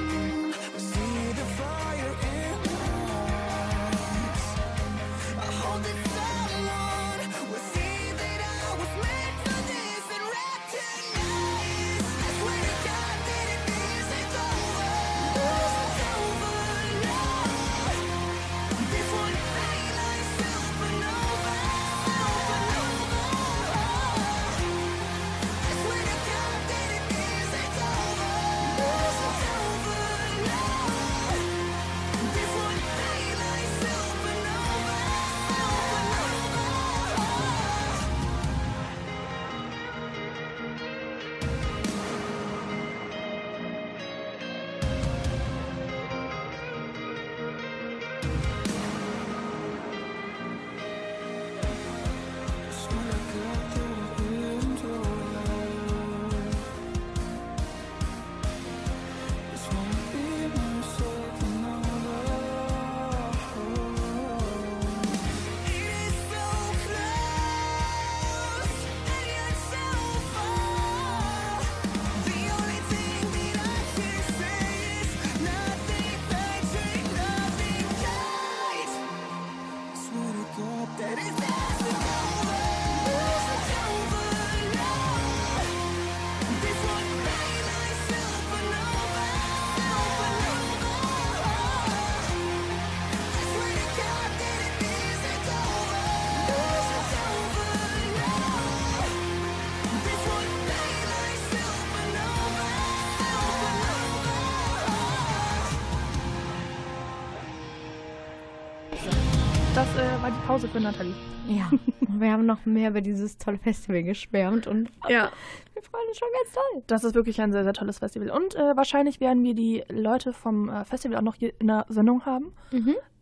Pause 110.57 110.69
für 110.69 110.81
Nathalie. 110.81 111.13
Ja, 111.51 111.71
wir 112.19 112.33
haben 112.33 112.47
noch 112.47 112.65
mehr 112.65 112.89
über 112.89 113.03
dieses 113.03 113.37
tolle 113.37 113.59
Festival 113.59 114.03
geschwärmt 114.03 114.67
und 114.67 114.89
Ja. 115.07 115.31
wir 115.75 115.83
freuen 115.83 116.09
uns 116.09 116.17
schon 116.17 116.29
ganz 116.33 116.55
toll. 116.55 116.83
Das 116.87 117.05
ist 117.05 117.15
wirklich 117.15 117.39
ein 117.43 117.53
sehr, 117.53 117.63
sehr 117.63 117.75
tolles 117.75 117.99
Festival. 117.99 118.31
Und 118.31 118.55
äh, 118.55 118.75
wahrscheinlich 118.75 119.21
werden 119.21 119.45
wir 119.45 119.53
die 119.53 119.85
Leute 119.91 120.33
vom 120.33 120.71
äh, 120.71 120.87
Festival 120.87 121.19
auch 121.19 121.23
noch 121.23 121.35
hier 121.35 121.53
in 121.59 121.67
der 121.67 121.85
Sendung 121.91 122.25
haben 122.25 122.55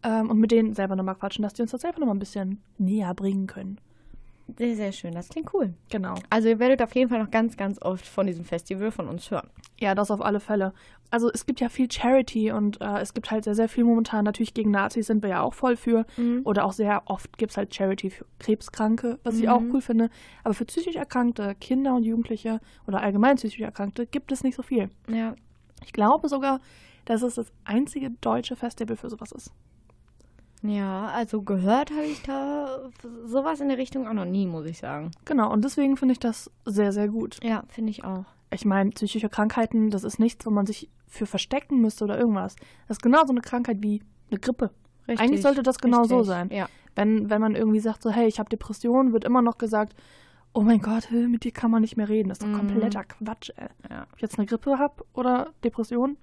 ähm, 0.05 0.31
und 0.31 0.39
mit 0.39 0.53
denen 0.53 0.75
selber 0.75 0.95
nochmal 0.95 1.17
quatschen, 1.17 1.43
dass 1.43 1.55
die 1.55 1.63
uns 1.63 1.73
das 1.73 1.81
selber 1.81 1.99
nochmal 1.99 2.15
ein 2.15 2.21
bisschen 2.21 2.63
näher 2.79 3.13
bringen 3.15 3.49
können. 3.49 3.81
Sehr, 4.57 4.77
sehr 4.77 4.93
schön. 4.93 5.13
Das 5.13 5.29
klingt 5.31 5.53
cool. 5.55 5.73
Genau. 5.91 6.15
Also 6.29 6.49
ihr 6.49 6.59
werdet 6.59 6.83
auf 6.83 6.95
jeden 6.95 7.09
Fall 7.09 7.19
noch 7.19 7.31
ganz, 7.31 7.57
ganz 7.57 7.81
oft 7.81 8.07
von 8.07 8.27
diesem 8.27 8.45
Festival 8.45 8.91
von 8.91 9.09
uns 9.09 9.31
hören. 9.31 9.49
Ja, 9.81 9.95
das 9.95 10.11
auf 10.11 10.21
alle 10.21 10.39
Fälle. 10.39 10.75
Also 11.11 11.31
es 11.33 11.47
gibt 11.47 11.61
ja 11.61 11.69
viel 11.69 11.91
Charity 11.91 12.53
und 12.53 12.81
äh, 12.81 12.99
es 13.01 13.15
gibt 13.15 13.31
halt 13.31 13.45
sehr, 13.45 13.55
sehr 13.55 13.69
viel 13.69 13.85
momentan. 13.85 14.25
Natürlich 14.25 14.53
gegen 14.53 14.71
Nazis 14.71 15.07
sind 15.07 15.23
wir 15.23 15.31
ja 15.31 15.41
auch 15.43 15.55
voll 15.55 15.77
für. 15.77 16.05
Oder 16.45 16.65
auch 16.65 16.73
sehr 16.73 17.03
oft 17.07 17.39
gibt 17.39 17.53
es 17.53 17.57
halt 17.57 17.75
Charity 17.75 18.11
für 18.11 18.27
Krebskranke, 18.39 19.19
was 19.23 19.39
ich 19.39 19.49
auch 19.49 19.63
cool 19.73 19.81
finde. 19.81 20.11
Aber 20.43 20.55
für 20.55 20.65
psychisch 20.65 20.97
Erkrankte, 20.97 21.55
Kinder 21.61 21.95
und 21.95 22.05
Jugendliche 22.05 22.61
oder 22.87 23.01
allgemein 23.01 23.37
psychisch 23.37 23.61
Erkrankte 23.61 24.07
gibt 24.07 24.31
es 24.31 24.43
nicht 24.43 24.57
so 24.57 24.63
viel. 24.63 24.91
Ja. 25.09 25.35
Ich 25.85 25.93
glaube 25.93 26.29
sogar, 26.29 26.61
dass 27.05 27.23
es 27.23 27.35
das 27.35 27.53
einzige 27.65 28.11
deutsche 28.11 28.57
Festival 28.57 28.97
für 28.97 29.09
sowas 29.09 29.33
ist. 29.33 29.53
Ja, 30.67 31.09
also 31.09 31.43
gehört 31.43 31.91
habe 31.91 32.07
ich 32.07 32.23
da 32.23 32.91
sowas 33.27 33.61
in 33.61 33.69
der 33.69 33.77
Richtung 33.77 34.09
auch 34.09 34.15
noch 34.15 34.25
nie, 34.25 34.47
muss 34.47 34.65
ich 34.65 34.79
sagen. 34.79 35.11
Genau, 35.27 35.53
und 35.53 35.63
deswegen 35.63 35.99
finde 35.99 36.13
ich 36.13 36.21
das 36.21 36.51
sehr, 36.65 36.91
sehr 36.91 37.09
gut. 37.09 37.39
Ja, 37.45 37.65
finde 37.69 37.91
ich 37.91 38.03
auch. 38.03 38.25
Ich 38.51 38.65
meine, 38.65 38.91
psychische 38.91 39.29
Krankheiten, 39.29 39.91
das 39.91 40.05
ist 40.05 40.19
nichts, 40.19 40.47
wo 40.47 40.51
man 40.51 40.65
sich 40.65 40.89
für 41.07 41.27
verstecken 41.27 41.83
müsste 41.83 42.05
oder 42.05 42.19
irgendwas. 42.19 42.57
Das 42.89 42.97
ist 42.97 43.03
genauso 43.03 43.33
eine 43.33 43.43
Krankheit 43.43 43.83
wie 43.83 44.03
eine 44.31 44.41
Grippe. 44.41 44.71
Richtig. 45.07 45.21
Eigentlich 45.21 45.43
sollte 45.43 45.63
das 45.63 45.79
genau 45.79 46.05
so 46.05 46.19
Richtig. 46.21 46.29
sein. 46.29 46.49
Ja. 46.51 46.67
Wenn, 46.95 47.29
wenn 47.29 47.43
man 47.43 47.57
irgendwie 47.57 47.81
sagt, 47.81 48.03
so, 48.03 48.11
hey, 48.11 48.27
ich 48.27 48.39
habe 48.39 48.49
Depressionen, 48.49 49.13
wird 49.13 49.25
immer 49.25 49.43
noch 49.43 49.59
gesagt, 49.59 49.95
oh 50.55 50.63
mein 50.63 50.81
Gott, 50.81 51.11
mit 51.11 51.45
dir 51.45 51.53
kann 51.53 51.71
man 51.71 51.83
nicht 51.83 51.99
mehr 51.99 52.09
reden. 52.09 52.31
Das 52.31 52.39
ist 52.39 52.47
doch 52.47 52.57
kompletter 52.57 53.05
Quatsch, 53.05 53.51
ey. 53.57 53.69
Ja. 53.91 54.05
Ob 54.05 54.17
ich 54.17 54.23
jetzt 54.23 54.39
eine 54.39 54.47
Grippe 54.47 54.79
habe 54.79 55.05
oder 55.13 55.53
Depression? 55.63 56.17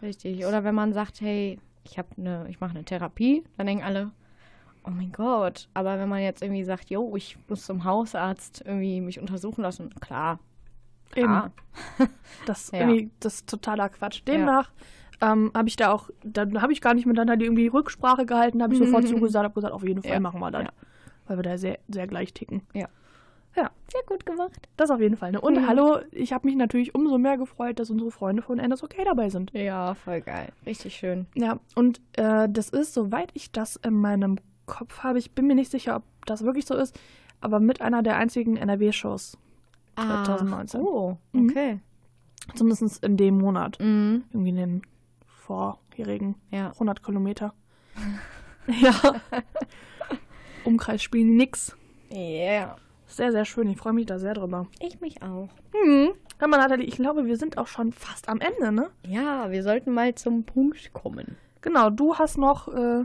Richtig. 0.00 0.46
Oder 0.46 0.64
wenn 0.64 0.74
man 0.74 0.94
sagt, 0.94 1.20
hey, 1.20 1.58
ich 1.90 1.98
habe 1.98 2.08
eine, 2.18 2.46
ich 2.48 2.60
mache 2.60 2.72
eine 2.72 2.84
Therapie, 2.84 3.44
dann 3.56 3.66
denken 3.66 3.84
alle, 3.84 4.10
oh 4.84 4.90
mein 4.90 5.12
Gott. 5.12 5.68
Aber 5.74 5.98
wenn 5.98 6.08
man 6.08 6.20
jetzt 6.20 6.42
irgendwie 6.42 6.64
sagt, 6.64 6.90
yo, 6.90 7.16
ich 7.16 7.36
muss 7.48 7.64
zum 7.66 7.84
Hausarzt 7.84 8.62
irgendwie 8.64 9.00
mich 9.00 9.20
untersuchen 9.20 9.62
lassen, 9.62 9.90
klar. 10.00 10.38
klar. 11.10 11.52
Das 12.46 12.64
ist 12.64 12.72
Ja. 12.72 12.80
irgendwie 12.80 13.10
das 13.20 13.34
ist 13.36 13.48
totaler 13.48 13.88
Quatsch. 13.88 14.22
Demnach 14.26 14.70
ähm, 15.20 15.50
habe 15.54 15.68
ich 15.68 15.76
da 15.76 15.92
auch, 15.92 16.10
dann 16.22 16.60
habe 16.60 16.72
ich 16.72 16.80
gar 16.80 16.94
nicht 16.94 17.06
miteinander 17.06 17.42
irgendwie 17.44 17.68
Rücksprache 17.68 18.26
gehalten, 18.26 18.62
habe 18.62 18.74
ich 18.74 18.78
sofort 18.78 19.06
zugesagt, 19.08 19.44
habe 19.44 19.54
gesagt, 19.54 19.72
auf 19.72 19.82
jeden 19.82 20.02
Fall 20.02 20.12
Ja. 20.12 20.20
machen 20.20 20.40
wir 20.40 20.50
das. 20.50 20.64
Ja. 20.64 20.70
Weil 21.26 21.38
wir 21.38 21.42
da 21.42 21.56
sehr, 21.58 21.78
sehr 21.88 22.06
gleich 22.06 22.32
ticken. 22.34 22.62
Ja. 22.74 22.88
Ja, 23.56 23.70
Sehr 23.90 24.02
gut 24.06 24.26
gemacht. 24.26 24.52
das 24.76 24.90
auf 24.90 25.00
jeden 25.00 25.16
Fall. 25.16 25.32
Ne? 25.32 25.40
Und 25.40 25.54
Mhm. 25.54 25.66
hallo, 25.66 25.98
ich 26.12 26.32
habe 26.32 26.46
mich 26.46 26.56
natürlich 26.56 26.94
umso 26.94 27.16
mehr 27.18 27.38
gefreut, 27.38 27.78
dass 27.78 27.90
unsere 27.90 28.10
Freunde 28.10 28.42
von 28.42 28.58
NSOK 28.58 28.94
dabei 29.04 29.30
sind. 29.30 29.50
Ja, 29.54 29.94
voll 29.94 30.20
geil. 30.20 30.52
Richtig 30.66 30.94
schön. 30.96 31.26
Ja, 31.34 31.58
und 31.74 32.00
äh, 32.14 32.48
das 32.50 32.68
ist, 32.68 32.92
soweit 32.94 33.30
ich 33.34 33.52
das 33.52 33.76
in 33.76 33.94
meinem 33.94 34.36
Kopf 34.66 34.98
habe, 35.02 35.18
ich 35.18 35.30
bin 35.32 35.46
mir 35.46 35.54
nicht 35.54 35.70
sicher, 35.70 35.96
ob 35.96 36.02
das 36.26 36.42
wirklich 36.44 36.66
so 36.66 36.74
ist, 36.74 36.98
aber 37.40 37.60
mit 37.60 37.80
einer 37.80 38.02
der 38.02 38.16
einzigen 38.16 38.56
NRW-Shows 38.56 39.38
2019. 39.96 40.80
Oh, 40.82 41.16
Mhm. 41.32 41.48
okay. 41.50 41.80
Zumindest 42.54 43.02
in 43.04 43.16
dem 43.16 43.38
Monat. 43.38 43.78
Mhm. 43.80 44.24
Irgendwie 44.32 44.50
in 44.50 44.56
den 44.56 44.82
vorherigen 45.26 46.34
Ja. 46.50 46.72
100 46.72 47.02
Kilometer. 47.02 47.54
ja. 48.66 48.92
Umkreis 50.64 51.02
spielen 51.02 51.36
nix. 51.36 51.76
Yeah. 52.12 52.76
Sehr, 53.06 53.32
sehr 53.32 53.44
schön. 53.44 53.68
Ich 53.68 53.78
freue 53.78 53.92
mich 53.92 54.06
da 54.06 54.18
sehr 54.18 54.34
drüber. 54.34 54.66
Ich 54.80 55.00
mich 55.00 55.22
auch. 55.22 55.48
Hm. 55.72 56.12
Hör 56.38 56.48
mal, 56.48 56.58
Nathalie, 56.58 56.86
ich 56.86 56.96
glaube, 56.96 57.24
wir 57.26 57.36
sind 57.36 57.56
auch 57.56 57.66
schon 57.66 57.92
fast 57.92 58.28
am 58.28 58.40
Ende, 58.40 58.72
ne? 58.72 58.90
Ja, 59.06 59.50
wir 59.50 59.62
sollten 59.62 59.92
mal 59.92 60.14
zum 60.14 60.44
Punkt 60.44 60.92
kommen. 60.92 61.36
Genau, 61.62 61.90
du 61.90 62.16
hast 62.16 62.36
noch 62.36 62.68
äh, 62.68 63.04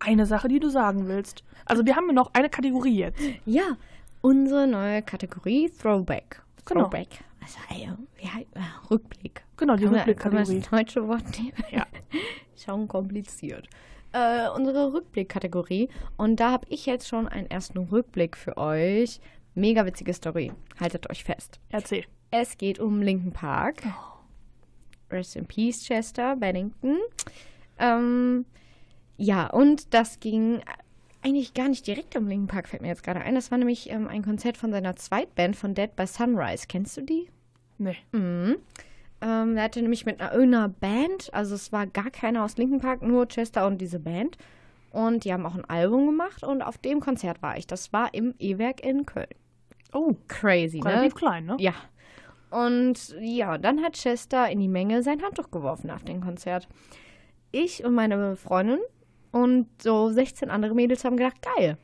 eine 0.00 0.26
Sache, 0.26 0.48
die 0.48 0.58
du 0.58 0.68
sagen 0.68 1.06
willst. 1.06 1.44
Also 1.64 1.86
wir 1.86 1.96
haben 1.96 2.08
ja 2.08 2.12
noch 2.12 2.30
eine 2.34 2.48
Kategorie 2.48 2.98
jetzt. 2.98 3.22
Ja, 3.44 3.76
unsere 4.20 4.66
neue 4.66 5.02
Kategorie 5.02 5.70
Throwback. 5.70 6.42
Genau. 6.64 6.82
Throwback. 6.82 7.08
Also, 7.40 7.58
äh, 7.70 7.88
wie 8.16 8.28
heißt, 8.28 8.48
äh, 8.54 8.90
Rückblick. 8.90 9.44
Genau, 9.56 9.76
die 9.76 9.84
Rückblickkategorie. 9.84 10.60
das 10.60 10.70
deutsche 10.70 11.06
Wort 11.06 11.24
nehmen? 11.38 11.52
Ja. 11.70 11.86
Schon 12.56 12.88
kompliziert. 12.88 13.68
Äh, 14.12 14.48
unsere 14.50 14.92
Rückblick-Kategorie. 14.92 15.88
Und 16.16 16.40
da 16.40 16.52
habe 16.52 16.66
ich 16.70 16.86
jetzt 16.86 17.08
schon 17.08 17.28
einen 17.28 17.50
ersten 17.50 17.78
Rückblick 17.78 18.36
für 18.36 18.56
euch. 18.56 19.20
Mega 19.54 19.84
witzige 19.86 20.14
Story. 20.14 20.52
Haltet 20.78 21.10
euch 21.10 21.24
fest. 21.24 21.60
Erzähl. 21.70 22.04
Es 22.30 22.58
geht 22.58 22.78
um 22.78 23.02
Linken 23.02 23.32
Park. 23.32 23.82
Rest 25.10 25.36
in 25.36 25.46
Peace, 25.46 25.84
Chester 25.84 26.36
Bennington. 26.36 26.98
Ähm, 27.78 28.44
ja, 29.16 29.46
und 29.48 29.94
das 29.94 30.20
ging 30.20 30.60
eigentlich 31.22 31.54
gar 31.54 31.68
nicht 31.68 31.86
direkt 31.86 32.16
um 32.16 32.28
Linken 32.28 32.46
Park, 32.46 32.68
fällt 32.68 32.82
mir 32.82 32.88
jetzt 32.88 33.02
gerade 33.02 33.20
ein. 33.20 33.34
Das 33.34 33.50
war 33.50 33.58
nämlich 33.58 33.90
ähm, 33.90 34.08
ein 34.08 34.22
Konzert 34.22 34.56
von 34.56 34.70
seiner 34.70 34.96
Zweitband 34.96 35.56
von 35.56 35.74
Dead 35.74 35.94
by 35.94 36.06
Sunrise. 36.06 36.66
Kennst 36.68 36.96
du 36.96 37.02
die? 37.02 37.28
Nee. 37.78 37.96
Mhm. 38.12 38.56
Ähm, 39.20 39.56
er 39.56 39.64
hatte 39.64 39.80
nämlich 39.80 40.04
mit 40.04 40.20
einer 40.20 40.32
irgendeiner 40.32 40.68
Band, 40.68 41.32
also 41.32 41.54
es 41.54 41.72
war 41.72 41.86
gar 41.86 42.10
keiner 42.10 42.44
aus 42.44 42.56
Linken 42.56 42.80
Park, 42.80 43.02
nur 43.02 43.26
Chester 43.26 43.66
und 43.66 43.80
diese 43.80 43.98
Band. 43.98 44.36
Und 44.90 45.24
die 45.24 45.32
haben 45.32 45.46
auch 45.46 45.54
ein 45.54 45.64
Album 45.64 46.06
gemacht 46.06 46.42
und 46.42 46.62
auf 46.62 46.78
dem 46.78 47.00
Konzert 47.00 47.42
war 47.42 47.56
ich. 47.56 47.66
Das 47.66 47.92
war 47.92 48.14
im 48.14 48.34
E-Werk 48.38 48.84
in 48.84 49.04
Köln. 49.04 49.28
Oh, 49.92 50.14
Crazy, 50.28 50.80
ne? 50.80 50.86
relativ 50.86 51.14
klein, 51.14 51.46
ne? 51.46 51.56
Ja. 51.58 51.74
Und 52.50 53.14
ja, 53.20 53.58
dann 53.58 53.82
hat 53.82 53.94
Chester 53.94 54.48
in 54.48 54.60
die 54.60 54.68
Menge 54.68 55.02
sein 55.02 55.22
Handtuch 55.22 55.50
geworfen 55.50 55.88
nach 55.88 56.02
dem 56.02 56.20
Konzert. 56.20 56.68
Ich 57.52 57.84
und 57.84 57.94
meine 57.94 58.36
Freundin 58.36 58.78
und 59.32 59.66
so 59.82 60.10
16 60.10 60.50
andere 60.50 60.74
Mädels 60.74 61.04
haben 61.04 61.16
gedacht, 61.16 61.42
geil. 61.42 61.76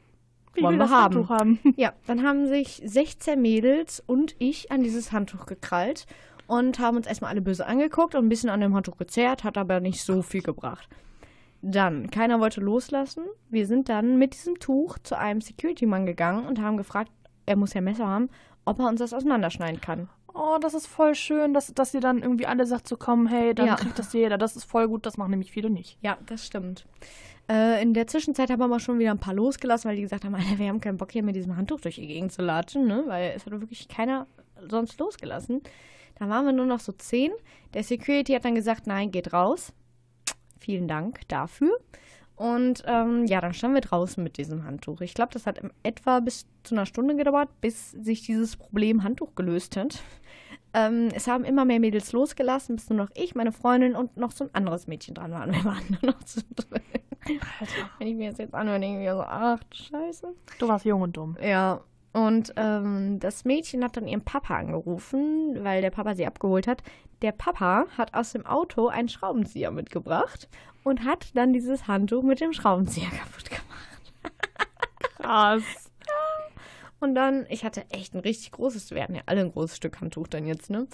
Wie 0.55 0.63
wollen 0.63 0.77
wir 0.77 0.85
das 0.85 0.91
haben. 0.91 1.15
Handtuch 1.15 1.31
haben? 1.31 1.59
Ja, 1.77 1.93
dann 2.07 2.23
haben 2.23 2.47
sich 2.47 2.83
16 2.85 3.41
Mädels 3.41 4.03
und 4.07 4.37
ich 4.39 4.71
an 4.71 4.83
dieses 4.83 5.13
Handtuch 5.13 5.47
gekrallt 5.47 6.07
und 6.59 6.79
haben 6.79 6.97
uns 6.99 7.07
erstmal 7.07 7.31
alle 7.31 7.41
böse 7.41 7.67
angeguckt 7.67 8.15
und 8.15 8.27
ein 8.27 8.29
bisschen 8.29 8.51
an 8.51 8.61
dem 8.61 8.75
Handtuch 8.75 8.99
gezerrt, 8.99 9.43
hat 9.45 9.57
aber 9.57 9.81
nicht 9.81 10.03
so 10.03 10.21
viel 10.23 10.43
gebracht. 10.43 10.89
Dann, 11.63 12.11
keiner 12.11 12.41
wollte 12.41 12.61
loslassen. 12.61 13.25
Wir 13.49 13.67
sind 13.67 13.89
dann 13.89 14.19
mit 14.19 14.35
diesem 14.35 14.59
Tuch 14.59 14.99
zu 14.99 15.17
einem 15.17 15.41
Security-Mann 15.41 16.07
gegangen 16.07 16.47
und 16.47 16.61
haben 16.61 16.77
gefragt, 16.77 17.11
er 17.47 17.57
muss 17.57 17.73
ja 17.73 17.81
Messer 17.81 18.07
haben, 18.07 18.29
ob 18.65 18.81
er 18.81 18.89
uns 18.89 18.99
das 18.99 19.15
auseinanderschneiden 19.15 19.81
kann. 19.81 20.09
Oh, 20.35 20.59
das 20.61 20.75
ist 20.75 20.87
voll 20.87 21.15
schön, 21.15 21.55
dass, 21.55 21.73
dass 21.75 21.95
ihr 21.95 22.01
dann 22.01 22.23
irgendwie 22.23 22.47
alle 22.47 22.67
sagt, 22.67 22.89
so 22.89 22.97
komm, 22.97 23.27
hey, 23.27 23.55
dann 23.55 23.67
Ja. 23.67 23.77
kriegt 23.77 23.99
das 23.99 24.13
jeder. 24.13 24.39
Das 24.39 24.57
ist 24.57 24.65
voll 24.65 24.89
gut, 24.89 25.07
das 25.07 25.17
machen 25.17 25.31
nämlich 25.31 25.53
viele 25.53 25.71
nicht. 25.71 25.99
Ja, 26.01 26.19
das 26.27 26.47
stimmt. 26.47 26.87
Äh, 27.51 27.83
in 27.83 27.93
der 27.95 28.07
Zwischenzeit 28.07 28.51
haben 28.51 28.61
wir 28.61 28.65
aber 28.65 28.81
schon 28.81 28.99
wieder 28.99 29.11
ein 29.11 29.19
paar 29.19 29.35
losgelassen, 29.35 29.89
weil 29.89 29.97
die 29.97 30.03
gesagt 30.03 30.25
haben, 30.25 30.35
Alter, 30.35 30.59
wir 30.59 30.69
haben 30.69 30.81
keinen 30.81 30.97
Bock 30.97 31.13
hier 31.13 31.23
mit 31.23 31.37
diesem 31.37 31.57
Handtuch 31.57 31.81
durch 31.81 31.97
die 31.97 32.07
Gegend 32.07 32.33
zu 32.33 32.43
latschen, 32.43 32.87
ne? 32.87 33.05
weil 33.07 33.33
es 33.37 33.47
hat 33.47 33.53
wirklich 33.53 33.89
keiner 33.89 34.27
sonst 34.69 34.99
losgelassen. 34.99 35.61
Da 36.17 36.29
waren 36.29 36.45
wir 36.45 36.53
nur 36.53 36.67
noch 36.67 36.81
so 36.81 36.93
zehn. 36.93 37.33
Der 37.75 37.83
Security 37.83 38.33
hat 38.33 38.45
dann 38.45 38.55
gesagt, 38.55 38.87
nein, 38.87 39.11
geht 39.11 39.33
raus. 39.33 39.73
Vielen 40.59 40.89
Dank 40.89 41.27
dafür. 41.29 41.79
Und 42.37 42.83
ähm, 42.87 43.27
ja, 43.27 43.41
dann 43.41 43.55
standen 43.55 43.75
wir 43.77 43.83
draußen 43.83 44.23
mit 44.23 44.37
diesem 44.37 44.65
Handtuch. 44.65 45.01
Ich 45.01 45.15
glaube, 45.15 45.33
das 45.33 45.47
hat 45.47 45.61
etwa 45.83 46.21
bis 46.21 46.47
zu 46.63 46.75
einer 46.75 46.87
Stunde 46.87 47.15
gedauert, 47.15 47.49
bis 47.61 47.91
sich 47.93 48.23
dieses 48.23 48.57
Problem 48.57 49.03
Handtuch 49.03 49.35
gelöst 49.35 49.77
hat. 49.77 50.03
Ähm, 50.75 51.11
es 51.15 51.29
haben 51.29 51.45
immer 51.45 51.65
mehr 51.65 51.81
Mädels 51.81 52.13
losgelassen, 52.13 52.77
bis 52.77 52.89
nur 52.89 52.99
noch 52.99 53.11
ich, 53.15 53.35
meine 53.35 53.53
Freundin 53.53 53.95
und 53.95 54.17
noch 54.17 54.33
so 54.33 54.45
ein 54.45 54.55
anderes 54.55 54.87
Mädchen 54.87 55.15
dran 55.15 55.31
waren. 55.33 55.53
Wir 55.53 55.65
waren 55.65 55.99
nur 56.01 56.13
noch 56.13 56.23
zu 56.25 56.41
dritt. 56.55 56.83
Wenn 57.99 58.09
ich 58.09 58.17
mir 58.17 58.31
das 58.31 58.39
jetzt 58.39 58.55
anhöre, 58.55 58.81
denke 58.81 58.99
ich 58.99 59.05
mir 59.05 59.15
so, 59.15 59.23
ach, 59.23 59.61
Scheiße. 59.71 60.35
Du 60.59 60.69
warst 60.69 60.85
jung 60.85 61.03
und 61.03 61.17
dumm. 61.17 61.37
Ja, 61.41 61.83
und 62.13 62.53
ähm, 62.57 63.19
das 63.21 63.45
Mädchen 63.45 63.83
hat 63.83 63.97
dann 63.97 64.07
ihren 64.07 64.25
Papa 64.25 64.57
angerufen, 64.57 65.65
weil 65.65 65.81
der 65.81 65.91
Papa 65.91 66.15
sie 66.15 66.27
abgeholt 66.27 66.67
hat. 66.67 66.83
Der 67.23 67.33
Papa 67.33 67.87
hat 67.97 68.15
aus 68.15 68.33
dem 68.33 68.45
Auto 68.45 68.89
einen 68.89 69.09
Schraubenzieher 69.09 69.71
mitgebracht 69.71 70.49
und 70.85 71.05
hat 71.05 71.35
dann 71.35 71.53
dieses 71.53 71.87
Handtuch 71.87 72.23
mit 72.23 72.41
dem 72.41 72.53
Schraubenzieher 72.53 73.09
kaputt 73.11 73.49
gemacht. 73.49 74.13
Krass. 75.19 75.91
Und 77.01 77.15
dann, 77.15 77.47
ich 77.49 77.65
hatte 77.65 77.85
echt 77.91 78.15
ein 78.15 78.21
richtig 78.21 78.53
großes, 78.53 78.91
wir 78.91 79.03
hatten 79.03 79.15
ja 79.15 79.23
alle 79.27 79.41
ein 79.41 79.53
großes 79.53 79.77
Stück 79.77 80.01
Handtuch 80.01 80.29
dann 80.29 80.47
jetzt, 80.47 80.71
ne? 80.71 80.87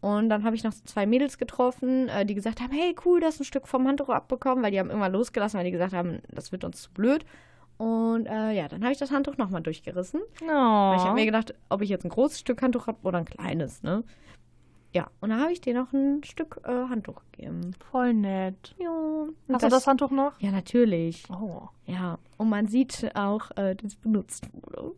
Und 0.00 0.28
dann 0.28 0.44
habe 0.44 0.54
ich 0.54 0.64
noch 0.64 0.72
so 0.72 0.84
zwei 0.84 1.06
Mädels 1.06 1.38
getroffen, 1.38 2.10
äh, 2.10 2.26
die 2.26 2.34
gesagt 2.34 2.60
haben, 2.60 2.72
hey, 2.72 2.94
cool, 3.06 3.20
du 3.20 3.26
hast 3.26 3.40
ein 3.40 3.44
Stück 3.44 3.66
vom 3.66 3.88
Handtuch 3.88 4.10
abbekommen, 4.10 4.62
weil 4.62 4.70
die 4.70 4.78
haben 4.78 4.90
irgendwann 4.90 5.12
losgelassen, 5.12 5.56
weil 5.56 5.64
die 5.64 5.70
gesagt 5.70 5.94
haben, 5.94 6.20
das 6.28 6.52
wird 6.52 6.64
uns 6.64 6.82
zu 6.82 6.92
blöd. 6.92 7.24
Und 7.76 8.26
äh, 8.26 8.52
ja, 8.52 8.68
dann 8.68 8.82
habe 8.82 8.92
ich 8.92 8.98
das 8.98 9.10
Handtuch 9.10 9.36
nochmal 9.36 9.62
durchgerissen. 9.62 10.20
Oh. 10.42 10.46
Weil 10.46 10.96
ich 10.96 11.02
habe 11.04 11.14
mir 11.14 11.26
gedacht, 11.26 11.54
ob 11.68 11.82
ich 11.82 11.88
jetzt 11.88 12.04
ein 12.04 12.10
großes 12.10 12.40
Stück 12.40 12.62
Handtuch 12.62 12.86
habe 12.86 12.98
oder 13.02 13.18
ein 13.18 13.24
kleines, 13.24 13.82
ne? 13.82 14.04
Ja, 14.92 15.08
und 15.20 15.30
da 15.30 15.40
habe 15.40 15.50
ich 15.50 15.60
dir 15.60 15.74
noch 15.74 15.92
ein 15.92 16.22
Stück 16.22 16.60
äh, 16.64 16.70
Handtuch 16.70 17.20
gegeben. 17.32 17.74
Voll 17.90 18.14
nett. 18.14 18.76
Ja. 18.78 18.90
und 18.90 19.34
Hast 19.52 19.64
du 19.64 19.68
das 19.68 19.88
Handtuch 19.88 20.12
noch? 20.12 20.40
Ja, 20.40 20.52
natürlich. 20.52 21.24
Oh. 21.30 21.68
Ja, 21.86 22.18
und 22.36 22.48
man 22.48 22.68
sieht 22.68 23.10
auch, 23.16 23.50
äh, 23.56 23.74
dass 23.74 23.92
es 23.92 23.96
benutzt 23.96 24.48
wurde. 24.52 24.92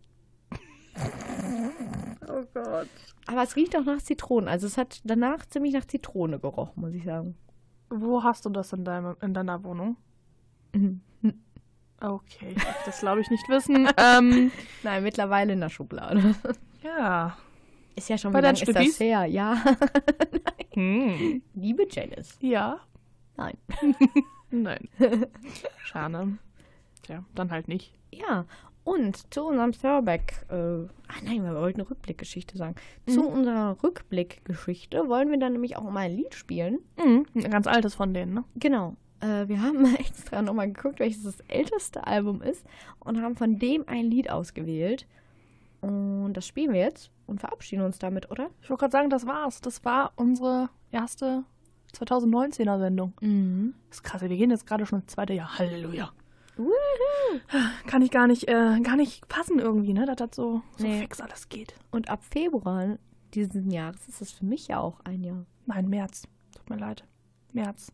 Oh 2.28 2.42
Gott. 2.52 2.88
Aber 3.26 3.42
es 3.42 3.56
riecht 3.56 3.76
auch 3.76 3.84
nach 3.84 4.02
Zitronen. 4.02 4.48
Also 4.48 4.66
es 4.66 4.76
hat 4.76 5.00
danach 5.04 5.46
ziemlich 5.46 5.72
nach 5.72 5.86
Zitrone 5.86 6.38
gerochen, 6.38 6.80
muss 6.80 6.92
ich 6.92 7.04
sagen. 7.04 7.34
Wo 7.88 8.22
hast 8.22 8.44
du 8.44 8.50
das 8.50 8.72
in, 8.72 8.84
deinem, 8.84 9.16
in 9.22 9.32
deiner 9.32 9.62
Wohnung? 9.64 9.96
Mhm. 12.08 12.14
Okay, 12.14 12.54
ich 12.56 12.62
darf 12.62 12.84
das 12.84 13.00
glaube 13.00 13.20
ich 13.20 13.30
nicht 13.30 13.48
wissen. 13.48 13.88
ähm, 13.96 14.50
Nein, 14.82 15.02
mittlerweile 15.02 15.52
in 15.52 15.60
der 15.60 15.68
Schublade. 15.70 16.34
ja. 16.82 17.36
Ist 17.94 18.08
ja 18.08 18.18
schon 18.18 18.32
Bei 18.32 18.40
wie 18.40 18.42
lange 18.42 18.58
deinen 18.58 18.68
ist 18.68 18.74
das 18.76 18.82
Stüppis? 18.82 19.00
her? 19.00 19.24
Ja. 19.26 19.62
Hm. 20.74 21.40
Liebe 21.54 21.86
Janice. 21.90 22.36
Ja. 22.42 22.80
Nein. 23.38 23.56
Nein. 24.50 24.90
Schade. 25.82 26.36
Tja, 27.02 27.24
dann 27.34 27.50
halt 27.50 27.66
nicht. 27.66 27.94
Ja, 28.12 28.44
und 28.86 29.34
zu 29.34 29.44
unserem 29.44 29.72
Throwback, 29.72 30.44
äh, 30.48 30.54
ah 30.54 31.20
nein, 31.24 31.42
wir 31.42 31.54
wollten 31.54 31.80
eine 31.80 31.90
Rückblickgeschichte 31.90 32.56
sagen. 32.56 32.76
Zu 33.08 33.26
unserer 33.26 33.82
Rückblickgeschichte 33.82 35.08
wollen 35.08 35.30
wir 35.30 35.38
dann 35.38 35.54
nämlich 35.54 35.76
auch 35.76 35.82
mal 35.82 36.00
ein 36.02 36.16
Lied 36.16 36.34
spielen. 36.34 36.78
Mhm. 37.02 37.26
Ein 37.34 37.50
ganz 37.50 37.66
altes 37.66 37.96
von 37.96 38.14
denen, 38.14 38.34
ne? 38.34 38.44
Genau. 38.54 38.94
Äh, 39.26 39.48
wir 39.48 39.60
haben 39.62 39.94
extra 39.96 40.42
nochmal 40.42 40.70
geguckt, 40.72 41.00
welches 41.00 41.22
das 41.24 41.40
älteste 41.48 42.06
Album 42.06 42.42
ist 42.42 42.64
und 43.00 43.20
haben 43.20 43.36
von 43.36 43.58
dem 43.58 43.84
ein 43.88 44.04
Lied 44.10 44.30
ausgewählt. 44.30 45.06
Und 45.80 46.34
das 46.34 46.46
spielen 46.46 46.72
wir 46.72 46.80
jetzt 46.80 47.10
und 47.26 47.40
verabschieden 47.40 47.82
uns 47.84 47.98
damit, 47.98 48.30
oder? 48.30 48.50
Ich 48.62 48.70
wollte 48.70 48.80
gerade 48.80 48.92
sagen, 48.92 49.10
das 49.10 49.26
war's. 49.26 49.60
Das 49.60 49.84
war 49.84 50.12
unsere 50.16 50.68
erste 50.90 51.44
2019er 51.94 52.78
Sendung. 52.78 53.12
Mhm. 53.20 53.74
Das 53.88 53.98
ist 53.98 54.02
krass, 54.02 54.22
wir 54.22 54.28
gehen 54.28 54.50
jetzt 54.50 54.66
gerade 54.66 54.86
schon 54.86 55.00
ins 55.00 55.12
zweite 55.12 55.32
Jahr. 55.34 55.58
Halleluja. 55.58 56.12
Kann 57.86 58.00
ich 58.02 58.10
gar 58.10 58.26
nicht, 58.26 58.48
äh, 58.48 58.80
gar 58.80 58.96
nicht 58.96 59.28
passen 59.28 59.58
irgendwie, 59.58 59.92
ne? 59.92 60.06
Dass 60.06 60.16
das 60.16 60.30
so, 60.34 60.62
so 60.78 60.86
Nee. 60.86 61.00
fix 61.00 61.20
alles 61.20 61.48
geht. 61.48 61.74
Und 61.90 62.08
ab 62.08 62.24
Februar 62.24 62.96
dieses 63.34 63.62
Jahres 63.70 64.08
ist 64.08 64.22
es 64.22 64.32
für 64.32 64.46
mich 64.46 64.68
ja 64.68 64.80
auch 64.80 65.00
ein 65.04 65.22
Jahr. 65.22 65.44
Nein, 65.66 65.88
März. 65.88 66.22
Tut 66.56 66.70
mir 66.70 66.76
leid. 66.78 67.04
März. 67.52 67.92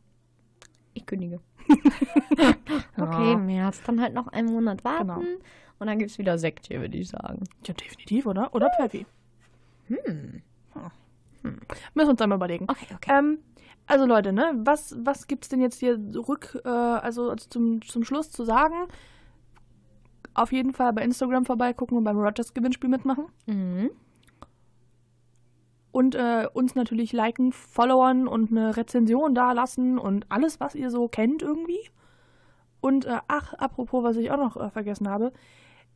Ich 0.94 1.06
kündige. 1.06 1.40
okay, 2.96 3.30
Ja. 3.32 3.36
März. 3.36 3.82
Dann 3.84 4.00
halt 4.00 4.14
noch 4.14 4.28
einen 4.28 4.52
Monat 4.52 4.84
warten. 4.84 5.08
Genau. 5.08 5.20
Und 5.78 5.86
dann 5.86 5.98
gibt 5.98 6.10
es 6.10 6.18
wieder 6.18 6.38
Sekt 6.38 6.66
hier, 6.68 6.80
würde 6.80 6.96
ich 6.96 7.08
sagen. 7.08 7.44
Ja, 7.66 7.74
definitiv, 7.74 8.26
oder? 8.26 8.54
Oder 8.54 8.70
Pfeffi. 8.76 9.06
Hm. 9.88 10.42
Müssen 11.42 11.60
wir 11.94 12.08
uns 12.08 12.20
einmal 12.20 12.36
überlegen. 12.36 12.66
Okay, 12.68 12.86
okay. 12.94 13.18
Ähm, 13.18 13.38
also 13.86 14.06
Leute, 14.06 14.32
ne, 14.32 14.52
was, 14.58 14.96
was 15.00 15.26
gibt's 15.26 15.48
denn 15.48 15.60
jetzt 15.60 15.80
hier 15.80 15.98
rück, 16.28 16.60
äh, 16.64 16.68
also 16.68 17.34
zum, 17.34 17.82
zum 17.82 18.04
Schluss 18.04 18.30
zu 18.30 18.44
sagen? 18.44 18.86
Auf 20.34 20.52
jeden 20.52 20.72
Fall 20.72 20.92
bei 20.92 21.02
Instagram 21.02 21.44
vorbeigucken 21.44 21.98
und 21.98 22.04
beim 22.04 22.16
Rogers 22.16 22.54
Gewinnspiel 22.54 22.88
mitmachen. 22.88 23.26
Mhm. 23.46 23.90
Und 25.92 26.14
äh, 26.14 26.48
uns 26.52 26.74
natürlich 26.74 27.12
liken, 27.12 27.52
followern 27.52 28.26
und 28.26 28.50
eine 28.50 28.76
Rezension 28.76 29.34
dalassen 29.34 29.98
und 29.98 30.24
alles, 30.30 30.58
was 30.58 30.74
ihr 30.74 30.90
so 30.90 31.06
kennt 31.06 31.42
irgendwie. 31.42 31.78
Und 32.80 33.04
äh, 33.04 33.18
ach, 33.28 33.52
apropos, 33.54 34.02
was 34.02 34.16
ich 34.16 34.30
auch 34.30 34.38
noch 34.38 34.56
äh, 34.56 34.70
vergessen 34.70 35.08
habe. 35.08 35.32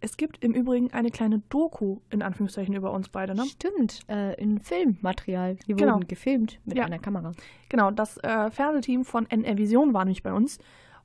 Es 0.01 0.19
gibt 0.19 0.45
im 0.45 0.53
Übrigen 0.53 0.93
eine 0.93 1.11
kleine 1.11 1.39
Doku, 1.49 2.01
in 2.11 2.21
Anführungszeichen, 2.21 2.75
über 2.75 2.93
uns 2.93 3.09
beide, 3.09 3.35
ne? 3.35 3.45
Stimmt, 3.47 4.01
äh, 4.11 4.39
in 4.41 4.61
Filmmaterial. 4.61 5.57
Die 5.67 5.73
Genau. 5.73 5.95
wurden 5.95 6.07
gefilmt 6.07 6.61
mit 6.67 6.77
Ja. 6.77 6.85
einer 6.85 6.99
Kamera. 6.99 7.33
Genau, 7.71 7.91
das 7.91 8.19
äh, 8.19 8.51
Fernsehteam 8.51 9.07
von 9.07 9.25
NR 9.31 9.57
Vision 9.57 9.95
war 9.95 10.05
nämlich 10.05 10.23
bei 10.23 10.35
uns 10.35 10.59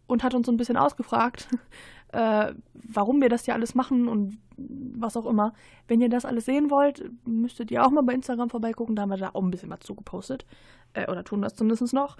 und 0.07 0.23
hat 0.23 0.33
uns 0.35 0.45
so 0.45 0.51
ein 0.51 0.57
bisschen 0.57 0.75
ausgefragt, 0.75 1.47
äh, 2.11 2.53
warum 2.73 3.21
wir 3.21 3.29
das 3.29 3.45
ja 3.45 3.53
alles 3.53 3.75
machen 3.75 4.07
und 4.07 4.37
was 4.57 5.17
auch 5.17 5.25
immer. 5.25 5.53
Wenn 5.87 6.01
ihr 6.01 6.09
das 6.09 6.25
alles 6.25 6.45
sehen 6.45 6.69
wollt, 6.69 7.03
müsstet 7.25 7.71
ihr 7.71 7.85
auch 7.85 7.91
mal 7.91 8.03
bei 8.03 8.13
Instagram 8.13 8.49
vorbeigucken, 8.49 8.95
da 8.95 9.03
haben 9.03 9.09
wir 9.09 9.17
da 9.17 9.31
auch 9.33 9.43
ein 9.43 9.51
bisschen 9.51 9.69
was 9.69 9.79
zugepostet. 9.79 10.45
Äh, 10.93 11.09
oder 11.09 11.23
tun 11.23 11.41
das 11.41 11.55
zumindest 11.55 11.93
noch. 11.93 12.17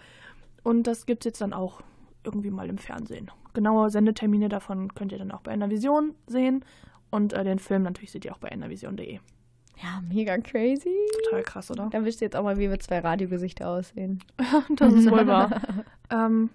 Und 0.64 0.88
das 0.88 1.06
gibt 1.06 1.24
es 1.24 1.30
jetzt 1.30 1.42
dann 1.42 1.54
auch 1.54 1.82
irgendwie 2.24 2.52
mal 2.52 2.70
im 2.70 2.78
Fernsehen. 2.78 3.32
Genaue 3.54 3.90
Sendetermine 3.90 4.50
davon 4.50 4.94
könnt 4.94 5.12
ihr 5.12 5.18
dann 5.18 5.32
auch 5.32 5.42
bei 5.42 5.52
NR 5.52 5.70
Vision 5.70 6.16
sehen. 6.28 6.64
Und 7.10 7.34
äh, 7.34 7.44
den 7.44 7.60
Film 7.60 7.84
natürlich 7.84 8.12
seht 8.12 8.26
ihr 8.26 8.34
auch 8.34 8.38
bei 8.38 8.50
nrvision.de. 8.50 9.20
Ja, 9.84 10.02
mega 10.08 10.38
crazy. 10.38 10.96
Total 11.26 11.44
krass, 11.44 11.72
oder? 11.72 11.90
Da 11.92 12.06
wisst 12.06 12.22
ihr 12.22 12.26
jetzt 12.28 12.36
auch 12.36 12.44
mal, 12.44 12.58
wie 12.58 12.70
wir 12.70 12.80
zwei 12.80 13.00
Radiogesichter 13.00 13.70
aussehen. 13.70 14.24
Das 14.76 14.94
ist 14.94 15.10
wohl 15.10 15.26
wahr. 15.28 15.62
ähm, 16.10 16.50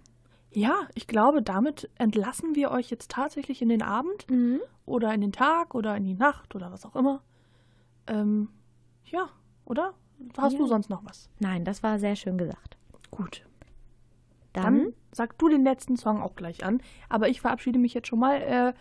ja, 0.53 0.75
ich 0.95 1.07
glaube, 1.07 1.43
damit 1.43 1.91
entlassen 1.97 2.55
wir 2.55 2.71
euch 2.71 2.91
jetzt 2.91 3.11
tatsächlich 3.11 3.61
in 3.63 3.69
den 3.69 3.83
Abend 3.83 4.29
Mhm. 4.31 4.61
oder 4.87 5.13
in 5.13 5.21
den 5.21 5.33
Tag 5.33 5.75
oder 5.75 5.97
in 5.97 6.05
die 6.05 6.15
Nacht 6.15 6.55
oder 6.55 6.71
was 6.73 6.85
auch 6.87 6.97
immer. 6.97 7.23
Ähm, 8.07 8.49
ja, 9.05 9.29
oder? 9.65 9.95
Hast 10.39 10.55
Ja. 10.55 10.59
du 10.59 10.67
sonst 10.67 10.89
noch 10.89 11.05
was? 11.05 11.29
Nein, 11.41 11.65
das 11.65 11.83
war 11.83 11.99
sehr 11.99 12.17
schön 12.17 12.39
gesagt. 12.39 12.77
Gut. 13.11 13.45
Dann, 14.53 14.65
Dann 14.65 14.93
sag 15.13 15.37
du 15.39 15.49
den 15.49 15.65
letzten 15.65 15.97
Song 15.97 16.23
auch 16.23 16.35
gleich 16.35 16.65
an. 16.65 16.81
Aber 17.11 17.29
ich 17.29 17.41
verabschiede 17.43 17.79
mich 17.79 17.93
jetzt 17.93 18.09
schon 18.09 18.19
mal. 18.21 18.41
Äh, 18.41 18.73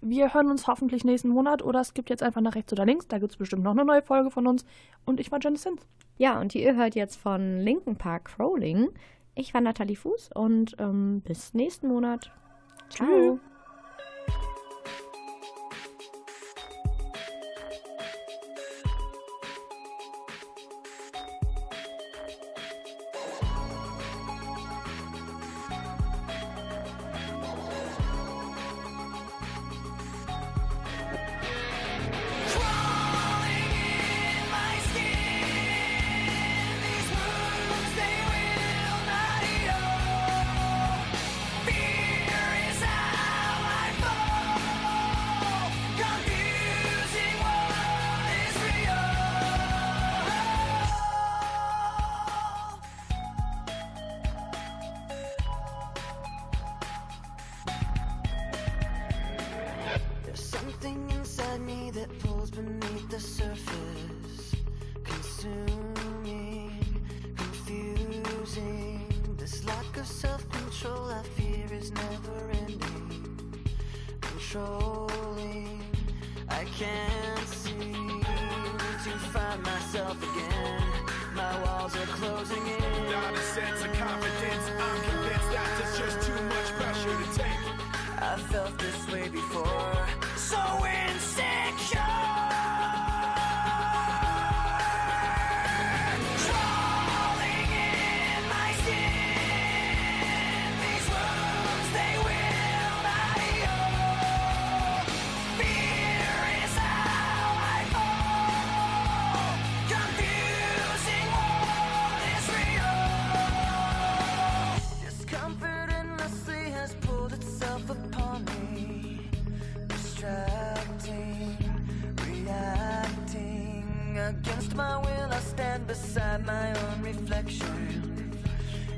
wir 0.00 0.32
hören 0.34 0.50
uns 0.50 0.68
hoffentlich 0.68 1.02
nächsten 1.04 1.28
Monat 1.30 1.62
oder 1.62 1.80
es 1.80 1.94
gibt 1.94 2.10
jetzt 2.10 2.22
einfach 2.22 2.40
nach 2.42 2.54
rechts 2.54 2.72
oder 2.72 2.84
links. 2.84 3.08
Da 3.08 3.18
gibt 3.18 3.32
es 3.32 3.36
bestimmt 3.38 3.64
noch 3.64 3.72
eine 3.72 3.84
neue 3.84 4.02
Folge 4.02 4.30
von 4.30 4.46
uns. 4.46 4.64
Und 5.04 5.18
ich 5.18 5.32
war 5.32 5.40
Janice 5.42 5.62
Sins. 5.62 5.86
ja, 6.18 6.40
und 6.40 6.54
ihr 6.54 6.76
hört 6.76 6.94
jetzt 6.94 7.16
von 7.16 7.58
Linken 7.58 7.96
Park 7.96 8.26
Crawling. 8.26 8.90
Ich 9.34 9.54
war 9.54 9.60
Nathalie 9.60 9.96
Fuß 9.96 10.30
und 10.34 10.76
ähm, 10.78 11.22
bis 11.24 11.54
nächsten 11.54 11.88
Monat. 11.88 12.30
Ciao. 12.88 13.08
There's 13.08 13.40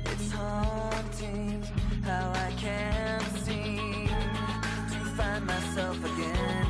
It's 0.05 0.31
haunting 0.31 1.63
how 2.03 2.31
I 2.31 2.51
can't 2.57 3.21
seem 3.45 4.07
to 4.07 4.99
find 5.15 5.45
myself 5.45 5.97
again. 5.97 6.67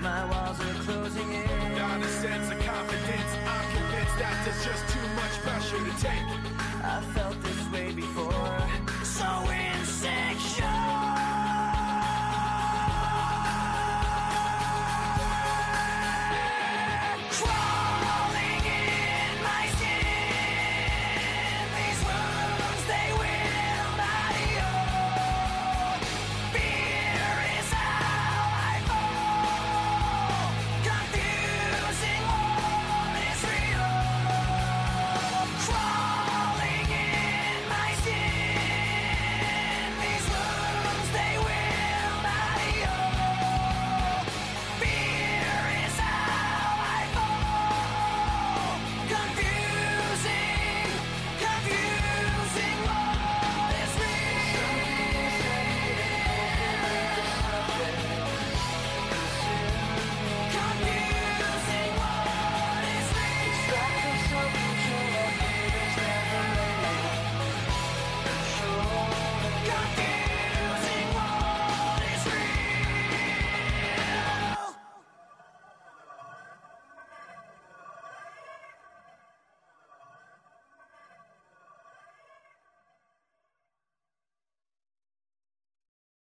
My 0.00 0.24
walls 0.30 0.60
are 0.60 0.82
closing 0.84 1.32
in. 1.32 1.74
Not 1.76 2.02
a 2.02 2.08
sense 2.08 2.50
of 2.52 2.58
confidence. 2.60 3.30
I'm 3.46 3.66
convinced 3.76 4.18
that 4.18 4.44
just 4.64 4.88
too 4.92 5.08
much 5.20 5.34
pressure 5.44 5.78
to 5.78 6.02
take. 6.02 6.26
I 6.82 7.00
felt 7.14 7.40
this 7.42 7.72
way 7.72 7.92
before. 7.92 8.58
So 9.04 9.28
insecure. 9.50 10.69